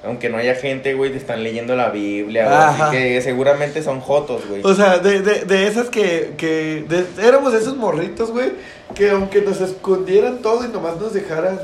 aunque 0.04 0.28
no 0.28 0.38
haya 0.38 0.54
gente, 0.54 0.94
güey, 0.94 1.10
te 1.12 1.16
están 1.18 1.42
leyendo 1.44 1.76
la 1.76 1.90
Biblia, 1.90 2.44
güey, 2.44 2.56
Ajá. 2.56 2.88
así 2.88 2.96
que 2.96 3.20
seguramente 3.22 3.82
son 3.82 4.00
jotos, 4.00 4.42
güey. 4.48 4.60
O 4.64 4.74
sea, 4.74 4.98
de, 4.98 5.20
de, 5.22 5.44
de 5.44 5.66
esas 5.68 5.88
que, 5.90 6.32
que 6.36 6.84
de- 6.88 7.06
éramos 7.26 7.54
esos 7.54 7.76
morritos, 7.76 8.30
güey, 8.32 8.50
que 8.94 9.10
aunque 9.10 9.40
nos 9.42 9.60
escondieran 9.60 10.38
todo 10.42 10.64
y 10.64 10.68
nomás 10.68 10.96
nos 11.00 11.12
dejaran 11.12 11.60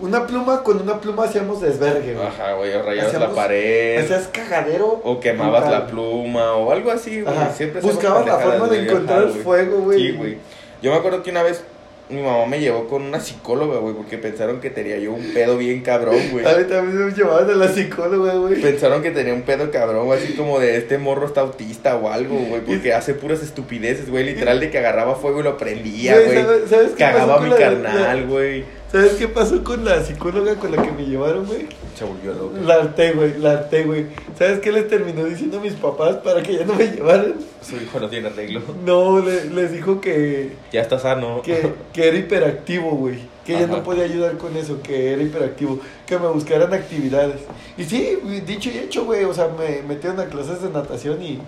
una 0.00 0.26
pluma, 0.26 0.62
con 0.62 0.80
una 0.80 1.00
pluma 1.00 1.24
hacíamos 1.24 1.60
desvergue, 1.60 2.14
güey. 2.14 2.26
Ajá, 2.26 2.52
güey, 2.54 2.72
o 2.74 2.82
rayabas 2.82 3.12
la 3.14 3.30
pared, 3.34 3.98
Hacías 4.04 4.28
cagadero. 4.28 5.00
o 5.04 5.20
quemabas 5.20 5.70
la 5.70 5.86
pluma, 5.86 6.52
o 6.54 6.70
algo 6.72 6.90
así, 6.90 7.20
güey. 7.20 7.34
Siempre 7.54 7.80
Buscabas 7.82 8.24
la 8.26 8.38
forma 8.38 8.68
de 8.68 8.82
encontrar 8.82 9.22
el 9.24 9.30
fuego, 9.30 9.78
güey. 9.80 9.98
Sí, 10.00 10.12
güey. 10.12 10.38
Yo 10.82 10.90
me 10.92 10.96
acuerdo 10.98 11.22
que 11.22 11.30
una 11.30 11.42
vez 11.42 11.62
mi 12.08 12.22
mamá 12.22 12.46
me 12.46 12.60
llevó 12.60 12.86
con 12.86 13.02
una 13.02 13.18
psicóloga, 13.20 13.78
güey, 13.78 13.94
porque 13.94 14.16
pensaron 14.16 14.60
que 14.60 14.70
tenía 14.70 14.96
yo 14.98 15.12
un 15.12 15.32
pedo 15.34 15.56
bien 15.58 15.80
cabrón, 15.82 16.16
güey. 16.30 16.46
A 16.46 16.56
mí 16.56 16.64
también 16.64 17.06
me 17.06 17.12
llevaban 17.12 17.50
a 17.50 17.54
la 17.54 17.68
psicóloga, 17.68 18.34
güey. 18.34 18.60
Pensaron 18.60 19.02
que 19.02 19.10
tenía 19.10 19.34
un 19.34 19.42
pedo 19.42 19.70
cabrón, 19.72 20.06
güey, 20.06 20.22
así 20.22 20.34
como 20.34 20.60
de 20.60 20.76
este 20.76 20.98
morro 20.98 21.26
está 21.26 21.40
autista 21.40 21.96
o 21.96 22.08
algo, 22.10 22.36
güey, 22.36 22.60
porque 22.60 22.94
hace 22.94 23.14
puras 23.14 23.42
estupideces, 23.42 24.08
güey, 24.08 24.24
literal 24.24 24.60
de 24.60 24.70
que 24.70 24.78
agarraba 24.78 25.16
fuego 25.16 25.40
y 25.40 25.42
lo 25.42 25.56
prendía, 25.56 26.14
Güey. 26.14 26.34
¿sabes- 26.42 26.70
sabes 26.70 26.88
qué 26.92 26.96
Cagaba 26.98 27.40
mi 27.40 27.50
la- 27.50 27.56
carnal, 27.56 28.26
güey. 28.26 28.64
¿Sabes 28.92 29.14
qué 29.14 29.26
pasó 29.28 29.62
con 29.64 29.84
la 29.84 30.00
psicóloga 30.02 30.54
con 30.54 30.70
la 30.74 30.80
que 30.80 30.92
me 30.92 31.04
llevaron, 31.04 31.44
güey? 31.44 31.66
Se 31.96 32.04
volvió. 32.04 32.52
La 32.64 32.74
harté, 32.76 33.12
güey, 33.12 33.36
la 33.38 33.52
harté, 33.52 33.82
güey. 33.82 34.06
¿Sabes 34.38 34.60
qué 34.60 34.70
les 34.70 34.86
terminó 34.88 35.24
diciendo 35.24 35.58
a 35.58 35.60
mis 35.60 35.72
papás 35.74 36.16
para 36.16 36.42
que 36.42 36.54
ya 36.54 36.64
no 36.64 36.74
me 36.74 36.86
llevaran? 36.86 37.34
Su 37.60 37.76
hijo 37.76 37.98
no 37.98 38.08
tiene 38.08 38.28
arreglo. 38.28 38.60
No, 38.84 39.18
le- 39.18 39.46
les 39.46 39.72
dijo 39.72 40.00
que, 40.00 40.52
Ya 40.72 40.82
está 40.82 40.98
sano. 41.00 41.42
que, 41.42 41.72
que 41.92 42.06
era 42.08 42.16
hiperactivo, 42.16 42.90
güey. 42.92 43.18
Que 43.44 43.56
ella 43.56 43.64
Ajá. 43.66 43.76
no 43.78 43.82
podía 43.82 44.04
ayudar 44.04 44.38
con 44.38 44.56
eso, 44.56 44.80
que 44.82 45.12
era 45.12 45.22
hiperactivo. 45.22 45.80
Que 46.06 46.18
me 46.18 46.28
buscaran 46.28 46.72
actividades. 46.72 47.40
Y 47.76 47.84
sí, 47.84 48.18
dicho 48.46 48.70
y 48.70 48.78
hecho, 48.78 49.04
güey. 49.04 49.24
O 49.24 49.34
sea, 49.34 49.48
me 49.48 49.82
metieron 49.82 50.20
a 50.20 50.26
clases 50.26 50.62
de 50.62 50.70
natación 50.70 51.20
y 51.22 51.40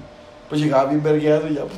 pues 0.48 0.60
llegaba 0.60 0.90
bien 0.90 1.02
vergueado 1.02 1.46
y 1.48 1.54
ya, 1.54 1.62
pues. 1.62 1.74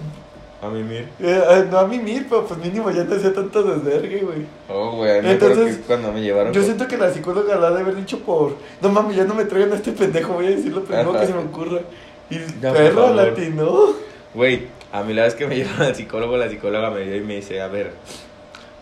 A 0.63 0.69
mimir. 0.69 1.09
eh, 1.21 1.43
eh, 1.51 1.65
no 1.71 1.79
a 1.79 1.87
mimir, 1.87 2.27
pero 2.29 2.45
pues 2.45 2.61
mínimo 2.61 2.91
ya 2.91 3.05
no 3.05 3.15
hacía 3.17 3.33
tanto 3.33 3.63
desvergue, 3.63 4.21
güey. 4.21 4.47
Oh, 4.69 4.97
güey, 4.97 5.23
me 5.23 5.31
acuerdo 5.33 5.49
Entonces, 5.55 5.77
que 5.79 5.83
cuando 5.85 6.13
me 6.13 6.21
llevaron. 6.21 6.53
Yo 6.53 6.63
siento 6.63 6.87
que 6.87 6.99
la 6.99 7.11
psicóloga 7.11 7.57
la 7.57 7.69
ha 7.69 7.71
de 7.71 7.81
haber 7.81 7.97
dicho 7.97 8.19
por. 8.21 8.57
No 8.83 8.91
mames, 8.91 9.17
ya 9.17 9.25
no 9.25 9.35
me 9.35 9.47
traigan 9.47 9.73
a 9.73 9.77
este 9.77 9.93
pendejo, 9.93 10.35
voy 10.35 10.47
a 10.47 10.51
decir 10.51 10.73
lo 10.73 10.85
primero 10.85 11.11
Ajá. 11.11 11.21
que 11.21 11.27
se 11.29 11.33
me 11.33 11.41
ocurra. 11.41 11.81
Y 12.29 12.39
perro 12.61 13.15
latino. 13.15 13.95
Güey, 14.35 14.67
a 14.93 15.03
mí 15.03 15.15
la 15.15 15.23
vez 15.25 15.35
que 15.35 15.47
me 15.47 15.57
llevaron 15.57 15.83
al 15.87 15.95
psicólogo, 15.97 16.37
la 16.37 16.49
psicóloga 16.51 16.91
me 16.91 17.01
dio 17.01 17.17
y 17.17 17.21
me 17.23 17.37
dice, 17.37 17.61
a 17.63 17.69
ver, 17.69 17.93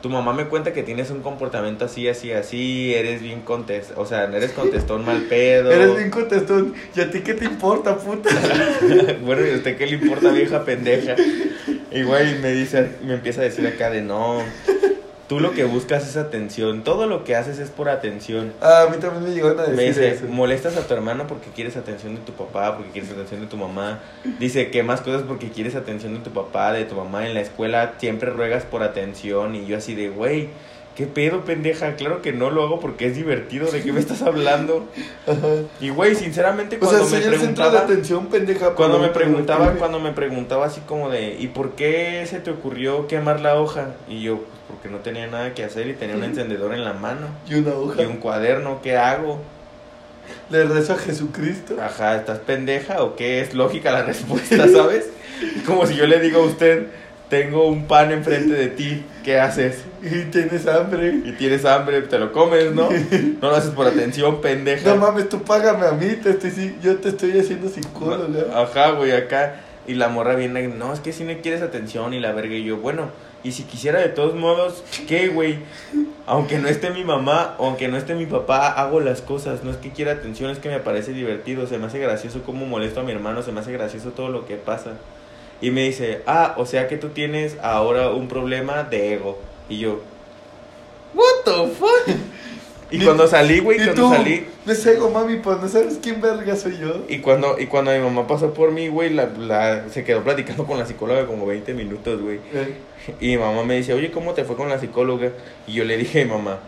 tu 0.01 0.09
mamá 0.09 0.32
me 0.32 0.44
cuenta 0.44 0.72
que 0.72 0.82
tienes 0.82 1.11
un 1.11 1.22
comportamiento 1.22 1.84
así, 1.84 2.09
así, 2.09 2.32
así, 2.32 2.94
eres 2.94 3.20
bien 3.20 3.40
contest, 3.40 3.90
o 3.96 4.07
sea, 4.07 4.24
eres 4.24 4.53
contestón 4.53 5.05
mal 5.05 5.22
pedo. 5.22 5.72
Eres 5.72 5.96
bien 5.96 6.11
contestón. 6.11 6.74
¿Y 6.94 7.01
a 7.01 7.11
ti 7.11 7.20
qué 7.20 7.34
te 7.34 7.44
importa, 7.44 7.96
puta? 7.96 8.30
bueno, 9.22 9.46
¿y 9.46 9.51
a 9.51 9.57
usted 9.57 9.76
qué 9.76 9.86
le 9.86 9.96
importa, 9.96 10.30
vieja 10.30 10.64
pendeja? 10.64 11.16
Y 11.90 12.03
güey, 12.03 12.38
me 12.38 12.53
dice, 12.53 12.88
me 13.05 13.14
empieza 13.14 13.40
a 13.40 13.44
decir 13.44 13.66
acá 13.66 13.90
de 13.90 14.03
no, 14.03 14.42
tú 15.28 15.40
lo 15.40 15.52
que 15.52 15.64
buscas 15.64 16.08
es 16.08 16.16
atención, 16.16 16.82
todo 16.82 17.06
lo 17.06 17.22
que 17.22 17.36
haces 17.36 17.58
es 17.58 17.70
por 17.70 17.88
atención. 17.88 18.52
Ah, 18.60 18.84
a 18.86 18.90
mí 18.90 18.96
también 18.96 19.24
me 19.24 19.30
llegaron 19.30 19.58
a 19.60 19.62
decir 19.62 19.76
Me 19.76 19.84
dice, 19.84 20.08
eso. 20.08 20.24
molestas 20.26 20.76
a 20.76 20.86
tu 20.86 20.94
hermano 20.94 21.26
porque 21.26 21.50
quieres 21.54 21.76
atención 21.76 22.14
de 22.14 22.22
tu 22.22 22.32
papá, 22.32 22.76
porque 22.76 22.90
quieres 22.90 23.10
atención 23.10 23.42
de 23.42 23.46
tu 23.46 23.56
mamá. 23.56 24.00
Dice 24.40 24.70
que 24.70 24.82
más 24.82 25.02
cosas 25.02 25.22
porque 25.22 25.50
quieres 25.50 25.74
atención 25.74 26.14
de 26.14 26.20
tu 26.20 26.30
papá, 26.30 26.72
de 26.72 26.84
tu 26.84 26.94
mamá. 26.96 27.26
En 27.26 27.34
la 27.34 27.40
escuela 27.40 27.94
siempre 27.98 28.30
ruegas 28.30 28.64
por 28.64 28.82
atención. 28.82 29.54
Y 29.54 29.66
yo 29.66 29.76
así 29.76 29.94
de, 29.94 30.08
güey, 30.08 30.48
¿qué 30.99 31.07
pedo, 31.07 31.44
pendeja? 31.44 31.94
Claro 31.94 32.22
que 32.22 32.32
no 32.32 32.51
lo 32.51 32.64
hago 32.64 32.80
porque 32.80 33.07
es 33.07 33.14
divertido. 33.14 33.70
¿De 33.70 33.82
qué 33.82 33.92
me 33.92 34.01
estás 34.01 34.20
hablando? 34.22 34.84
Ajá. 35.28 35.62
Y 35.80 35.90
güey, 35.90 36.16
sinceramente, 36.16 36.74
O 36.74 36.80
cuando 36.80 37.05
sea, 37.05 37.05
me 37.05 37.11
soy 37.24 37.32
el 37.32 37.38
centro 37.40 37.64
de 37.66 37.70
preguntaba... 37.70 37.78
atención, 37.84 38.26
pendeja. 38.26 38.70
Cuando 38.74 38.99
me 38.99 39.09
preguntaba, 39.09 39.70
cuando 39.74 40.01
me 40.01 40.11
preguntaba 40.11 40.66
así 40.66 40.80
como 40.80 41.09
de, 41.09 41.36
¿y 41.38 41.46
por 41.46 41.76
qué 41.76 42.26
se 42.28 42.40
te 42.40 42.51
ocurrió 42.51 43.07
quemar 43.07 43.38
la 43.40 43.61
hoja? 43.61 43.94
Y 44.09 44.22
yo, 44.22 44.38
pues 44.38 44.49
porque 44.68 44.88
no 44.88 44.99
tenía 44.99 45.28
nada 45.28 45.55
que 45.55 45.62
hacer 45.62 45.86
y 45.86 45.94
tenía 45.94 46.16
un 46.16 46.24
encendedor 46.24 46.74
en 46.74 46.84
la 46.84 46.92
mano 46.94 47.28
Y 47.49 47.55
una 47.55 47.74
hoja. 47.74 48.03
y 48.03 48.07
un 48.07 48.16
cuaderno, 48.16 48.80
¿qué 48.82 48.96
hago? 48.96 49.40
Le 50.51 50.64
rezo 50.64 50.94
a 50.94 50.96
Jesucristo. 50.99 51.76
Ajá, 51.80 52.16
¿estás 52.16 52.40
pendeja 52.40 53.05
o 53.05 53.14
qué? 53.14 53.40
Es 53.40 53.55
lógica 53.55 53.92
la 53.92 54.03
respuesta, 54.03 54.68
¿sabes? 54.68 55.09
Como 55.66 55.86
si 55.86 55.94
yo 55.94 56.09
le 56.09 56.18
digo 56.18 56.42
a 56.42 56.46
usted, 56.46 56.88
tengo 57.28 57.66
un 57.66 57.86
pan 57.86 58.10
enfrente 58.10 58.54
de 58.54 58.68
ti, 58.68 59.04
¿qué 59.24 59.38
haces? 59.38 59.84
Y 60.02 60.24
tienes 60.30 60.66
hambre. 60.66 61.14
Y 61.24 61.32
tienes 61.32 61.64
hambre, 61.64 62.02
te 62.02 62.18
lo 62.18 62.32
comes, 62.32 62.72
¿no? 62.72 62.88
No 63.40 63.50
lo 63.50 63.56
haces 63.56 63.70
por 63.70 63.86
atención, 63.86 64.40
pendeja. 64.40 64.88
No 64.88 64.96
mames, 64.96 65.28
tú 65.28 65.42
págame 65.42 65.86
a 65.86 65.92
mí. 65.92 66.14
Te 66.22 66.30
estoy, 66.30 66.76
yo 66.82 66.96
te 66.96 67.10
estoy 67.10 67.38
haciendo 67.38 67.68
psicóloga. 67.68 68.60
Ajá, 68.60 68.92
güey, 68.92 69.12
acá. 69.12 69.60
Y 69.86 69.94
la 69.94 70.08
morra 70.08 70.34
viene, 70.34 70.68
no, 70.68 70.92
es 70.92 71.00
que 71.00 71.12
si 71.12 71.24
no 71.24 71.32
quieres 71.42 71.62
atención 71.62 72.14
y 72.14 72.20
la 72.20 72.32
verga. 72.32 72.54
Y 72.54 72.64
yo, 72.64 72.78
bueno, 72.78 73.10
y 73.42 73.52
si 73.52 73.62
quisiera 73.64 74.00
de 74.00 74.08
todos 74.08 74.34
modos, 74.34 74.82
¿qué, 75.06 75.28
güey? 75.28 75.58
Aunque 76.26 76.58
no 76.58 76.68
esté 76.68 76.90
mi 76.90 77.04
mamá, 77.04 77.54
aunque 77.58 77.88
no 77.88 77.96
esté 77.96 78.14
mi 78.14 78.26
papá, 78.26 78.68
hago 78.68 79.00
las 79.00 79.22
cosas. 79.22 79.64
No 79.64 79.70
es 79.70 79.76
que 79.78 79.90
quiera 79.90 80.12
atención, 80.12 80.50
es 80.50 80.58
que 80.58 80.68
me 80.68 80.80
parece 80.80 81.12
divertido. 81.12 81.66
Se 81.66 81.78
me 81.78 81.86
hace 81.86 81.98
gracioso 81.98 82.42
cómo 82.44 82.66
molesto 82.66 83.00
a 83.00 83.02
mi 83.02 83.12
hermano, 83.12 83.42
se 83.42 83.52
me 83.52 83.60
hace 83.60 83.72
gracioso 83.72 84.10
todo 84.10 84.28
lo 84.28 84.46
que 84.46 84.56
pasa. 84.56 84.92
Y 85.61 85.70
me 85.70 85.82
dice, 85.82 86.22
ah, 86.26 86.54
o 86.56 86.66
sea 86.66 86.86
que 86.88 86.96
tú 86.96 87.09
tienes 87.09 87.56
ahora 87.62 88.11
un 88.11 88.28
problema 88.28 88.84
de 88.84 89.14
ego. 89.14 89.38
Y 89.68 89.78
yo, 89.78 90.00
¿What 91.14 91.44
the 91.44 91.68
fuck? 91.74 92.16
Y 92.90 93.04
cuando 93.04 93.26
salí, 93.28 93.59
güey, 93.59 93.76
cuando 93.76 93.94
tú, 93.94 94.09
salí, 94.11 94.46
me 94.64 94.74
cego, 94.74 95.11
mami, 95.11 95.36
pues 95.40 95.61
no 95.61 95.68
sabes 95.68 95.98
quién 96.02 96.22
verga 96.22 96.56
soy 96.56 96.78
yo. 96.78 97.02
y 97.06 97.18
cuando, 97.18 97.59
y 97.61 97.66
cuando 97.66 97.90
mi 97.90 97.98
mamá 97.98 98.26
pasó 98.26 98.54
por 98.54 98.70
mí, 98.70 98.88
güey, 98.88 99.11
la, 99.12 99.26
la- 99.26 99.90
se 99.90 100.04
quedó 100.04 100.22
platicando 100.24 100.64
con 100.64 100.78
la 100.78 100.86
psicóloga 100.86 101.26
como 101.26 101.44
20 101.44 101.74
minutos, 101.74 102.22
güey. 102.22 102.40
Eh, 102.54 102.76
Y 103.20 103.26
mi 103.28 103.36
mamá 103.36 103.62
me 103.62 103.76
dice, 103.76 103.92
oye, 103.92 104.11
¿cómo 104.11 104.32
te 104.32 104.44
fue 104.44 104.56
con 104.56 104.70
la 104.70 104.78
psicóloga? 104.78 105.32
Y 105.66 105.74
yo 105.74 105.84
le 105.84 105.98
dije, 105.98 106.24
mamá, 106.24 106.61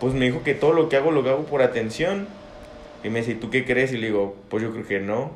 pues 0.00 0.12
me 0.12 0.24
dijo 0.24 0.42
que 0.42 0.54
todo 0.54 0.72
lo 0.72 0.88
que 0.88 0.96
hago 0.96 1.12
lo 1.12 1.20
hago 1.20 1.44
por 1.44 1.62
atención. 1.62 2.26
Y 3.02 3.08
me 3.08 3.20
dice, 3.20 3.32
¿y 3.32 3.34
tú 3.36 3.50
qué 3.50 3.64
crees? 3.64 3.92
Y 3.92 3.96
le 3.96 4.08
digo, 4.08 4.36
pues 4.48 4.62
yo 4.62 4.72
creo 4.72 4.86
que 4.86 5.00
no. 5.00 5.32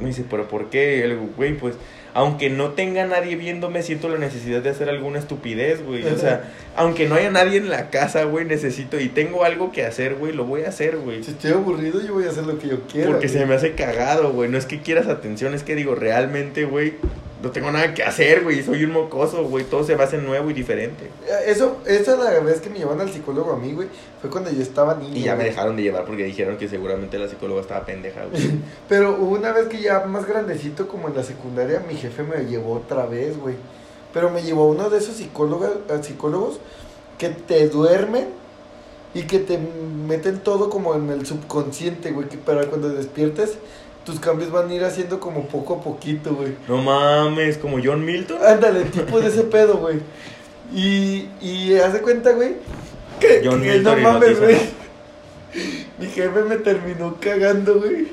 Me 0.00 0.06
dice, 0.06 0.24
¿pero 0.28 0.48
por 0.48 0.70
qué? 0.70 0.96
Y 0.96 1.00
le 1.00 1.14
digo, 1.14 1.28
güey, 1.36 1.56
pues, 1.56 1.76
aunque 2.14 2.50
no 2.50 2.70
tenga 2.70 3.06
nadie 3.06 3.36
viéndome, 3.36 3.82
siento 3.82 4.08
la 4.08 4.18
necesidad 4.18 4.60
de 4.60 4.70
hacer 4.70 4.88
alguna 4.88 5.20
estupidez, 5.20 5.84
güey. 5.84 6.04
O 6.06 6.18
sea, 6.18 6.52
aunque 6.76 7.08
no 7.08 7.14
haya 7.14 7.30
nadie 7.30 7.58
en 7.58 7.70
la 7.70 7.90
casa, 7.90 8.24
güey, 8.24 8.44
necesito 8.44 8.98
y 8.98 9.08
tengo 9.08 9.44
algo 9.44 9.70
que 9.70 9.84
hacer, 9.84 10.16
güey, 10.16 10.32
lo 10.32 10.44
voy 10.44 10.62
a 10.62 10.70
hacer, 10.70 10.96
güey. 10.96 11.22
Si 11.22 11.30
estoy 11.30 11.52
aburrido, 11.52 12.02
yo 12.04 12.14
voy 12.14 12.24
a 12.24 12.30
hacer 12.30 12.44
lo 12.44 12.58
que 12.58 12.68
yo 12.68 12.80
quiera. 12.82 13.08
Porque 13.08 13.28
güey. 13.28 13.38
se 13.38 13.46
me 13.46 13.54
hace 13.54 13.74
cagado, 13.74 14.32
güey. 14.32 14.50
No 14.50 14.58
es 14.58 14.66
que 14.66 14.80
quieras 14.80 15.06
atención, 15.06 15.54
es 15.54 15.62
que 15.62 15.76
digo, 15.76 15.94
realmente, 15.94 16.64
güey, 16.64 16.94
no 17.42 17.50
tengo 17.50 17.70
nada 17.70 17.94
que 17.94 18.02
hacer, 18.02 18.42
güey. 18.42 18.62
Soy 18.62 18.84
un 18.84 18.92
mocoso, 18.92 19.44
güey. 19.44 19.64
Todo 19.64 19.82
se 19.82 19.94
va 19.94 20.04
a 20.04 20.06
hacer 20.06 20.22
nuevo 20.22 20.50
y 20.50 20.54
diferente. 20.54 21.10
Eso, 21.46 21.78
esa 21.86 22.12
es 22.12 22.18
la 22.18 22.40
vez 22.40 22.60
que 22.60 22.68
me 22.68 22.78
llevaron 22.78 23.00
al 23.00 23.10
psicólogo 23.10 23.52
a 23.52 23.56
mí, 23.56 23.72
güey. 23.72 23.88
Fue 24.20 24.28
cuando 24.28 24.50
yo 24.50 24.60
estaba 24.60 24.94
niño. 24.94 25.16
Y 25.16 25.22
ya 25.22 25.36
me 25.36 25.44
dejaron 25.44 25.76
de 25.76 25.82
llevar 25.82 26.04
porque 26.04 26.24
dijeron 26.24 26.58
que 26.58 26.68
seguramente 26.68 27.18
la 27.18 27.28
psicóloga 27.28 27.62
estaba 27.62 27.86
pendeja, 27.86 28.26
güey. 28.26 28.50
Pero 28.88 29.16
una 29.16 29.52
vez 29.52 29.68
que 29.68 29.80
ya 29.80 30.00
más 30.00 30.26
grandecito, 30.26 30.86
como 30.86 31.08
en 31.08 31.16
la 31.16 31.22
secundaria, 31.22 31.82
mi 31.88 31.94
jefe 31.94 32.22
me 32.22 32.44
llevó 32.44 32.74
otra 32.74 33.06
vez, 33.06 33.38
güey. 33.38 33.54
Pero 34.12 34.30
me 34.30 34.42
llevó 34.42 34.66
uno 34.66 34.90
de 34.90 34.98
esos 34.98 35.16
psicólogos, 35.16 35.70
psicólogos 36.02 36.60
que 37.16 37.30
te 37.30 37.68
duermen 37.68 38.28
y 39.14 39.22
que 39.22 39.38
te 39.38 39.58
meten 39.58 40.40
todo 40.40 40.68
como 40.68 40.94
en 40.94 41.08
el 41.10 41.24
subconsciente, 41.24 42.10
güey. 42.10 42.28
Que 42.28 42.36
para 42.36 42.66
cuando 42.66 42.90
despiertes, 42.90 43.56
tus 44.04 44.18
cambios 44.20 44.50
van 44.50 44.70
a 44.70 44.74
ir 44.74 44.84
haciendo 44.84 45.20
como 45.20 45.46
poco 45.46 45.74
a 45.74 45.80
poquito, 45.80 46.34
güey. 46.34 46.54
No 46.68 46.78
mames, 46.78 47.58
como 47.58 47.78
John 47.82 48.04
Milton. 48.04 48.38
Ándale, 48.44 48.84
tipo 48.84 49.20
de 49.20 49.28
ese 49.28 49.42
pedo, 49.42 49.76
güey. 49.78 49.98
Y, 50.74 51.28
y 51.40 51.74
haz 51.76 51.92
de 51.92 52.00
cuenta, 52.00 52.32
güey, 52.32 52.54
que, 53.18 53.42
John 53.44 53.60
que 53.62 53.72
Milton 53.72 54.02
no 54.02 54.12
mames, 54.12 54.40
güey. 54.40 54.56
Mi 55.98 56.06
jefe 56.06 56.42
me 56.42 56.56
terminó 56.56 57.16
cagando, 57.20 57.78
güey. 57.80 58.08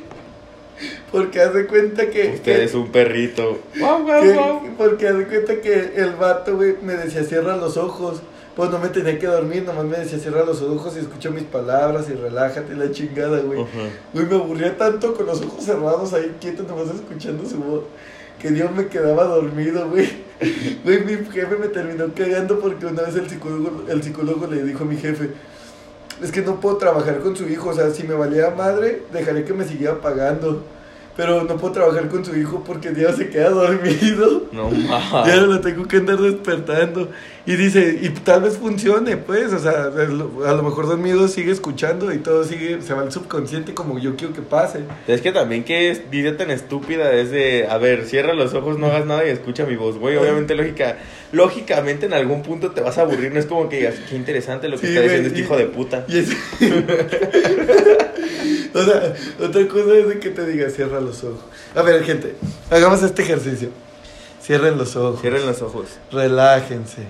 Porque 1.12 1.40
haz 1.42 1.54
de 1.54 1.66
cuenta 1.68 2.10
que. 2.10 2.30
Usted 2.36 2.58
que- 2.58 2.64
es 2.64 2.74
un 2.74 2.92
perrito. 2.92 3.60
Que- 3.74 3.80
guau. 3.80 4.62
porque 4.78 5.08
haz 5.08 5.18
de 5.18 5.28
cuenta 5.28 5.62
que 5.62 5.94
el 5.96 6.16
vato, 6.16 6.56
güey, 6.56 6.76
me 6.82 6.94
decía 6.94 7.24
cierra 7.24 7.56
los 7.58 7.78
ojos. 7.78 8.22
Pues 8.58 8.72
no 8.72 8.80
me 8.80 8.90
tenía 8.90 9.18
que 9.20 9.28
dormir, 9.28 9.64
nomás 9.64 9.86
me 9.86 9.98
decía 10.00 10.18
cierra 10.18 10.44
los 10.44 10.62
ojos 10.64 10.96
y 10.98 11.00
escucha 11.00 11.30
mis 11.30 11.44
palabras 11.44 12.08
y 12.10 12.14
relájate 12.16 12.76
la 12.76 12.92
chingada, 12.92 13.40
güey. 13.40 13.64
Güey, 14.14 14.26
me 14.26 14.36
aburría 14.36 14.76
tanto 14.76 15.14
con 15.14 15.28
los 15.28 15.42
ojos 15.44 15.64
cerrados 15.64 16.12
ahí 16.14 16.36
quieto, 16.42 16.64
nomás 16.64 16.88
escuchando 16.94 17.48
su 17.48 17.58
voz. 17.60 17.84
Que 18.42 18.50
Dios 18.50 18.72
me 18.76 18.88
quedaba 18.88 19.24
dormido, 19.26 19.88
güey. 19.90 20.10
Güey, 20.84 21.04
mi 21.04 21.14
jefe 21.32 21.56
me 21.60 21.68
terminó 21.68 22.06
cagando 22.16 22.60
porque 22.60 22.86
una 22.88 23.04
vez 23.04 23.16
el 23.16 23.30
psicólogo, 23.30 23.84
el 23.90 24.04
psicólogo 24.04 24.46
le 24.48 24.64
dijo 24.64 24.84
a 24.84 24.88
mi 24.88 24.98
jefe, 24.98 25.32
es 26.22 26.32
que 26.32 26.42
no 26.42 26.60
puedo 26.60 26.78
trabajar 26.78 27.20
con 27.20 27.36
su 27.36 27.48
hijo, 27.48 27.70
o 27.70 27.74
sea, 27.74 27.90
si 27.92 28.04
me 28.04 28.14
valía 28.16 28.50
madre, 28.52 29.04
dejaré 29.14 29.44
que 29.46 29.54
me 29.54 29.66
siguiera 29.66 30.02
pagando. 30.02 30.64
Pero 31.16 31.44
no 31.46 31.58
puedo 31.58 31.74
trabajar 31.74 32.08
con 32.10 32.24
su 32.24 32.36
hijo 32.36 32.64
porque 32.64 32.92
Dios 32.92 33.16
se 33.16 33.30
queda 33.30 33.50
dormido. 33.50 34.44
No 34.52 34.70
Ya 34.72 35.00
mames. 35.12 35.42
lo 35.44 35.60
tengo 35.62 35.88
que 35.88 35.98
andar 35.98 36.20
despertando. 36.20 37.10
Y 37.48 37.56
dice, 37.56 37.98
y 38.02 38.10
tal 38.10 38.42
vez 38.42 38.58
funcione, 38.58 39.16
pues, 39.16 39.54
o 39.54 39.60
sea, 39.60 39.86
a 39.86 40.54
lo 40.54 40.64
mejor 40.64 40.86
dormido 40.86 41.30
sigue 41.30 41.54
escuchando 41.54 42.12
y 42.12 42.18
todo 42.18 42.44
sigue, 42.44 42.82
se 42.82 42.94
va 42.94 43.04
al 43.04 43.12
subconsciente 43.14 43.74
como 43.74 43.98
yo 44.00 44.18
quiero 44.18 44.34
que 44.34 44.42
pase. 44.42 44.82
Es 45.08 45.22
que 45.22 45.32
también 45.32 45.64
que 45.64 45.90
es 45.90 46.10
vida 46.10 46.36
tan 46.36 46.52
estúpida 46.52 47.14
es 47.14 47.32
de, 47.32 47.66
a 47.70 47.78
ver, 47.78 48.04
cierra 48.04 48.34
los 48.34 48.54
ojos, 48.54 48.78
no 48.78 48.88
hagas 48.88 49.06
nada 49.06 49.26
y 49.26 49.30
escucha 49.30 49.66
mi 49.66 49.78
voz, 49.78 49.98
güey. 49.98 50.18
Obviamente 50.18 50.56
lógica, 50.56 50.98
lógicamente 51.32 52.08
en 52.08 52.14
algún 52.14 52.44
punto 52.44 52.72
te 52.72 52.82
vas 52.82 52.98
a 52.98 53.04
aburrir, 53.04 53.32
no 53.32 53.40
es 53.40 53.46
como 53.46 53.70
que 53.70 53.78
digas, 53.78 53.96
qué 54.10 54.18
interesante 54.18 54.68
lo 54.68 54.78
que 54.78 54.88
Sí, 54.88 54.90
está 54.94 55.04
diciendo 55.04 55.30
este 55.30 55.40
hijo 55.40 55.56
de 55.56 55.68
puta. 55.68 56.04
Y 56.10 56.18
es... 56.18 56.30
o 58.74 58.84
sea, 58.84 59.14
otra 59.40 59.68
cosa 59.70 59.96
es 59.96 60.10
de 60.10 60.20
que 60.20 60.32
te 60.32 60.46
diga, 60.46 60.70
cierra 60.70 61.00
los 61.00 61.24
ojos. 61.24 61.46
A 61.74 61.82
ver, 61.82 62.04
gente, 62.04 62.36
hagamos 62.70 63.02
este 63.04 63.22
ejercicio. 63.22 63.70
Cierren 64.44 64.78
los 64.78 64.98
ojos. 64.98 65.22
Cierren 65.22 65.46
los 65.46 65.62
ojos. 65.62 65.98
Relájense. 66.12 67.04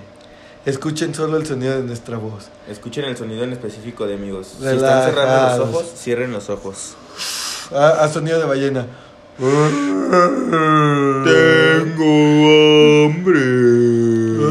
Escuchen 0.68 1.14
solo 1.14 1.38
el 1.38 1.46
sonido 1.46 1.76
de 1.76 1.82
nuestra 1.82 2.18
voz. 2.18 2.48
Escuchen 2.68 3.04
el 3.06 3.16
sonido 3.16 3.42
en 3.42 3.52
específico 3.52 4.06
de 4.06 4.14
amigos. 4.14 4.56
Si 4.60 4.66
están 4.66 5.04
cerrando 5.08 5.56
los 5.64 5.68
ojos, 5.68 5.92
cierren 5.96 6.30
los 6.32 6.50
ojos. 6.50 6.94
Ah, 7.72 8.06
sonido 8.12 8.38
de 8.38 8.44
ballena. 8.44 8.86
hambre. 13.06 13.40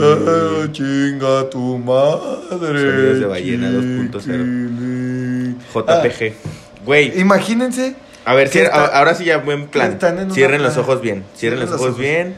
Ah, 0.04 0.68
chinga 0.72 1.50
tu 1.50 1.78
madre. 1.78 2.80
Sonidos 2.80 3.20
de 3.20 3.26
ballena 3.26 3.70
2.0. 3.72 4.20
chiquilín. 4.20 5.58
JPG. 5.74 6.34
Güey, 6.86 7.12
Ah, 7.16 7.20
imagínense. 7.20 7.96
a 8.26 8.34
ver, 8.34 8.48
está- 8.48 8.76
a- 8.76 8.98
ahora 9.00 9.14
sí 9.14 9.26
ya 9.26 9.38
buen 9.38 9.68
plan. 9.68 10.00
Cierren 10.32 10.64
los 10.64 10.78
ojos 10.78 11.02
bien. 11.02 11.24
Cierren 11.36 11.60
los 11.60 11.72
ojos 11.72 11.98
bien. 11.98 12.36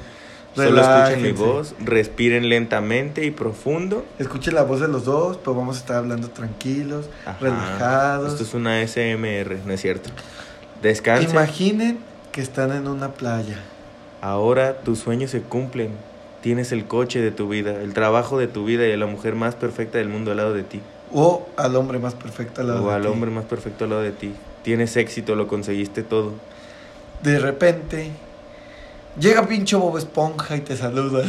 Solo 0.55 0.81
escuchen 0.81 1.21
mi 1.21 1.31
voz. 1.31 1.75
Respiren 1.79 2.49
lentamente 2.49 3.25
y 3.25 3.31
profundo. 3.31 4.05
Escuchen 4.17 4.55
la 4.55 4.63
voz 4.63 4.79
de 4.81 4.87
los 4.87 5.05
dos, 5.05 5.37
pues 5.37 5.55
vamos 5.55 5.77
a 5.77 5.79
estar 5.79 5.97
hablando 5.97 6.29
tranquilos, 6.29 7.05
Ajá. 7.25 7.37
relajados. 7.39 8.31
Esto 8.33 8.43
es 8.43 8.53
una 8.53 8.81
SMR, 8.85 9.57
no 9.65 9.73
es 9.73 9.81
cierto. 9.81 10.09
Descansen. 10.81 11.29
Imaginen 11.31 11.99
que 12.31 12.41
están 12.41 12.71
en 12.71 12.87
una 12.87 13.09
playa. 13.13 13.59
Ahora 14.21 14.79
tus 14.79 14.99
sueños 14.99 15.31
se 15.31 15.41
cumplen. 15.41 15.91
Tienes 16.41 16.71
el 16.71 16.85
coche 16.85 17.19
de 17.21 17.31
tu 17.31 17.49
vida, 17.49 17.81
el 17.81 17.93
trabajo 17.93 18.37
de 18.37 18.47
tu 18.47 18.63
vida 18.65 18.87
y 18.87 18.91
a 18.93 18.97
la 18.97 19.05
mujer 19.07 19.35
más 19.35 19.55
perfecta 19.55 19.97
del 19.97 20.07
mundo 20.09 20.31
al 20.31 20.37
lado 20.37 20.53
de 20.53 20.63
ti. 20.63 20.81
O 21.13 21.47
al 21.57 21.75
hombre 21.75 21.99
más 21.99 22.13
perfecto 22.15 22.61
al 22.61 22.67
lado 22.67 22.85
o 22.85 22.89
de 22.89 22.95
al 22.95 23.01
ti. 23.01 23.07
hombre 23.07 23.29
más 23.31 23.45
perfecto 23.45 23.83
al 23.83 23.89
lado 23.91 24.01
de 24.03 24.11
ti. 24.11 24.33
Tienes 24.63 24.95
éxito, 24.95 25.35
lo 25.35 25.47
conseguiste 25.47 26.01
todo. 26.03 26.33
De 27.23 27.39
repente, 27.39 28.11
llega 29.17 29.47
pinche 29.47 29.75
Bob 29.75 29.97
Esponja 29.97 30.55
y 30.57 30.61
te 30.61 30.75
saluda. 30.75 31.23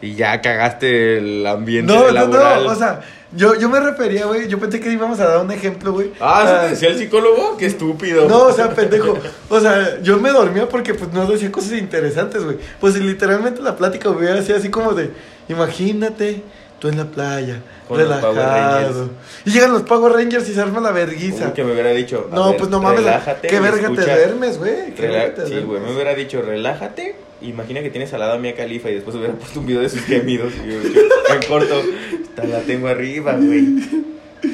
Y 0.00 0.14
ya 0.14 0.40
cagaste 0.42 1.18
el 1.18 1.46
ambiente 1.46 1.92
No, 1.92 2.06
no, 2.06 2.10
laboral. 2.10 2.64
no, 2.64 2.70
o 2.72 2.74
sea, 2.74 3.00
yo, 3.34 3.58
yo 3.58 3.68
me 3.70 3.80
refería, 3.80 4.26
güey, 4.26 4.48
yo 4.48 4.58
pensé 4.60 4.78
que 4.78 4.92
íbamos 4.92 5.18
a 5.18 5.26
dar 5.26 5.38
un 5.40 5.50
ejemplo, 5.50 5.92
güey. 5.92 6.12
Ah, 6.20 6.42
¿eso 6.44 6.54
Ah, 6.56 6.60
te 6.64 6.68
decía 6.70 6.88
el 6.90 6.98
psicólogo? 6.98 7.56
Qué 7.56 7.66
estúpido. 7.66 8.28
No, 8.28 8.42
o 8.42 8.52
sea, 8.52 8.70
pendejo. 8.70 9.18
O 9.48 9.60
sea, 9.60 10.00
yo 10.02 10.18
me 10.18 10.30
dormía 10.30 10.68
porque 10.68 10.92
pues 10.94 11.10
no 11.12 11.26
decía 11.26 11.50
cosas 11.50 11.72
interesantes, 11.72 12.44
güey. 12.44 12.58
Pues 12.80 12.96
literalmente 12.96 13.62
la 13.62 13.76
plática 13.76 14.10
hubiera 14.10 14.42
sido 14.42 14.58
así 14.58 14.68
como 14.68 14.92
de, 14.92 15.10
imagínate, 15.48 16.42
tú 16.84 16.90
en 16.90 16.98
la 16.98 17.06
playa, 17.06 17.62
Con 17.88 17.96
relajado. 17.98 19.08
Y 19.46 19.50
llegan 19.52 19.72
los 19.72 19.84
Power 19.84 20.12
Rangers 20.12 20.46
y 20.50 20.52
se 20.52 20.60
arma 20.60 20.80
la 20.80 20.92
verguiza. 20.92 21.46
Uy, 21.46 21.52
que 21.54 21.64
me 21.64 21.72
hubiera 21.72 21.90
dicho. 21.92 22.28
no, 22.30 22.50
ver, 22.50 22.58
pues 22.58 22.68
no 22.68 22.82
mames, 22.82 23.00
relájate 23.00 23.48
qué 23.48 23.58
verga 23.58 23.88
te 23.88 24.04
duermes, 24.04 24.58
güey. 24.58 24.94
te 24.94 25.46
sí, 25.46 25.60
güey, 25.60 25.80
me 25.80 25.94
hubiera 25.94 26.14
dicho, 26.14 26.42
relájate. 26.42 27.16
Imagina 27.40 27.80
que 27.80 27.88
tienes 27.88 28.12
al 28.12 28.20
lado 28.20 28.34
a 28.34 28.38
Mia 28.38 28.54
Califa 28.54 28.90
y 28.90 28.94
después 28.96 29.16
hubiera 29.16 29.32
puesto 29.40 29.60
un 29.60 29.66
video 29.66 29.80
de 29.80 29.88
sus 29.88 30.02
gemidos. 30.02 30.52
Y 30.62 30.72
yo, 30.72 30.82
yo, 30.82 31.34
en 31.34 31.48
corto, 31.48 31.82
"Esta 32.22 32.44
la 32.44 32.60
tengo 32.60 32.88
arriba, 32.88 33.32
güey. 33.32 33.66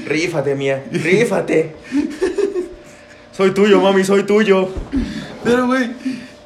Rífate, 0.06 0.54
Mia, 0.54 0.84
rífate. 0.92 1.74
Soy 3.32 3.50
tuyo, 3.52 3.80
mami, 3.80 4.04
soy 4.04 4.22
tuyo. 4.24 4.68
Pero, 5.42 5.66
güey, 5.66 5.90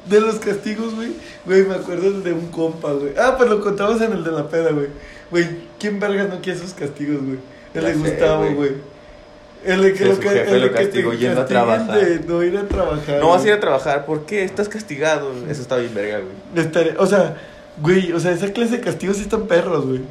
de 0.09 0.21
los 0.21 0.35
castigos, 0.35 0.93
güey, 0.95 1.13
güey, 1.45 1.63
me 1.63 1.75
acuerdo 1.75 2.11
de 2.21 2.33
un 2.33 2.47
compa, 2.51 2.91
güey. 2.93 3.13
Ah, 3.17 3.35
pues 3.37 3.49
lo 3.49 3.61
contamos 3.61 4.01
en 4.01 4.11
el 4.13 4.23
de 4.23 4.31
la 4.31 4.47
peda, 4.49 4.71
güey. 4.71 4.87
Güey, 5.31 5.47
¿quién 5.79 5.99
verga 5.99 6.25
no 6.25 6.41
quiere 6.41 6.59
esos 6.59 6.73
castigos, 6.73 7.21
güey? 7.23 7.39
El 7.73 7.81
Ya 7.81 7.87
de 7.89 7.95
Gustavo, 7.95 8.51
güey. 8.53 8.71
El 9.65 9.81
de 9.81 9.93
que 9.93 9.99
Que 9.99 10.05
lo 10.05 10.19
que 10.19 10.29
el 10.29 10.45
de 10.51 10.59
lo 10.59 10.73
que 10.73 10.85
te 10.85 11.17
yendo 11.17 11.41
a 11.41 11.45
trabajar. 11.47 11.99
de 11.99 12.19
no 12.19 12.43
ir 12.43 12.55
a 12.55 12.67
trabajar. 12.67 13.19
No 13.19 13.29
vas 13.29 13.43
a 13.43 13.47
ir 13.47 13.53
a 13.53 13.59
trabajar, 13.59 14.05
¿por 14.05 14.25
qué? 14.27 14.43
Estás 14.43 14.69
castigado. 14.69 15.31
Eso 15.49 15.61
está 15.63 15.77
bien 15.77 15.93
verga, 15.95 16.19
güey. 16.19 16.65
Estaré- 16.65 16.95
o 16.99 17.05
sea, 17.07 17.35
güey, 17.81 18.11
o 18.13 18.19
sea, 18.19 18.31
esa 18.31 18.51
clase 18.53 18.77
de 18.77 18.81
castigos 18.81 19.17
sí 19.17 19.23
están 19.23 19.47
perros, 19.47 19.87
güey. 19.87 20.01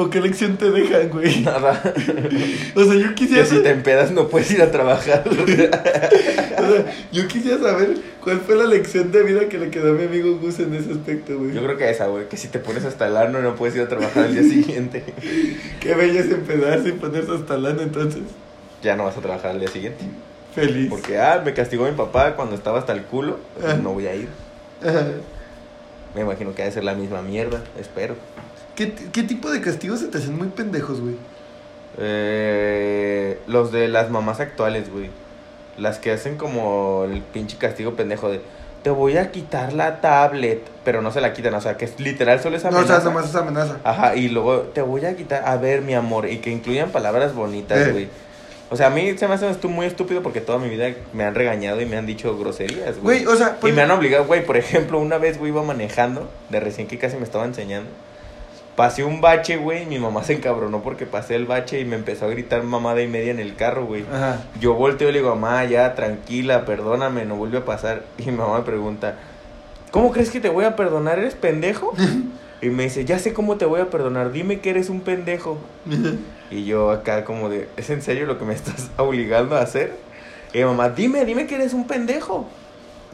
¿Por 0.00 0.08
qué 0.08 0.20
lección 0.22 0.56
te 0.56 0.70
dejan, 0.70 1.10
güey? 1.10 1.42
Nada. 1.42 1.82
O 2.74 2.84
sea, 2.84 2.94
yo 2.94 3.14
quisiera 3.14 3.42
Que 3.42 3.48
si 3.50 3.58
te 3.62 3.68
empedas 3.68 4.10
no 4.12 4.28
puedes 4.28 4.50
ir 4.50 4.62
a 4.62 4.70
trabajar. 4.70 5.24
O 5.30 6.72
sea, 6.72 6.86
yo 7.12 7.26
quisiera 7.28 7.58
saber 7.58 7.96
cuál 8.22 8.40
fue 8.40 8.54
la 8.56 8.64
lección 8.64 9.12
de 9.12 9.22
vida 9.22 9.48
que 9.50 9.58
le 9.58 9.70
quedó 9.70 9.90
a 9.90 9.94
mi 9.94 10.04
amigo 10.04 10.38
Gus 10.38 10.58
en 10.60 10.74
ese 10.74 10.92
aspecto, 10.92 11.38
güey. 11.38 11.52
Yo 11.52 11.62
creo 11.62 11.76
que 11.76 11.90
esa, 11.90 12.06
güey, 12.06 12.28
que 12.28 12.36
si 12.38 12.48
te 12.48 12.58
pones 12.60 12.84
hasta 12.86 13.08
el 13.08 13.16
ano 13.18 13.40
no 13.42 13.56
puedes 13.56 13.76
ir 13.76 13.82
a 13.82 13.88
trabajar 13.88 14.24
al 14.24 14.32
día 14.32 14.42
siguiente. 14.54 15.04
Qué 15.80 15.94
bello 15.94 16.20
es 16.20 16.30
empezar 16.30 16.82
sin 16.82 16.98
ponerse 16.98 17.32
hasta 17.32 17.58
lana, 17.58 17.82
entonces. 17.82 18.22
Ya 18.82 18.96
no 18.96 19.04
vas 19.04 19.16
a 19.18 19.20
trabajar 19.20 19.50
al 19.50 19.60
día 19.60 19.68
siguiente. 19.68 20.02
Feliz. 20.54 20.88
Porque, 20.88 21.18
ah, 21.18 21.42
me 21.44 21.52
castigó 21.52 21.84
mi 21.84 21.92
papá 21.92 22.36
cuando 22.36 22.54
estaba 22.54 22.78
hasta 22.78 22.92
el 22.94 23.02
culo. 23.02 23.38
pues 23.60 23.74
Ah. 23.74 23.78
no 23.82 23.90
voy 23.92 24.06
a 24.06 24.14
ir. 24.14 24.28
Ajá. 24.82 25.06
Me 26.14 26.22
imagino 26.22 26.54
que 26.54 26.62
ha 26.62 26.64
de 26.64 26.72
ser 26.72 26.84
la 26.84 26.94
misma 26.94 27.20
mierda, 27.22 27.62
espero. 27.78 28.14
¿Qué, 28.74 28.92
¿Qué 29.12 29.22
tipo 29.22 29.50
de 29.50 29.60
castigos 29.60 30.00
se 30.00 30.06
te 30.06 30.18
hacen 30.18 30.36
muy 30.36 30.48
pendejos, 30.48 31.00
güey? 31.00 31.16
Eh, 31.98 33.38
los 33.46 33.72
de 33.72 33.88
las 33.88 34.10
mamás 34.10 34.40
actuales, 34.40 34.90
güey. 34.92 35.10
Las 35.78 35.98
que 35.98 36.12
hacen 36.12 36.36
como 36.36 37.04
el 37.04 37.20
pinche 37.22 37.56
castigo 37.58 37.94
pendejo 37.94 38.28
de 38.30 38.40
te 38.82 38.88
voy 38.90 39.18
a 39.18 39.30
quitar 39.30 39.74
la 39.74 40.00
tablet, 40.00 40.62
pero 40.84 41.02
no 41.02 41.10
se 41.12 41.20
la 41.20 41.34
quitan, 41.34 41.52
o 41.52 41.60
sea, 41.60 41.76
que 41.76 41.84
es 41.84 42.00
literal 42.00 42.40
solo 42.40 42.56
esa 42.56 42.70
No, 42.70 42.78
o 42.78 42.80
amenaza. 42.80 43.00
sea, 43.02 43.10
nomás 43.10 43.28
esa 43.28 43.40
amenaza. 43.40 43.76
Ajá, 43.84 44.16
y 44.16 44.28
luego 44.28 44.60
te 44.60 44.80
voy 44.80 45.04
a 45.04 45.14
quitar, 45.16 45.42
a 45.46 45.58
ver, 45.58 45.82
mi 45.82 45.92
amor, 45.92 46.26
y 46.26 46.38
que 46.38 46.50
incluyan 46.50 46.88
palabras 46.90 47.34
bonitas, 47.34 47.78
Eh. 47.88 47.92
güey. 47.92 48.08
O 48.70 48.76
sea, 48.76 48.86
a 48.86 48.90
mí 48.90 49.18
se 49.18 49.28
me 49.28 49.34
hace 49.34 49.52
muy 49.68 49.84
estúpido 49.84 50.22
porque 50.22 50.40
toda 50.40 50.58
mi 50.58 50.70
vida 50.70 50.88
me 51.12 51.24
han 51.24 51.34
regañado 51.34 51.80
y 51.82 51.86
me 51.86 51.98
han 51.98 52.06
dicho 52.06 52.38
groserías, 52.38 52.98
Güey, 53.00 53.26
o 53.26 53.36
sea, 53.36 53.56
Y 53.58 53.60
pues- 53.60 53.74
me 53.74 53.82
han 53.82 53.90
obligado, 53.90 54.24
güey, 54.24 54.46
por 54.46 54.56
ejemplo, 54.56 54.98
una 54.98 55.18
vez, 55.18 55.38
güey, 55.38 55.50
iba 55.52 55.62
manejando, 55.62 56.30
de 56.48 56.60
recién 56.60 56.86
que 56.86 56.96
casi 56.96 57.16
me 57.18 57.24
estaba 57.24 57.44
enseñando. 57.44 57.90
Pasé 58.80 59.04
un 59.04 59.20
bache, 59.20 59.58
güey, 59.58 59.82
y 59.82 59.86
mi 59.86 59.98
mamá 59.98 60.24
se 60.24 60.32
encabronó 60.32 60.82
porque 60.82 61.04
pasé 61.04 61.34
el 61.34 61.44
bache 61.44 61.80
y 61.80 61.84
me 61.84 61.96
empezó 61.96 62.24
a 62.24 62.28
gritar 62.28 62.62
mamada 62.62 63.02
y 63.02 63.08
media 63.08 63.30
en 63.30 63.38
el 63.38 63.54
carro, 63.54 63.84
güey. 63.84 64.06
Ajá. 64.10 64.42
Yo 64.58 64.72
volteo 64.72 65.10
y 65.10 65.12
le 65.12 65.18
digo, 65.18 65.36
mamá, 65.36 65.62
ya, 65.66 65.94
tranquila, 65.94 66.64
perdóname, 66.64 67.26
no 67.26 67.36
vuelve 67.36 67.58
a 67.58 67.64
pasar. 67.66 68.04
Y 68.16 68.30
mi 68.30 68.38
mamá 68.38 68.56
me 68.56 68.64
pregunta, 68.64 69.16
¿cómo 69.90 70.12
crees 70.12 70.30
que 70.30 70.40
te 70.40 70.48
voy 70.48 70.64
a 70.64 70.76
perdonar? 70.76 71.18
¿Eres 71.18 71.34
pendejo? 71.34 71.92
Y 72.62 72.70
me 72.70 72.84
dice, 72.84 73.04
ya 73.04 73.18
sé 73.18 73.34
cómo 73.34 73.58
te 73.58 73.66
voy 73.66 73.82
a 73.82 73.90
perdonar, 73.90 74.32
dime 74.32 74.60
que 74.60 74.70
eres 74.70 74.88
un 74.88 75.02
pendejo. 75.02 75.58
Y 76.50 76.64
yo 76.64 76.90
acá 76.90 77.26
como 77.26 77.50
de, 77.50 77.68
¿es 77.76 77.90
en 77.90 78.00
serio 78.00 78.24
lo 78.24 78.38
que 78.38 78.46
me 78.46 78.54
estás 78.54 78.88
obligando 78.96 79.56
a 79.56 79.60
hacer? 79.60 79.92
Y 80.54 80.58
mi 80.58 80.64
mamá, 80.64 80.88
dime, 80.88 81.26
dime 81.26 81.46
que 81.46 81.56
eres 81.56 81.74
un 81.74 81.86
pendejo. 81.86 82.48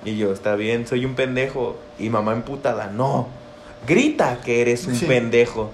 Y 0.05 0.17
yo, 0.17 0.33
está 0.33 0.55
bien, 0.55 0.87
soy 0.87 1.05
un 1.05 1.17
pendejo. 1.17 1.77
Y 1.99 2.09
mamá 2.09 2.35
emputada, 2.35 2.87
no, 2.87 3.27
grita 3.87 4.39
que 4.45 4.61
eres 4.63 4.87
un 4.87 4.95
Sí. 4.95 5.07
pendejo. 5.07 5.71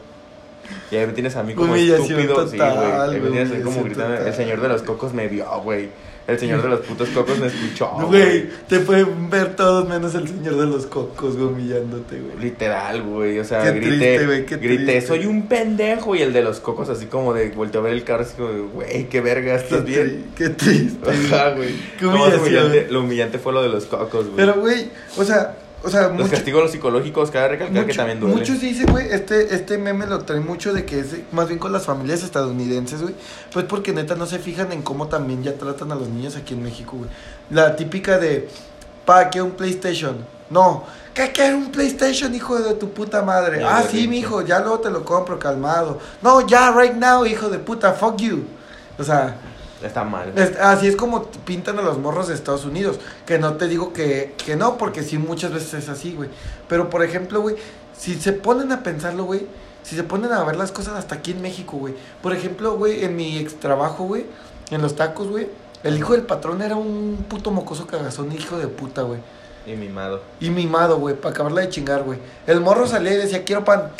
Y 0.90 0.96
ahí 0.96 1.06
me 1.06 1.12
tienes 1.12 1.36
a 1.36 1.42
mí 1.42 1.54
como 1.54 1.72
Humillación 1.72 2.20
estúpido, 2.20 2.48
sí, 2.48 2.56
güey. 2.56 2.70
Ahí 2.70 3.20
me 3.20 3.30
tienes 3.30 3.50
ahí 3.52 3.60
como 3.62 3.80
humillación 3.80 3.84
gritando, 4.08 4.26
el 4.26 4.34
señor 4.34 4.60
de 4.60 4.68
los 4.68 4.82
cocos 4.82 5.12
me 5.12 5.28
vio, 5.28 5.46
güey. 5.62 5.88
El 6.24 6.38
señor 6.38 6.62
de 6.62 6.68
los 6.68 6.80
putos 6.82 7.08
cocos 7.08 7.36
me 7.40 7.48
escuchó, 7.48 7.90
Güey, 8.06 8.48
te 8.68 8.78
pueden 8.78 9.28
ver 9.28 9.56
todos 9.56 9.88
menos 9.88 10.14
el 10.14 10.28
señor 10.28 10.56
de 10.56 10.66
los 10.66 10.86
cocos, 10.86 11.34
humillándote, 11.34 12.20
güey. 12.20 12.38
Literal, 12.38 13.02
güey, 13.02 13.40
o 13.40 13.44
sea, 13.44 13.64
Qué 13.64 13.72
grité, 13.72 13.88
triste, 13.98 14.26
güey, 14.26 14.46
qué 14.46 14.56
grité, 14.56 14.84
triste. 14.84 15.00
soy 15.08 15.26
un 15.26 15.48
pendejo. 15.48 16.14
Y 16.14 16.22
el 16.22 16.32
de 16.32 16.42
los 16.42 16.60
cocos 16.60 16.88
así 16.88 17.06
como 17.06 17.34
de, 17.34 17.48
volteó 17.50 17.80
a 17.80 17.84
ver 17.84 17.92
el 17.94 18.04
carro 18.04 18.22
así 18.22 18.34
como 18.36 18.68
güey, 18.68 19.08
qué 19.08 19.20
verga, 19.20 19.56
Qué, 19.58 19.64
¿estás 19.64 19.84
bien? 19.84 20.26
tri- 20.32 20.36
qué 20.36 20.48
triste. 20.50 21.10
Ajá, 21.10 21.50
güey. 21.56 21.74
Qué 21.98 22.06
humillación. 22.06 22.40
humillante, 22.40 22.86
lo 22.88 23.00
humillante 23.00 23.38
fue 23.40 23.52
lo 23.52 23.62
de 23.62 23.68
los 23.70 23.86
cocos, 23.86 24.26
güey. 24.26 24.36
Pero, 24.36 24.54
güey, 24.60 24.90
o 25.18 25.24
sea, 25.24 25.56
o 25.84 25.90
sea, 25.90 26.02
los 26.08 26.12
mucho- 26.12 26.30
castigos 26.30 26.70
psicológicos, 26.70 27.30
cabe 27.30 27.48
recalcar 27.48 27.86
que 27.86 27.94
también 27.94 28.20
duelen. 28.20 28.38
Muchos 28.38 28.60
dicen, 28.60 28.86
güey, 28.90 29.08
este, 29.10 29.54
este 29.54 29.78
meme 29.78 30.06
lo 30.06 30.20
trae 30.20 30.40
mucho 30.40 30.72
de 30.72 30.84
que 30.84 31.00
es 31.00 31.08
más 31.32 31.48
bien 31.48 31.58
con 31.58 31.72
las 31.72 31.84
familias 31.84 32.22
estadounidenses, 32.22 33.02
güey. 33.02 33.14
Pues 33.52 33.64
porque 33.66 33.92
neta 33.92 34.14
no 34.14 34.26
se 34.26 34.38
fijan 34.38 34.72
en 34.72 34.82
cómo 34.82 35.08
también 35.08 35.42
ya 35.42 35.54
tratan 35.54 35.92
a 35.92 35.94
los 35.94 36.08
niños 36.08 36.36
aquí 36.36 36.54
en 36.54 36.62
México, 36.62 36.96
güey. 36.96 37.10
La 37.50 37.76
típica 37.76 38.18
de, 38.18 38.48
pa, 39.04 39.28
quiero 39.28 39.46
un 39.46 39.52
PlayStation. 39.52 40.16
No, 40.50 40.84
¿qué 41.14 41.32
quiero 41.32 41.56
un 41.56 41.72
PlayStation, 41.72 42.34
hijo 42.34 42.58
de 42.58 42.74
tu 42.74 42.90
puta 42.90 43.22
madre? 43.22 43.60
Ya, 43.60 43.78
ah, 43.78 43.82
sí, 43.90 44.06
mijo, 44.06 44.42
ya 44.42 44.60
luego 44.60 44.80
te 44.80 44.90
lo 44.90 45.02
compro, 45.04 45.38
calmado. 45.38 45.98
No, 46.20 46.46
ya, 46.46 46.70
right 46.72 46.94
now, 46.94 47.24
hijo 47.24 47.48
de 47.48 47.58
puta, 47.58 47.92
fuck 47.94 48.18
you. 48.18 48.44
O 48.98 49.02
sea, 49.04 49.36
Está 49.82 50.04
mal. 50.04 50.32
así 50.60 50.86
es 50.86 50.96
como 50.96 51.24
pintan 51.24 51.78
a 51.78 51.82
los 51.82 51.98
morros 51.98 52.28
de 52.28 52.34
Estados 52.34 52.64
Unidos. 52.64 53.00
Que 53.26 53.38
no 53.38 53.54
te 53.54 53.68
digo 53.68 53.92
que, 53.92 54.34
que 54.44 54.56
no, 54.56 54.78
porque 54.78 55.02
sí 55.02 55.18
muchas 55.18 55.52
veces 55.52 55.74
es 55.74 55.88
así, 55.88 56.14
güey. 56.14 56.28
Pero 56.68 56.90
por 56.90 57.02
ejemplo, 57.02 57.40
güey, 57.40 57.56
si 57.96 58.14
se 58.14 58.32
ponen 58.32 58.72
a 58.72 58.82
pensarlo, 58.82 59.24
güey, 59.24 59.46
si 59.82 59.96
se 59.96 60.04
ponen 60.04 60.32
a 60.32 60.44
ver 60.44 60.56
las 60.56 60.72
cosas 60.72 60.94
hasta 60.94 61.16
aquí 61.16 61.32
en 61.32 61.42
México, 61.42 61.76
güey. 61.76 61.94
Por 62.22 62.32
ejemplo, 62.32 62.76
güey, 62.76 63.04
en 63.04 63.16
mi 63.16 63.38
ex 63.38 63.58
trabajo, 63.58 64.04
güey, 64.04 64.26
en 64.70 64.82
los 64.82 64.96
tacos, 64.96 65.28
güey, 65.28 65.48
el 65.82 65.98
hijo 65.98 66.12
del 66.12 66.22
patrón 66.22 66.62
era 66.62 66.76
un 66.76 67.24
puto 67.28 67.50
mocoso 67.50 67.86
cagazón, 67.86 68.32
hijo 68.32 68.58
de 68.58 68.68
puta, 68.68 69.02
güey. 69.02 69.20
Y 69.66 69.72
mimado. 69.72 70.20
Y 70.40 70.50
mimado, 70.50 70.98
güey, 70.98 71.14
para 71.14 71.34
acabarla 71.34 71.60
de 71.62 71.68
chingar, 71.68 72.02
güey. 72.02 72.18
El 72.46 72.60
morro 72.60 72.86
salía 72.86 73.14
y 73.14 73.16
decía, 73.16 73.44
quiero 73.44 73.64
pan. 73.64 73.90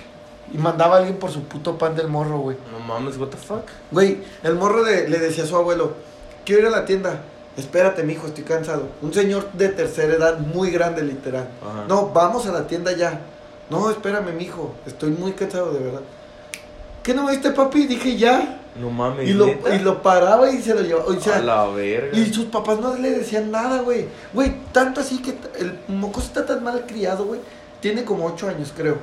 Y 0.53 0.59
mandaba 0.59 0.97
a 0.97 0.99
alguien 0.99 1.17
por 1.19 1.31
su 1.31 1.43
puto 1.45 1.79
pan 1.79 1.95
del 1.97 2.09
morro, 2.09 2.39
güey. 2.39 2.57
No 2.73 2.81
mames, 2.81 3.17
what 3.19 3.29
the 3.29 3.37
fuck. 3.37 3.63
Güey, 3.91 4.19
el 4.43 4.55
morro 4.55 4.83
le, 4.85 5.09
le 5.09 5.19
decía 5.19 5.45
a 5.45 5.47
su 5.47 5.57
abuelo, 5.57 5.93
quiero 6.45 6.63
ir 6.63 6.67
a 6.69 6.71
la 6.71 6.85
tienda. 6.85 7.23
Espérate, 7.57 8.03
mijo, 8.03 8.27
estoy 8.27 8.45
cansado. 8.45 8.89
Un 9.03 9.13
señor 9.13 9.51
de 9.53 9.69
tercera 9.69 10.15
edad, 10.15 10.39
muy 10.39 10.71
grande, 10.71 11.03
literal. 11.03 11.49
Ajá. 11.63 11.85
No, 11.89 12.09
vamos 12.09 12.47
a 12.47 12.53
la 12.53 12.67
tienda 12.67 12.93
ya. 12.93 13.21
No, 13.71 13.91
espérame, 13.91 14.33
mijo, 14.37 14.75
estoy 14.87 15.11
muy 15.11 15.33
cansado, 15.33 15.73
de 15.73 15.81
verdad. 15.81 16.01
¿Qué 17.03 17.15
no 17.15 17.27
viste, 17.29 17.51
papi? 17.51 17.87
Dije 17.87 18.17
ya. 18.17 18.59
No 18.81 18.89
mames, 18.91 19.29
Y 19.29 19.35
lo, 19.35 19.49
y 19.49 19.79
lo 19.81 20.03
paraba 20.03 20.51
y 20.51 20.63
se 20.63 20.75
lo 20.75 20.81
llevaba. 20.81 21.07
O 21.07 21.21
sea, 21.21 21.37
A 21.37 21.41
la 21.43 21.67
verga. 21.67 22.17
y 22.17 22.33
sus 22.33 22.47
papás 22.47 22.81
no 22.81 22.95
le 22.97 23.11
decían 23.11 23.51
nada, 23.51 23.83
güey. 23.83 24.07
Güey, 24.33 24.55
tanto 24.73 25.01
así 25.03 25.21
que 25.21 25.37
el 25.59 25.79
mocoso 25.89 26.29
está 26.29 26.47
tan 26.47 26.63
mal 26.65 26.85
criado, 26.87 27.25
güey. 27.27 27.41
Tiene 27.81 28.05
como 28.05 28.25
ocho 28.27 28.49
años, 28.49 28.73
creo. 28.75 28.97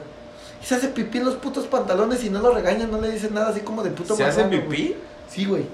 Y 0.61 0.65
se 0.65 0.75
hace 0.75 0.89
pipí 0.89 1.19
en 1.19 1.25
los 1.25 1.35
putos 1.35 1.67
pantalones 1.67 2.23
y 2.23 2.29
no 2.29 2.39
lo 2.41 2.53
regañan, 2.53 2.91
no 2.91 2.99
le 2.99 3.11
dicen 3.11 3.33
nada 3.33 3.49
así 3.49 3.61
como 3.61 3.83
de 3.83 3.91
puto 3.91 4.15
¿Se 4.15 4.23
hace 4.23 4.43
güey. 4.43 4.61
pipí? 4.61 4.95
Sí, 5.29 5.45
güey. 5.45 5.65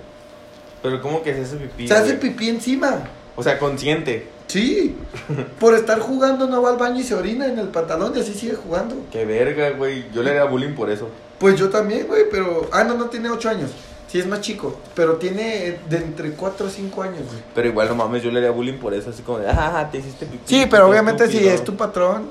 Pero 0.83 1.01
¿cómo 1.01 1.23
que 1.23 1.33
se 1.33 1.41
hace 1.41 1.55
pipí? 1.57 1.87
Se 1.87 1.93
hace 1.93 2.13
pipí 2.15 2.49
encima. 2.49 2.99
O 3.35 3.43
sea, 3.43 3.57
consciente. 3.57 4.27
Sí. 4.47 4.95
Por 5.59 5.73
estar 5.73 5.99
jugando 5.99 6.47
no 6.47 6.61
va 6.61 6.69
al 6.69 6.77
baño 6.77 6.99
y 6.99 7.03
se 7.03 7.15
orina 7.15 7.47
en 7.47 7.57
el 7.57 7.69
pantalón 7.69 8.13
y 8.15 8.19
así 8.19 8.33
sigue 8.33 8.53
jugando. 8.55 8.95
Qué 9.11 9.25
verga, 9.25 9.71
güey. 9.71 10.05
Yo 10.13 10.21
le 10.21 10.29
haría 10.31 10.45
bullying 10.45 10.75
por 10.75 10.89
eso. 10.89 11.09
Pues 11.39 11.57
yo 11.57 11.69
también, 11.69 12.07
güey, 12.07 12.23
pero... 12.29 12.69
Ah, 12.71 12.83
no, 12.83 12.93
no 12.93 13.05
tiene 13.05 13.29
ocho 13.29 13.49
años. 13.49 13.71
Sí, 14.07 14.19
es 14.19 14.27
más 14.27 14.41
chico. 14.41 14.79
Pero 14.93 15.15
tiene 15.15 15.79
de 15.89 15.97
entre 15.97 16.31
cuatro 16.31 16.67
o 16.67 16.69
cinco 16.69 17.01
años, 17.01 17.23
güey. 17.25 17.39
Pero 17.53 17.67
igual, 17.67 17.89
no 17.89 17.95
mames, 17.95 18.23
yo 18.23 18.31
le 18.31 18.37
haría 18.37 18.51
bullying 18.51 18.77
por 18.77 18.93
eso. 18.93 19.09
Así 19.09 19.23
como 19.23 19.39
de, 19.39 19.49
ah, 19.49 19.89
te 19.91 19.97
hiciste 19.97 20.25
pipí. 20.25 20.43
Sí, 20.45 20.67
pero 20.69 20.87
obviamente 20.87 21.25
si 21.27 21.37
estúpido". 21.37 21.55
es 21.55 21.63
tu 21.63 21.75
patrón, 21.75 22.29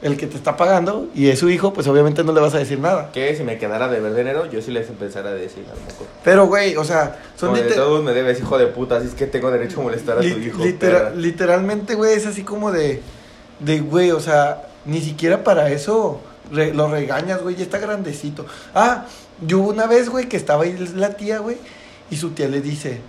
el 0.00 0.16
que 0.16 0.26
te 0.28 0.36
está 0.36 0.56
pagando, 0.56 1.08
y 1.14 1.28
es 1.28 1.38
su 1.40 1.50
hijo, 1.50 1.72
pues 1.72 1.86
obviamente 1.88 2.22
no 2.22 2.32
le 2.32 2.40
vas 2.40 2.54
a 2.54 2.58
decir 2.58 2.78
nada. 2.78 3.10
Que 3.12 3.34
si 3.34 3.42
me 3.42 3.58
quedara 3.58 3.88
de 3.88 3.98
ver 4.00 4.14
dinero, 4.14 4.46
yo 4.50 4.62
sí 4.62 4.70
les 4.70 4.88
empezara 4.88 5.30
a 5.30 5.34
decir 5.34 5.64
a 5.70 5.74
lo 5.74 5.80
mejor. 5.86 6.06
Pero, 6.22 6.46
güey, 6.46 6.76
o 6.76 6.84
sea, 6.84 7.18
son 7.36 7.54
de 7.54 7.62
todos 7.62 8.04
me 8.04 8.12
debes, 8.12 8.38
hijo 8.40 8.58
de 8.58 8.68
puta, 8.68 8.96
así 8.98 9.08
es 9.08 9.14
que 9.14 9.26
tengo 9.26 9.50
derecho 9.50 9.80
a 9.80 9.82
molestar 9.84 10.18
a 10.18 10.20
tu 10.20 10.26
hijo. 10.28 10.62
litera- 10.64 10.98
perra. 11.08 11.14
literalmente, 11.16 11.94
güey, 11.96 12.14
es 12.14 12.26
así 12.26 12.44
como 12.44 12.70
de, 12.70 13.02
de, 13.58 13.80
güey, 13.80 14.12
o 14.12 14.20
sea, 14.20 14.68
ni 14.84 15.00
siquiera 15.00 15.42
para 15.42 15.68
eso 15.70 16.20
re- 16.52 16.72
lo 16.72 16.88
regañas, 16.88 17.42
güey, 17.42 17.56
ya 17.56 17.64
está 17.64 17.78
grandecito. 17.78 18.46
Ah, 18.74 19.04
yo 19.44 19.58
una 19.58 19.86
vez, 19.88 20.08
güey, 20.10 20.28
que 20.28 20.36
estaba 20.36 20.62
ahí 20.62 20.76
la 20.94 21.14
tía, 21.16 21.38
güey, 21.38 21.56
y 22.10 22.16
su 22.16 22.30
tía 22.30 22.46
le 22.48 22.60
dice, 22.60 23.00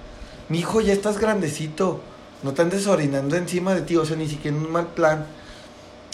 mi 0.50 0.60
hijo, 0.60 0.82
ya 0.82 0.94
estás 0.94 1.20
grandecito, 1.20 2.02
no 2.42 2.54
te 2.54 2.64
andes 2.64 2.88
orinando 2.88 3.36
encima 3.36 3.76
de 3.76 3.82
ti, 3.82 3.96
o 3.96 4.06
sea, 4.06 4.16
ni 4.18 4.28
siquiera 4.28 4.58
en 4.58 4.66
un 4.66 4.72
mal 4.72 4.88
plan. 4.88 5.26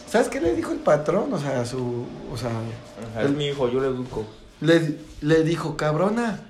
¿Sabes 0.09 0.29
qué 0.29 0.39
le 0.39 0.55
dijo 0.55 0.71
el 0.71 0.79
patrón? 0.79 1.33
O 1.33 1.39
sea, 1.39 1.65
su, 1.65 2.05
o 2.31 2.37
sea, 2.37 2.49
Ajá, 3.11 3.23
es 3.23 3.31
mi 3.31 3.47
hijo, 3.47 3.69
yo 3.69 3.79
le 3.81 3.87
educo. 3.87 4.25
le, 4.61 4.97
le 5.21 5.43
dijo, 5.43 5.75
cabrona, 5.75 6.41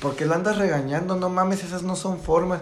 ¿por 0.00 0.14
qué 0.16 0.26
la 0.26 0.36
andas 0.36 0.58
regañando? 0.58 1.16
No 1.16 1.28
mames, 1.28 1.64
esas 1.64 1.82
no 1.82 1.96
son 1.96 2.20
formas. 2.20 2.60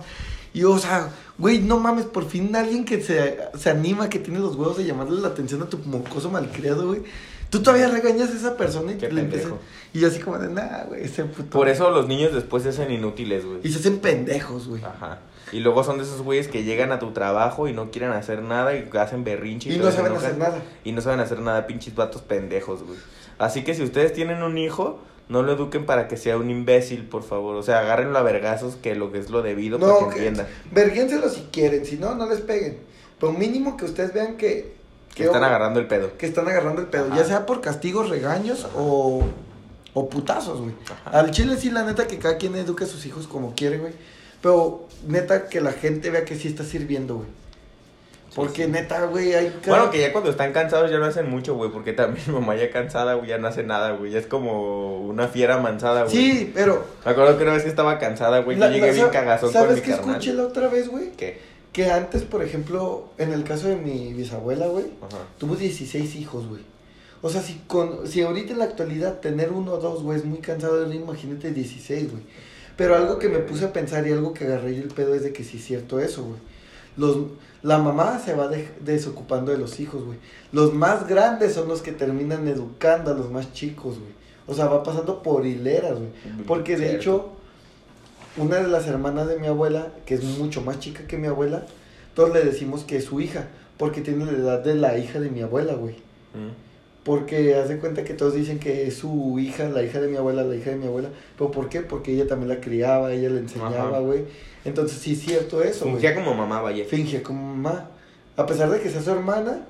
Y, 0.55 0.65
o 0.65 0.79
sea, 0.79 1.11
güey, 1.37 1.59
no 1.61 1.79
mames, 1.79 2.07
por 2.07 2.27
fin 2.27 2.55
alguien 2.57 2.85
que 2.85 3.03
se, 3.03 3.39
se 3.59 3.71
anima, 3.71 4.09
que 4.09 4.19
tiene 4.19 4.39
los 4.41 4.57
huevos 4.57 4.79
de 4.79 4.85
llamarle 4.87 5.21
la 5.21 5.29
atención 5.29 5.63
a 5.63 5.67
tu 5.69 5.79
mocoso 5.79 6.31
malcriado, 6.31 6.87
güey. 6.89 7.03
Tú 7.51 7.63
todavía 7.63 7.89
regañas 7.89 8.31
a 8.31 8.35
esa 8.37 8.57
persona 8.57 8.93
y 8.93 8.97
Qué 8.97 9.11
le 9.11 9.23
empiezas. 9.23 9.53
Y 9.95 10.05
así 10.05 10.19
como 10.21 10.39
de, 10.39 10.49
nah, 10.49 10.85
güey, 10.85 11.05
ese 11.05 11.25
puto. 11.25 11.51
Por 11.59 11.69
eso 11.69 11.91
los 11.91 12.07
niños 12.07 12.35
después 12.35 12.63
se 12.63 12.69
hacen 12.71 12.91
inútiles, 12.91 13.45
güey. 13.47 13.61
Y 13.63 13.71
se 13.73 13.79
hacen 13.79 13.99
pendejos, 14.01 14.69
güey. 14.69 14.85
Ajá. 14.85 15.21
Y 15.51 15.61
luego 15.61 15.83
son 15.83 15.97
de 15.97 16.05
esos 16.05 16.21
güeyes 16.21 16.47
que 16.49 16.63
llegan 16.65 16.93
a 16.93 16.99
tu 16.99 17.13
trabajo 17.13 17.69
y 17.69 17.73
no 17.73 17.91
quieren 17.91 18.11
hacer 18.11 18.43
nada 18.43 18.75
y 18.77 18.87
hacen 18.99 19.25
berrinche. 19.25 19.71
Y 19.71 19.79
no 19.79 19.85
todavía 19.89 19.93
se 19.93 19.97
saben 19.97 20.13
enojan. 20.13 20.31
hacer 20.31 20.39
nada. 20.39 20.63
Y 20.85 20.93
no 20.93 21.01
saben 21.01 21.21
hacer 21.21 21.41
nada, 21.41 21.67
pinches 21.67 21.95
vatos 21.95 22.21
pendejos, 22.21 22.83
güey. 22.83 22.99
Así 23.39 23.65
que 23.65 23.73
si 23.75 23.83
ustedes 23.83 24.13
tienen 24.13 24.43
un 24.43 24.59
hijo, 24.59 24.99
no 25.31 25.43
lo 25.43 25.53
eduquen 25.53 25.87
para 25.87 26.07
que 26.07 26.19
sea 26.19 26.37
un 26.37 26.51
imbécil, 26.51 27.05
por 27.07 27.23
favor. 27.23 27.57
O 27.57 27.63
sea, 27.63 27.79
agárrenlo 27.79 28.19
a 28.19 28.23
vergazos, 28.23 28.77
que 28.77 28.95
lo 28.95 29.11
que 29.11 29.21
es 29.21 29.31
lo 29.31 29.41
debido 29.41 29.79
para 29.79 29.95
que 29.95 30.01
No, 30.03 30.09
que, 30.11 30.17
entienda. 30.17 30.49
verguénselo 30.71 31.31
si 31.31 31.49
quieren, 31.51 31.87
si 31.87 31.97
no, 31.97 32.15
no 32.15 32.29
les 32.29 32.43
peguen. 32.43 32.81
Pero 33.19 33.33
mínimo 33.33 33.77
que 33.79 33.87
ustedes 33.87 34.13
vean 34.13 34.37
que... 34.37 34.77
Que 35.15 35.25
están 35.25 35.43
agarrando 35.43 35.81
el 35.81 35.87
pedo. 35.87 36.17
que 36.17 36.27
están 36.27 36.49
agarrando 36.49 36.81
el 36.81 36.87
pedo, 36.89 37.07
Ajá. 37.07 37.17
ya 37.17 37.25
sea 37.25 37.47
por 37.47 37.61
castigos, 37.61 38.09
regaños 38.09 38.67
o, 38.77 39.25
o 39.95 40.09
putazos, 40.09 40.61
güey. 40.61 40.75
Ajá. 40.85 41.19
Al 41.19 41.31
chile 41.33 41.57
sí, 41.57 41.71
la 41.71 41.83
neta, 41.85 42.07
que 42.07 42.19
cada 42.19 42.37
quien 42.37 42.55
eduque 42.55 42.85
a 42.85 42.87
sus 42.87 43.05
hijos 43.07 43.27
como 43.27 43.55
quiere, 43.55 43.79
güey. 43.79 43.93
Pero 44.41 44.87
neta, 45.07 45.49
que 45.49 45.61
la 45.61 45.73
gente 45.73 46.11
vea 46.11 46.25
que 46.25 46.37
sí 46.37 46.49
está 46.49 46.63
sirviendo, 46.65 47.17
güey. 47.17 47.29
Porque 48.35 48.67
sí. 48.67 48.71
neta, 48.71 49.07
güey, 49.07 49.35
hay... 49.35 49.59
Bueno, 49.67 49.91
que 49.91 50.01
ya 50.01 50.13
cuando 50.13 50.31
están 50.31 50.53
cansados 50.53 50.91
ya 50.91 50.99
no 50.99 51.07
hacen 51.07 51.29
mucho, 51.29 51.55
güey. 51.55 51.73
Porque 51.73 51.93
también 51.93 52.25
mi 52.29 52.35
mamá 52.35 52.55
ya 52.55 52.71
cansada, 52.71 53.15
güey, 53.15 53.29
ya 53.29 53.39
no 53.39 53.49
hace 53.49 53.65
nada, 53.65 53.93
güey. 53.93 54.13
Ya 54.13 54.21
es 54.21 54.27
como 54.27 55.01
una 55.01 55.27
fiera 55.27 55.59
manzada, 55.59 56.05
güey. 56.05 56.15
Sí, 56.15 56.53
pero... 56.55 56.85
Me 57.05 57.11
acuerdo 57.11 57.37
que 57.37 57.43
una 57.43 57.55
vez 57.55 57.65
que 57.65 57.69
estaba 57.71 57.99
cansada, 57.99 58.41
güey, 58.41 58.57
yo 58.59 58.69
llegué 58.69 58.93
bien 58.93 59.09
cagazón 59.09 59.53
con 59.53 59.63
¿Sabes 59.63 59.77
mi 59.77 59.83
qué 59.83 59.91
escuché 59.93 60.35
la 60.35 60.45
otra 60.45 60.69
vez, 60.69 60.89
güey? 60.89 61.11
¿Qué? 61.17 61.41
Que 61.73 61.91
antes, 61.91 62.23
por 62.23 62.43
ejemplo, 62.43 63.09
en 63.19 63.33
el 63.33 63.45
caso 63.45 63.69
de 63.69 63.77
mi 63.77 64.13
bisabuela, 64.15 64.67
güey, 64.67 64.87
tuvo 65.39 65.55
16 65.57 66.17
hijos, 66.17 66.47
güey. 66.49 66.63
O 67.21 67.29
sea, 67.31 67.43
si, 67.43 67.61
con, 67.67 68.07
si 68.07 68.23
ahorita 68.23 68.53
en 68.53 68.59
la 68.59 68.65
actualidad 68.65 69.19
tener 69.21 69.53
uno 69.53 69.73
o 69.73 69.79
dos, 69.79 70.03
güey, 70.03 70.19
es 70.19 70.25
muy 70.25 70.39
cansado, 70.39 70.93
imagínate 70.93 71.53
16, 71.53 72.11
güey. 72.11 72.23
Pero 72.77 72.95
algo 72.97 73.19
que 73.19 73.29
me 73.29 73.39
puse 73.41 73.65
a 73.65 73.73
pensar 73.73 74.07
y 74.07 74.13
algo 74.13 74.33
que 74.33 74.45
agarré 74.45 74.77
yo 74.77 74.83
el 74.83 74.89
pedo 74.89 75.15
es 75.15 75.23
de 75.25 75.33
que 75.33 75.43
sí 75.45 75.57
es 75.59 75.65
cierto 75.65 75.99
eso, 76.01 76.23
güey. 76.25 76.39
Los, 76.97 77.17
la 77.63 77.79
mamá 77.79 78.21
se 78.25 78.35
va 78.35 78.49
de- 78.49 78.69
desocupando 78.81 79.51
de 79.53 79.59
los 79.59 79.79
hijos, 79.81 80.05
güey. 80.05 80.19
Los 80.53 80.75
más 80.75 81.07
grandes 81.09 81.55
son 81.55 81.69
los 81.69 81.83
que 81.83 81.93
terminan 81.93 82.47
educando 82.49 83.11
a 83.13 83.15
los 83.15 83.31
más 83.31 83.53
chicos, 83.53 83.99
güey. 83.99 84.13
O 84.47 84.55
sea, 84.55 84.67
va 84.67 84.83
pasando 84.83 85.23
por 85.23 85.45
hileras, 85.45 85.99
güey. 85.99 86.11
Porque 86.47 86.77
de 86.77 86.95
hecho, 86.95 87.31
una 88.39 88.57
de 88.57 88.69
las 88.69 88.87
hermanas 88.87 89.29
de 89.29 89.39
mi 89.39 89.47
abuela, 89.47 89.89
que 90.07 90.15
es 90.15 90.25
mucho 90.25 90.61
más 90.63 90.79
chica 90.81 91.07
que 91.07 91.17
mi 91.17 91.27
abuela, 91.27 91.65
todos 92.15 92.33
le 92.33 92.45
decimos 92.45 92.85
que 92.85 92.97
es 92.97 93.05
su 93.05 93.21
hija, 93.21 93.49
porque 93.77 94.01
tiene 94.01 94.25
la 94.25 94.33
edad 94.33 94.65
de 94.65 94.75
la 94.75 94.99
hija 94.99 95.21
de 95.21 95.31
mi 95.31 95.43
abuela, 95.43 95.75
güey. 95.75 95.95
Mm. 96.35 96.51
Porque 97.05 97.55
haz 97.55 97.69
de 97.69 97.79
cuenta 97.79 98.05
que 98.05 98.13
todos 98.15 98.35
dicen 98.35 98.59
que 98.59 98.87
es 98.87 98.95
su 98.95 99.39
hija, 99.39 99.69
la 99.69 99.83
hija 99.83 100.01
de 100.01 100.09
mi 100.09 100.17
abuela, 100.17 100.45
la 100.45 100.55
hija 100.57 100.71
de 100.71 100.77
mi 100.77 100.87
abuela. 100.87 101.09
¿Pero 101.39 101.51
por 101.51 101.69
qué? 101.69 101.81
Porque 101.81 102.13
ella 102.13 102.27
también 102.27 102.49
la 102.49 102.61
criaba, 102.61 103.13
ella 103.13 103.31
le 103.31 103.39
enseñaba, 103.39 104.01
güey. 104.01 104.25
Entonces 104.65 104.99
sí 104.99 105.13
es 105.13 105.21
cierto 105.21 105.63
eso, 105.63 105.85
güey. 105.85 105.93
Fungía 105.93 106.15
como 106.15 106.35
mamá, 106.35 106.61
vaya. 106.61 106.85
Finge 106.85 107.23
como 107.23 107.55
mamá. 107.55 107.89
A 108.37 108.45
pesar 108.47 108.71
de 108.71 108.81
que 108.81 108.91
sea 108.91 109.01
su 109.01 109.11
hermana, 109.11 109.61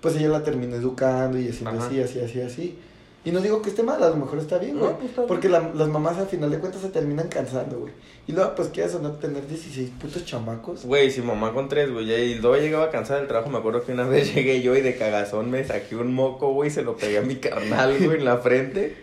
pues 0.00 0.14
ella 0.16 0.28
la 0.28 0.44
termina 0.44 0.76
educando 0.76 1.38
y 1.38 1.48
haciendo 1.48 1.78
Ajá. 1.78 1.86
así, 1.86 2.00
así, 2.00 2.20
así, 2.20 2.40
así. 2.40 2.78
Y 3.24 3.30
no 3.32 3.40
digo 3.40 3.62
que 3.62 3.70
esté 3.70 3.82
mal, 3.82 4.02
a 4.02 4.10
lo 4.10 4.16
mejor 4.16 4.38
está 4.38 4.58
bien, 4.58 4.78
güey. 4.78 4.90
No, 4.90 4.96
pues 4.98 5.08
está 5.10 5.22
bien. 5.22 5.28
Porque 5.28 5.48
la- 5.48 5.72
las 5.74 5.88
mamás 5.88 6.18
al 6.18 6.26
final 6.26 6.50
de 6.50 6.58
cuentas 6.58 6.82
se 6.82 6.90
terminan 6.90 7.28
cansando, 7.28 7.78
güey. 7.78 7.92
Y 8.26 8.32
luego, 8.32 8.54
pues, 8.54 8.68
¿qué 8.68 8.82
haces? 8.84 9.00
¿No 9.00 9.12
tener 9.12 9.46
16 9.48 9.90
putos 10.00 10.24
chamacos? 10.26 10.84
Güey, 10.84 11.10
si 11.10 11.22
mamá 11.22 11.52
con 11.54 11.68
tres, 11.70 11.90
güey, 11.90 12.10
y 12.10 12.34
luego 12.36 12.56
llegaba 12.56 12.90
cansada 12.90 13.20
del 13.20 13.28
trabajo, 13.28 13.48
me 13.50 13.58
acuerdo 13.58 13.82
que 13.82 13.92
una 13.92 14.04
vez 14.04 14.32
llegué 14.34 14.60
yo 14.60 14.76
y 14.76 14.82
de 14.82 14.96
cagazón 14.96 15.50
me 15.50 15.64
saqué 15.64 15.96
un 15.96 16.12
moco, 16.14 16.52
güey, 16.52 16.70
se 16.70 16.82
lo 16.82 16.96
pegué 16.96 17.18
a 17.18 17.22
mi 17.22 17.36
carnal, 17.36 17.96
güey, 18.04 18.18
en 18.18 18.24
la 18.26 18.38
frente. 18.38 18.94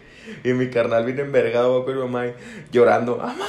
Y 0.44 0.50
mi 0.54 0.70
carnal 0.70 1.04
vino 1.04 1.24
envergado, 1.24 1.84
güey, 1.84 1.96
mamá 1.96 2.28
y 2.28 2.34
llorando, 2.72 3.18
¡Mamá! 3.18 3.48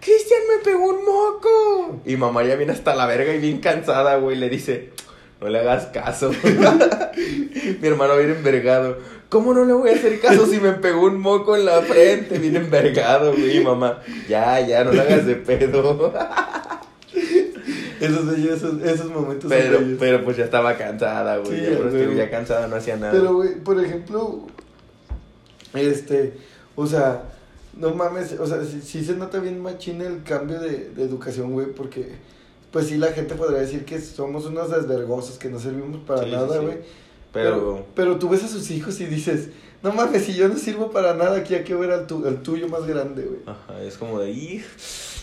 ¡Cristian 0.00 0.40
me 0.48 0.64
pegó 0.64 0.84
un 0.90 1.04
moco! 1.04 2.00
Y 2.06 2.16
mamá 2.16 2.44
ya 2.44 2.54
viene 2.54 2.72
hasta 2.72 2.94
la 2.94 3.06
verga 3.06 3.34
y 3.34 3.38
bien 3.40 3.58
cansada, 3.58 4.16
güey, 4.16 4.36
le 4.36 4.48
dice, 4.48 4.90
no 5.40 5.48
le 5.48 5.58
hagas 5.60 5.86
caso. 5.86 6.30
mi 7.80 7.88
hermano 7.88 8.16
viene 8.16 8.34
envergado. 8.34 8.98
¿Cómo 9.28 9.52
no 9.52 9.64
le 9.64 9.72
voy 9.74 9.90
a 9.90 9.94
hacer 9.94 10.20
caso 10.20 10.46
si 10.46 10.58
me 10.58 10.72
pegó 10.72 11.06
un 11.06 11.20
moco 11.20 11.54
en 11.54 11.66
la 11.66 11.82
frente? 11.82 12.38
Viene 12.38 12.58
envergado, 12.58 13.32
güey, 13.32 13.62
mamá. 13.62 14.00
Ya, 14.28 14.60
ya, 14.60 14.84
no 14.84 14.92
le 14.92 15.02
hagas 15.02 15.26
de 15.26 15.36
pedo. 15.36 16.12
Esos, 18.00 18.38
esos, 18.38 18.80
esos 18.80 19.10
momentos 19.10 19.50
Pero, 19.50 19.80
pero 19.98 20.22
pues 20.22 20.36
ya 20.36 20.44
estaba 20.44 20.76
cansada, 20.76 21.38
güey. 21.38 21.50
Sí, 21.50 21.62
ya, 21.64 21.78
pero 21.78 21.90
güey. 21.90 22.16
ya 22.16 22.30
cansada 22.30 22.68
no 22.68 22.76
hacía 22.76 22.96
nada. 22.96 23.10
Pero, 23.10 23.34
güey, 23.34 23.56
por 23.56 23.82
ejemplo, 23.82 24.46
este, 25.74 26.34
o 26.76 26.86
sea, 26.86 27.24
no 27.76 27.94
mames, 27.94 28.38
o 28.38 28.46
sea, 28.46 28.62
sí, 28.64 28.80
sí 28.82 29.04
se 29.04 29.14
nota 29.14 29.40
bien 29.40 29.60
machín 29.60 30.00
el 30.00 30.22
cambio 30.22 30.60
de, 30.60 30.90
de 30.90 31.02
educación, 31.02 31.50
güey, 31.50 31.66
porque, 31.72 32.12
pues 32.70 32.86
sí, 32.86 32.96
la 32.98 33.08
gente 33.12 33.34
podría 33.34 33.60
decir 33.60 33.84
que 33.84 34.00
somos 34.00 34.46
unos 34.46 34.70
desvergosos, 34.70 35.38
que 35.38 35.48
no 35.48 35.58
servimos 35.58 35.98
para 36.06 36.24
Sí, 36.24 36.30
nada, 36.32 36.58
sí. 36.58 36.64
güey. 36.64 36.78
pero, 37.32 37.54
Pero, 37.54 37.86
pero 37.94 38.18
tú 38.18 38.28
ves 38.28 38.44
a 38.44 38.48
sus 38.48 38.70
hijos 38.70 39.00
y 39.00 39.06
dices, 39.06 39.48
no 39.82 39.92
mames, 39.92 40.24
si 40.24 40.34
yo 40.34 40.48
no 40.48 40.56
sirvo 40.56 40.90
para 40.90 41.14
nada, 41.14 41.36
aquí 41.38 41.54
hay 41.54 41.64
que 41.64 41.74
ver 41.74 41.90
al, 41.92 42.06
tu, 42.06 42.26
al 42.26 42.42
tuyo 42.42 42.68
más 42.68 42.86
grande, 42.86 43.22
güey. 43.22 43.40
Ajá, 43.46 43.82
es 43.82 43.96
como 43.96 44.18
de, 44.20 44.32
"Hij- 44.32 44.64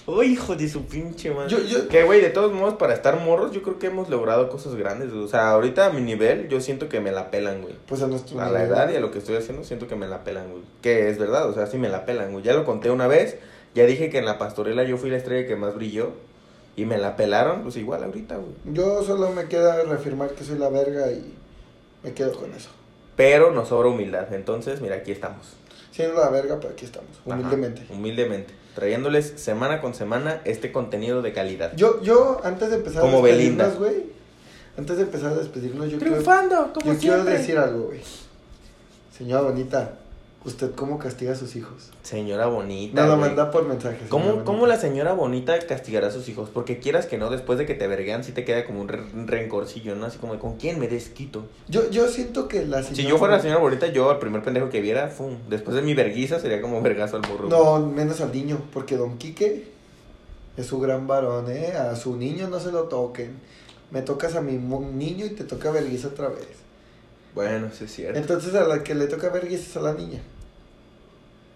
oh, 0.06 0.24
hijo 0.24 0.56
de 0.56 0.70
su 0.70 0.86
pinche 0.86 1.32
madre. 1.32 1.50
Yo- 1.50 1.60
yo- 1.64 1.88
Que, 1.90 2.04
güey, 2.04 2.22
de 2.22 2.30
todos 2.30 2.54
modos, 2.54 2.76
para 2.76 2.94
estar 2.94 3.20
morros, 3.20 3.52
yo 3.52 3.62
creo 3.64 3.80
que 3.80 3.88
hemos 3.88 4.10
logrado 4.10 4.50
cosas 4.50 4.76
grandes. 4.76 5.12
güey. 5.12 5.24
O 5.24 5.28
sea, 5.28 5.50
ahorita 5.50 5.88
a 5.88 5.90
mi 5.92 6.02
nivel, 6.02 6.48
yo 6.48 6.62
siento 6.62 6.88
que 6.90 7.00
me 7.02 7.12
la 7.12 7.32
pelan, 7.32 7.62
güey. 7.62 7.76
Pues 7.88 8.02
a 8.02 8.08
nuestro 8.08 8.40
A 8.40 8.50
la 8.50 8.60
nivel. 8.60 8.68
edad 8.76 8.90
y 8.92 8.96
a 8.96 9.00
lo 9.00 9.12
que 9.12 9.18
estoy 9.20 9.36
haciendo, 9.36 9.64
siento 9.64 9.88
que 9.88 9.96
me 9.96 10.08
la 10.08 10.24
pelan, 10.24 10.52
güey. 10.52 10.64
Que 10.82 11.10
es 11.10 11.18
verdad, 11.20 11.50
o 11.50 11.54
sea, 11.54 11.66
sí 11.68 11.78
me 11.78 11.90
la 11.90 12.06
pelan, 12.06 12.32
güey. 12.32 12.44
Ya 12.44 12.54
lo 12.54 12.64
conté 12.66 12.92
una 12.92 13.08
vez, 13.08 13.38
ya 13.74 13.86
dije 13.86 14.10
que 14.10 14.20
en 14.20 14.26
la 14.26 14.38
pastorela 14.38 14.84
yo 14.84 14.96
fui 14.98 15.10
la 15.10 15.18
estrella 15.18 15.48
que 15.48 15.56
más 15.58 15.76
brilló. 15.76 16.12
Y 16.78 16.86
me 16.86 16.98
la 16.98 17.16
pelaron, 17.16 17.64
pues 17.64 17.78
igual 17.78 18.04
ahorita, 18.04 18.36
güey. 18.36 18.52
Yo 18.74 19.02
solo 19.04 19.32
me 19.32 19.46
queda 19.46 19.82
reafirmar 19.84 20.32
que 20.32 20.44
soy 20.44 20.58
la 20.58 20.70
verga 20.70 21.10
y 21.12 21.34
me 22.04 22.14
quedo 22.14 22.34
con 22.38 22.52
eso. 22.54 22.70
Pero 23.16 23.52
nos 23.52 23.70
sobra 23.70 23.88
humildad. 23.90 24.34
Entonces, 24.34 24.82
mira, 24.82 24.96
aquí 24.98 25.12
estamos. 25.12 25.54
Siendo 25.92 26.20
la 26.20 26.30
verga, 26.30 26.58
pero 26.60 26.74
aquí 26.74 26.84
estamos, 26.84 27.10
Ajá, 27.26 27.36
humildemente. 27.40 27.86
humildemente. 27.90 28.54
Trayéndoles 28.76 29.34
semana 29.38 29.80
con 29.80 29.94
semana 29.94 30.42
este 30.44 30.74
contenido 30.74 31.22
de 31.22 31.32
calidad. 31.32 31.72
Yo, 31.78 32.02
yo, 32.02 32.42
antes 32.44 32.70
de 32.70 32.76
empezar 32.76 33.02
Como 33.02 33.20
a 33.20 33.22
despedirnos, 33.22 33.80
Belinda. 33.80 33.94
güey. 33.98 34.16
Antes 34.78 34.98
de 34.98 35.04
empezar 35.04 35.32
a 35.32 35.36
despedirnos, 35.36 35.90
yo 35.90 35.98
quiero, 35.98 36.16
Triunfando, 36.16 36.74
como 36.74 36.92
yo 36.92 37.00
quiero 37.00 37.16
siempre. 37.16 37.38
decir 37.38 37.58
algo, 37.58 37.86
güey. 37.86 38.02
Señora 39.18 39.44
bonita, 39.44 39.94
¿usted 40.46 40.72
cómo 40.76 41.00
castiga 41.00 41.34
a 41.34 41.36
sus 41.36 41.56
hijos? 41.56 41.90
Señora 42.04 42.46
bonita. 42.48 43.02
Nos 43.02 43.10
lo 43.10 43.18
güey. 43.18 43.28
manda 43.30 43.52
por 43.52 43.68
mensaje. 43.68 43.98
¿Cómo. 44.10 44.44
¿Cómo 44.46 44.68
la 44.68 44.78
señora 44.78 45.14
bonita 45.14 45.58
castigará 45.60 46.08
a 46.08 46.12
sus 46.12 46.30
hijos? 46.30 46.50
Porque 46.54 46.80
quieras 46.80 47.06
que 47.08 47.18
no, 47.18 47.30
después 47.30 47.58
de 47.60 47.66
que 47.66 47.74
te 47.74 47.88
verguean, 47.88 48.24
sí 48.24 48.32
te 48.32 48.46
queda 48.46 48.66
como 48.66 48.82
un, 48.82 48.88
re- 48.88 49.04
un 49.14 49.28
rencorcillo, 49.28 49.96
¿no? 49.96 50.06
Así 50.06 50.18
como, 50.18 50.38
¿con 50.40 50.58
quién 50.58 50.80
me 50.80 50.88
desquito? 50.88 51.46
Yo, 51.68 51.90
yo 51.90 52.08
siento 52.08 52.48
que 52.48 52.66
la 52.66 52.84
señora. 52.84 52.96
Si 52.96 53.04
yo 53.08 53.18
fuera 53.18 53.36
la 53.38 53.42
señora 53.42 53.60
bonita, 53.60 53.88
yo 53.88 54.10
al 54.10 54.20
primer 54.20 54.44
pendejo 54.44 54.70
que 54.70 54.82
viera, 54.82 55.10
¡fum! 55.10 55.36
Después 55.50 55.76
de 55.76 55.82
mi 55.82 55.94
verguiza 55.94 56.40
sería 56.40 56.62
como 56.62 56.82
vergazo 56.82 57.18
al 57.18 57.24
morro. 57.28 57.50
No, 57.50 57.80
menos 57.86 58.22
al 58.22 58.32
niño, 58.32 58.60
porque 58.72 58.98
Don 58.98 59.18
Quique 59.18 59.74
es 60.58 60.66
su 60.66 60.80
gran 60.80 61.08
varón, 61.08 61.52
¿eh? 61.52 61.74
A 61.74 61.96
su 61.96 62.16
niño 62.16 62.48
no 62.48 62.60
se 62.60 62.72
lo 62.72 62.84
toquen. 62.84 63.36
Me 63.92 64.02
tocas 64.02 64.36
a 64.36 64.42
mi 64.42 64.54
niño 64.54 65.26
y 65.26 65.30
te 65.30 65.44
toca 65.44 65.70
vergüenza 65.72 66.08
otra 66.08 66.30
vez. 66.30 66.48
Bueno, 67.36 67.68
eso 67.68 67.84
es 67.86 67.92
cierto. 67.94 68.18
Entonces 68.18 68.56
a 68.56 68.64
la 68.66 68.82
que 68.84 68.96
le 68.96 69.08
toca 69.08 69.30
vergüenza 69.30 69.66
es 69.70 69.78
a 69.78 69.82
la 69.82 69.94
niña. 69.94 70.22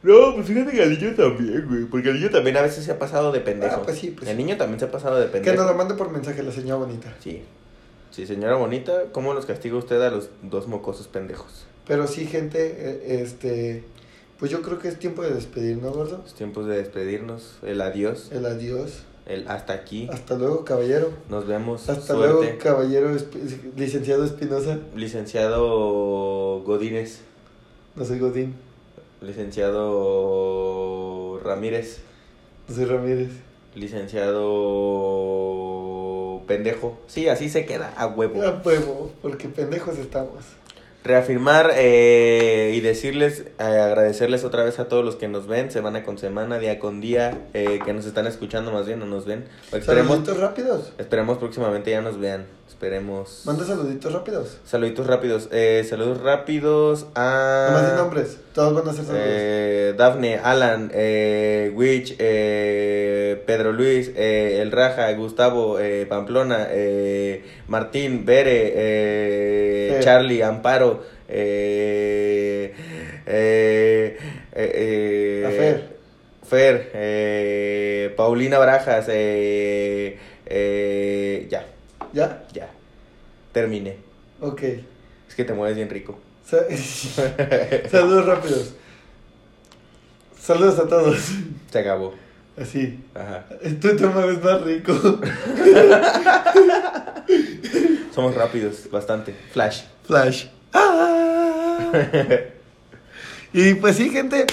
No, 0.02 0.34
pues 0.36 0.48
fíjate 0.48 0.72
que 0.72 0.82
al 0.82 0.90
niño 0.98 1.14
también, 1.16 1.66
güey. 1.68 1.84
Porque 1.86 2.10
el 2.10 2.16
niño 2.16 2.30
también 2.30 2.56
a 2.58 2.62
veces 2.62 2.86
se 2.86 2.92
ha 2.92 3.00
pasado 3.00 3.32
de 3.32 3.42
pendejo. 3.42 3.76
Ah, 3.78 3.82
pues 3.84 3.98
sí, 3.98 4.12
pues 4.18 4.30
El 4.30 4.38
niño 4.38 4.56
también 4.58 4.80
se 4.80 4.86
ha 4.86 4.92
pasado 4.92 5.18
de 5.20 5.26
Que 5.26 5.32
pendejo. 5.34 5.58
nos 5.58 5.68
lo 5.68 5.74
mande 5.76 5.96
por 5.96 6.10
mensaje 6.10 6.42
la 6.44 6.52
señora 6.52 6.76
bonita. 6.76 7.14
Sí. 7.20 7.42
Sí, 8.12 8.26
señora 8.26 8.56
bonita, 8.56 9.04
¿cómo 9.12 9.34
los 9.34 9.46
castiga 9.46 9.78
usted 9.78 10.02
a 10.02 10.10
los 10.10 10.30
dos 10.42 10.68
mocosos 10.68 11.08
pendejos? 11.08 11.66
Pero 11.88 12.08
sí, 12.08 12.26
gente, 12.26 12.76
eh, 12.78 13.22
este. 13.22 13.84
Pues 14.40 14.50
yo 14.52 14.62
creo 14.62 14.80
que 14.80 14.88
es 14.88 14.98
tiempo 14.98 15.22
de 15.22 15.32
despedirnos, 15.32 15.94
gordo. 15.96 16.24
Es 16.26 16.34
tiempo 16.34 16.64
de 16.64 16.78
despedirnos. 16.78 17.58
El 17.62 17.82
adiós. 17.82 18.30
El 18.32 18.46
adiós. 18.46 19.04
El 19.26 19.48
hasta 19.48 19.74
aquí. 19.74 20.08
Hasta 20.12 20.36
luego, 20.38 20.64
caballero. 20.64 21.12
Nos 21.30 21.46
vemos. 21.46 21.88
Hasta 21.90 22.16
Suerte. 22.16 22.34
luego, 22.46 22.58
caballero 22.58 23.12
licenciado 23.76 24.24
Espinosa. 24.24 24.80
Licenciado 24.96 26.62
Godínez. 26.64 27.20
No 27.96 28.06
soy 28.06 28.18
Godín, 28.20 28.56
Licenciado 29.22 30.20
Ramírez. 31.44 32.00
soy 32.74 32.86
Ramírez. 32.86 33.32
Licenciado 33.76 34.40
Pendejo. 36.48 36.98
Sí, 37.08 37.28
así 37.28 37.50
se 37.50 37.66
queda 37.66 37.94
a 37.98 38.08
huevo. 38.08 38.42
A 38.42 38.62
huevo, 38.66 39.12
porque 39.22 39.50
pendejos 39.50 39.98
estamos. 39.98 40.46
Reafirmar 41.04 41.72
eh, 41.76 42.74
y 42.76 42.82
decirles, 42.82 43.46
eh, 43.60 43.64
agradecerles 43.64 44.44
otra 44.44 44.64
vez 44.64 44.80
a 44.80 44.88
todos 44.90 45.06
los 45.06 45.16
que 45.16 45.28
nos 45.28 45.48
ven 45.48 45.72
semana 45.72 46.04
con 46.04 46.18
semana, 46.18 46.60
día 46.60 46.80
con 46.80 47.00
día, 47.00 47.46
eh, 47.54 47.80
que 47.86 47.94
nos 47.94 48.06
están 48.06 48.28
escuchando 48.28 48.72
más 48.72 48.86
bien, 48.86 49.00
no 49.00 49.06
nos 49.06 49.26
ven. 49.26 49.46
Esperemos, 49.72 50.26
rápidos. 50.38 50.94
esperemos 50.98 51.38
próximamente 51.38 51.92
ya 51.92 52.02
nos 52.02 52.20
vean. 52.20 52.48
Esperemos. 52.70 53.42
Manda 53.46 53.66
saluditos 53.66 54.14
rápidos. 54.14 54.58
Saluditos 54.64 55.06
rápidos. 55.08 55.50
Eh, 55.52 55.84
saludos 55.90 56.22
rápidos 56.22 57.08
a. 57.16 57.68
Nomás 57.72 57.90
de 57.92 57.98
nombres. 57.98 58.38
Todos 58.54 58.74
van 58.76 58.88
a 58.88 58.94
ser 58.96 59.06
saludos. 59.06 59.26
Eh, 59.28 59.94
Dafne, 59.98 60.38
Alan, 60.38 60.92
eh, 60.94 61.74
Witch, 61.76 62.16
eh, 62.20 63.42
Pedro 63.46 63.74
Luis, 63.74 64.12
eh, 64.16 64.60
El 64.62 64.72
Raja, 64.72 65.12
Gustavo, 65.14 65.80
eh, 65.80 66.06
Pamplona, 66.08 66.68
eh, 66.70 67.44
Martín, 67.68 68.24
Bere, 68.24 68.72
eh. 68.76 70.00
Charlie, 70.02 70.44
Amparo, 70.44 71.04
eh, 71.28 72.74
eh, 73.26 74.18
eh, 74.54 75.44
eh, 75.44 75.56
Fer. 75.58 76.00
Fer, 76.48 76.92
eh, 76.94 78.14
Paulina 78.16 78.58
Barajas, 78.60 79.08
eh, 79.10 80.18
eh, 80.46 81.48
ya, 81.50 81.66
¿Ya? 82.14 82.44
ya, 82.54 82.70
terminé. 83.52 83.98
Ok. 84.42 84.62
Es 85.28 85.36
que 85.36 85.44
te 85.46 85.54
mueves 85.54 85.76
bien 85.76 85.90
rico. 85.90 86.18
Sa- 86.46 86.66
saludos 87.92 88.26
rápidos. 88.26 88.74
Saludos 90.40 90.80
a 90.80 90.88
todos. 90.88 91.18
Se 91.72 91.80
acabó. 91.80 92.14
Así. 92.60 93.00
Ajá. 93.14 93.46
Tú 93.80 93.96
te 93.96 94.06
mueves 94.08 94.44
más 94.44 94.62
rico. 94.62 94.94
Somos 98.14 98.36
rápidos, 98.36 98.90
bastante. 98.92 99.34
Flash. 99.52 99.82
Flash. 100.06 100.46
Ah. 100.74 101.92
Y 103.52 103.74
pues 103.74 103.96
sí, 103.96 104.12
gente. 104.12 104.46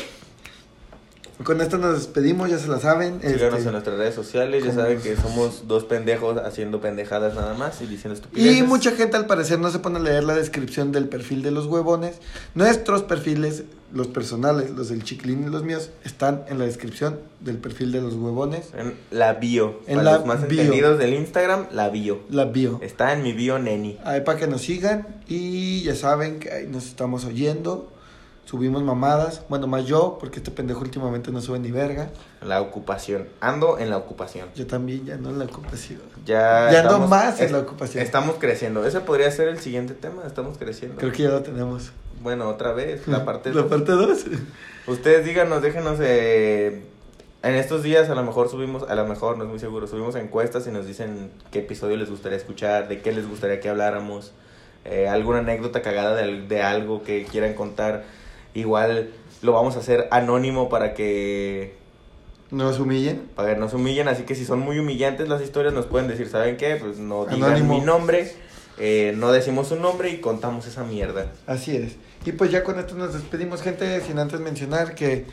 Con 1.45 1.61
esto 1.61 1.77
nos 1.77 1.95
despedimos, 1.95 2.49
ya 2.49 2.59
se 2.59 2.69
la 2.69 2.81
saben. 2.81 3.21
Síganos 3.21 3.59
este, 3.59 3.67
en 3.67 3.73
nuestras 3.73 3.99
redes 3.99 4.15
sociales. 4.15 4.65
Ya 4.65 4.71
¿cómo 4.71 4.83
saben 4.83 5.01
que 5.01 5.17
somos 5.17 5.69
dos 5.69 5.85
pendejos 5.85 6.39
haciendo 6.39 6.81
pendejadas 6.81 7.35
nada 7.35 7.55
más 7.55 7.81
y 7.83 7.87
diciendo 7.87 8.15
estupideces. 8.15 8.59
Y 8.59 8.63
mucha 8.63 8.93
gente 8.93 9.17
al 9.17 9.27
parecer 9.27 9.59
no 9.59 9.71
se 9.71 9.79
pone 9.79 9.99
a 9.99 10.03
leer 10.03 10.25
la 10.25 10.35
descripción 10.35 10.93
del 10.93 11.09
perfil 11.09 11.43
de 11.43 11.51
los 11.51 11.67
huevones. 11.67 12.17
Nuestros 12.55 13.03
perfiles, 13.03 13.65
los 13.93 14.07
personales, 14.07 14.71
los 14.71 14.89
del 14.89 15.05
chiquilín 15.05 15.45
y 15.47 15.51
los 15.51 15.63
míos, 15.63 15.91
están 16.05 16.45
en 16.49 16.59
la 16.59 16.65
descripción 16.65 17.19
del 17.41 17.59
perfil 17.59 17.93
de 17.93 18.01
los 18.01 18.15
huevones. 18.15 18.71
En 18.75 18.95
la 19.11 19.35
bio. 19.35 19.81
En 19.87 19.97
Para 19.97 20.11
la 20.11 20.17
los 20.19 20.27
más 20.27 20.49
bio. 20.49 20.63
entendidos 20.63 20.99
del 20.99 21.13
Instagram, 21.13 21.67
la 21.71 21.91
bio. 21.91 22.21
La 22.31 22.47
bio. 22.47 22.79
Está 22.83 23.13
en 23.13 23.23
mi 23.23 23.35
bio, 23.35 23.59
neni. 23.59 23.99
Ahí 24.05 24.23
para 24.23 24.39
que 24.39 24.47
nos 24.47 24.63
sigan 24.63 25.07
y 25.29 25.83
ya 25.83 25.95
saben 25.95 26.41
que 26.41 26.51
ahí 26.51 26.67
nos 26.67 26.87
estamos 26.87 27.27
oyendo. 27.27 27.93
Subimos 28.47 28.83
mamadas. 28.85 29.43
Bueno, 29.49 29.67
más 29.67 29.85
yo, 29.87 30.19
porque 30.21 30.39
este 30.39 30.53
pendejo 30.53 30.81
últimamente 30.81 31.33
no 31.33 31.41
sube 31.41 31.59
ni 31.59 31.73
verga. 31.73 32.11
La 32.41 32.61
ocupación. 32.63 33.27
Ando 33.41 33.79
en 33.79 33.91
la 33.91 33.97
ocupación. 33.99 34.49
Yo 34.55 34.67
también 34.69 35.05
ya 35.05 35.17
no 35.17 35.31
en 35.31 35.41
la 35.41 35.47
ocupación. 35.47 36.01
Ya, 36.25 36.71
Ya 36.71 36.79
ando 36.79 36.91
estamos- 36.93 37.11
más 37.11 37.41
en 37.41 37.47
es- 37.47 37.53
la 37.53 37.59
ocupación. 37.59 38.05
Estamos 38.05 38.37
creciendo. 38.39 38.87
Ese 38.87 39.01
podría 39.01 39.31
ser 39.33 39.49
el 39.49 39.59
siguiente 39.59 39.95
tema. 39.95 40.23
Estamos 40.25 40.59
creciendo. 40.59 40.97
Creo 40.99 41.11
que 41.13 41.25
ya 41.25 41.31
lo 41.31 41.43
tenemos. 41.43 41.91
Bueno, 42.23 42.49
otra 42.49 42.73
vez, 42.73 43.07
la 43.09 43.25
parte 43.25 43.53
La 43.53 43.67
parte 43.67 43.91
2. 43.93 44.25
Ustedes 44.87 45.25
díganos, 45.27 45.61
déjenos 45.61 45.99
eh, 46.01 46.85
en 47.43 47.55
estos 47.57 47.83
días 47.83 48.09
a 48.11 48.15
lo 48.15 48.23
mejor 48.23 48.49
subimos, 48.49 48.89
a 48.89 48.95
lo 48.95 49.07
mejor 49.07 49.37
no 49.39 49.43
es 49.45 49.51
muy 49.51 49.59
seguro, 49.59 49.89
subimos 49.89 50.15
encuestas 50.15 50.67
y 50.69 50.71
nos 50.71 50.87
dicen 50.87 51.33
qué 51.51 51.59
episodio 51.61 51.97
les 51.97 52.09
gustaría 52.09 52.39
escuchar, 52.39 52.87
de 52.87 53.01
qué 53.03 53.11
les 53.13 53.29
gustaría 53.29 53.59
que 53.59 53.69
habláramos, 53.69 54.33
eh, 54.85 55.09
alguna 55.09 55.41
anécdota 55.41 55.83
cagada 55.83 56.15
de, 56.15 56.43
de 56.47 56.63
algo 56.63 57.03
que 57.03 57.25
quieran 57.25 57.55
contar. 57.55 58.05
Igual 58.57 59.11
lo 59.43 59.53
vamos 59.53 59.77
a 59.77 59.81
hacer 59.81 60.09
anónimo 60.11 60.69
para 60.69 60.95
que 60.95 61.75
¿No 62.51 62.65
nos 62.65 62.79
humillen? 62.81 63.29
para 63.35 63.55
que 63.55 63.61
nos 63.61 63.75
humillen, 63.75 64.09
así 64.09 64.23
que 64.23 64.35
si 64.35 64.45
son 64.45 64.61
muy 64.61 64.79
humillantes 64.79 65.29
las 65.29 65.43
historias 65.43 65.75
nos 65.75 65.87
pueden 65.87 66.09
decir, 66.09 66.29
¿saben 66.29 66.57
qué? 66.57 66.77
Pues 66.77 66.99
no 66.99 67.27
digan 67.27 67.51
Anónimo. 67.51 67.79
mi 67.79 67.85
nombre, 67.85 68.33
eh, 68.79 69.15
no 69.17 69.33
decimos 69.33 69.69
su 69.69 69.77
nombre 69.77 70.11
y 70.11 70.21
contamos 70.21 70.67
esa 70.67 70.85
mierda. 70.85 71.33
Así 71.47 71.77
es. 71.77 71.97
Y 72.25 72.33
pues 72.33 72.51
ya 72.51 72.65
con 72.65 72.79
esto 72.79 72.95
nos 72.95 73.13
despedimos, 73.15 73.63
gente, 73.63 74.01
sin 74.01 74.19
antes 74.19 74.41
mencionar 74.41 74.95
que 74.95 75.27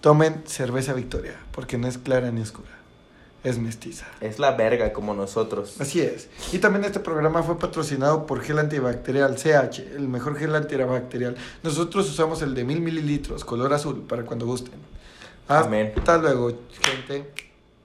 tomen 0.00 0.42
cerveza 0.46 0.92
Victoria, 0.94 1.34
porque 1.52 1.78
no 1.78 1.88
es 1.88 1.98
clara 1.98 2.30
ni 2.30 2.40
oscura, 2.42 2.70
es 3.44 3.58
mestiza. 3.58 4.06
Es 4.20 4.38
la 4.38 4.52
verga 4.52 4.92
como 4.92 5.14
nosotros. 5.14 5.80
Así 5.80 6.00
es. 6.00 6.28
Y 6.52 6.58
también 6.58 6.84
este 6.84 7.00
programa 7.00 7.42
fue 7.42 7.58
patrocinado 7.58 8.26
por 8.26 8.40
gel 8.42 8.58
antibacterial 8.58 9.36
CH, 9.36 9.78
el 9.96 10.08
mejor 10.08 10.36
gel 10.36 10.54
antibacterial. 10.54 11.36
Nosotros 11.62 12.08
usamos 12.10 12.42
el 12.42 12.54
de 12.54 12.64
mil 12.64 12.80
mililitros, 12.80 13.44
color 13.44 13.72
azul, 13.72 14.02
para 14.08 14.24
cuando 14.24 14.46
gusten. 14.46 14.74
Hasta 15.46 15.66
Amén. 15.66 15.92
luego, 16.20 16.52
gente. 16.82 17.30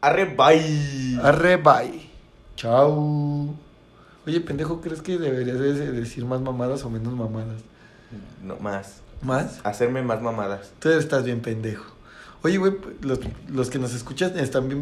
Arre, 0.02 0.26
bye. 0.26 1.20
Arre, 1.22 1.58
bye. 1.58 2.10
Chao. 2.56 3.56
Oye, 4.26 4.42
pendejo, 4.42 4.82
¿crees 4.82 5.02
que 5.02 5.18
deberías 5.18 5.60
de 5.60 5.92
decir 5.92 6.26
más 6.26 6.42
mamadas 6.42 6.84
o 6.84 6.90
menos 6.90 7.14
mamadas? 7.14 7.62
No 8.44 8.58
más. 8.58 9.02
¿Más? 9.22 9.60
Hacerme 9.64 10.02
más 10.02 10.22
mamadas. 10.22 10.72
Tú 10.80 10.90
estás 10.90 11.24
bien 11.24 11.42
pendejo. 11.42 11.94
Oye, 12.44 12.58
güey, 12.58 12.74
los, 13.02 13.20
los 13.48 13.70
que 13.70 13.80
nos 13.80 13.94
escuchan 13.94 14.38
están 14.38 14.68
bien 14.68 14.82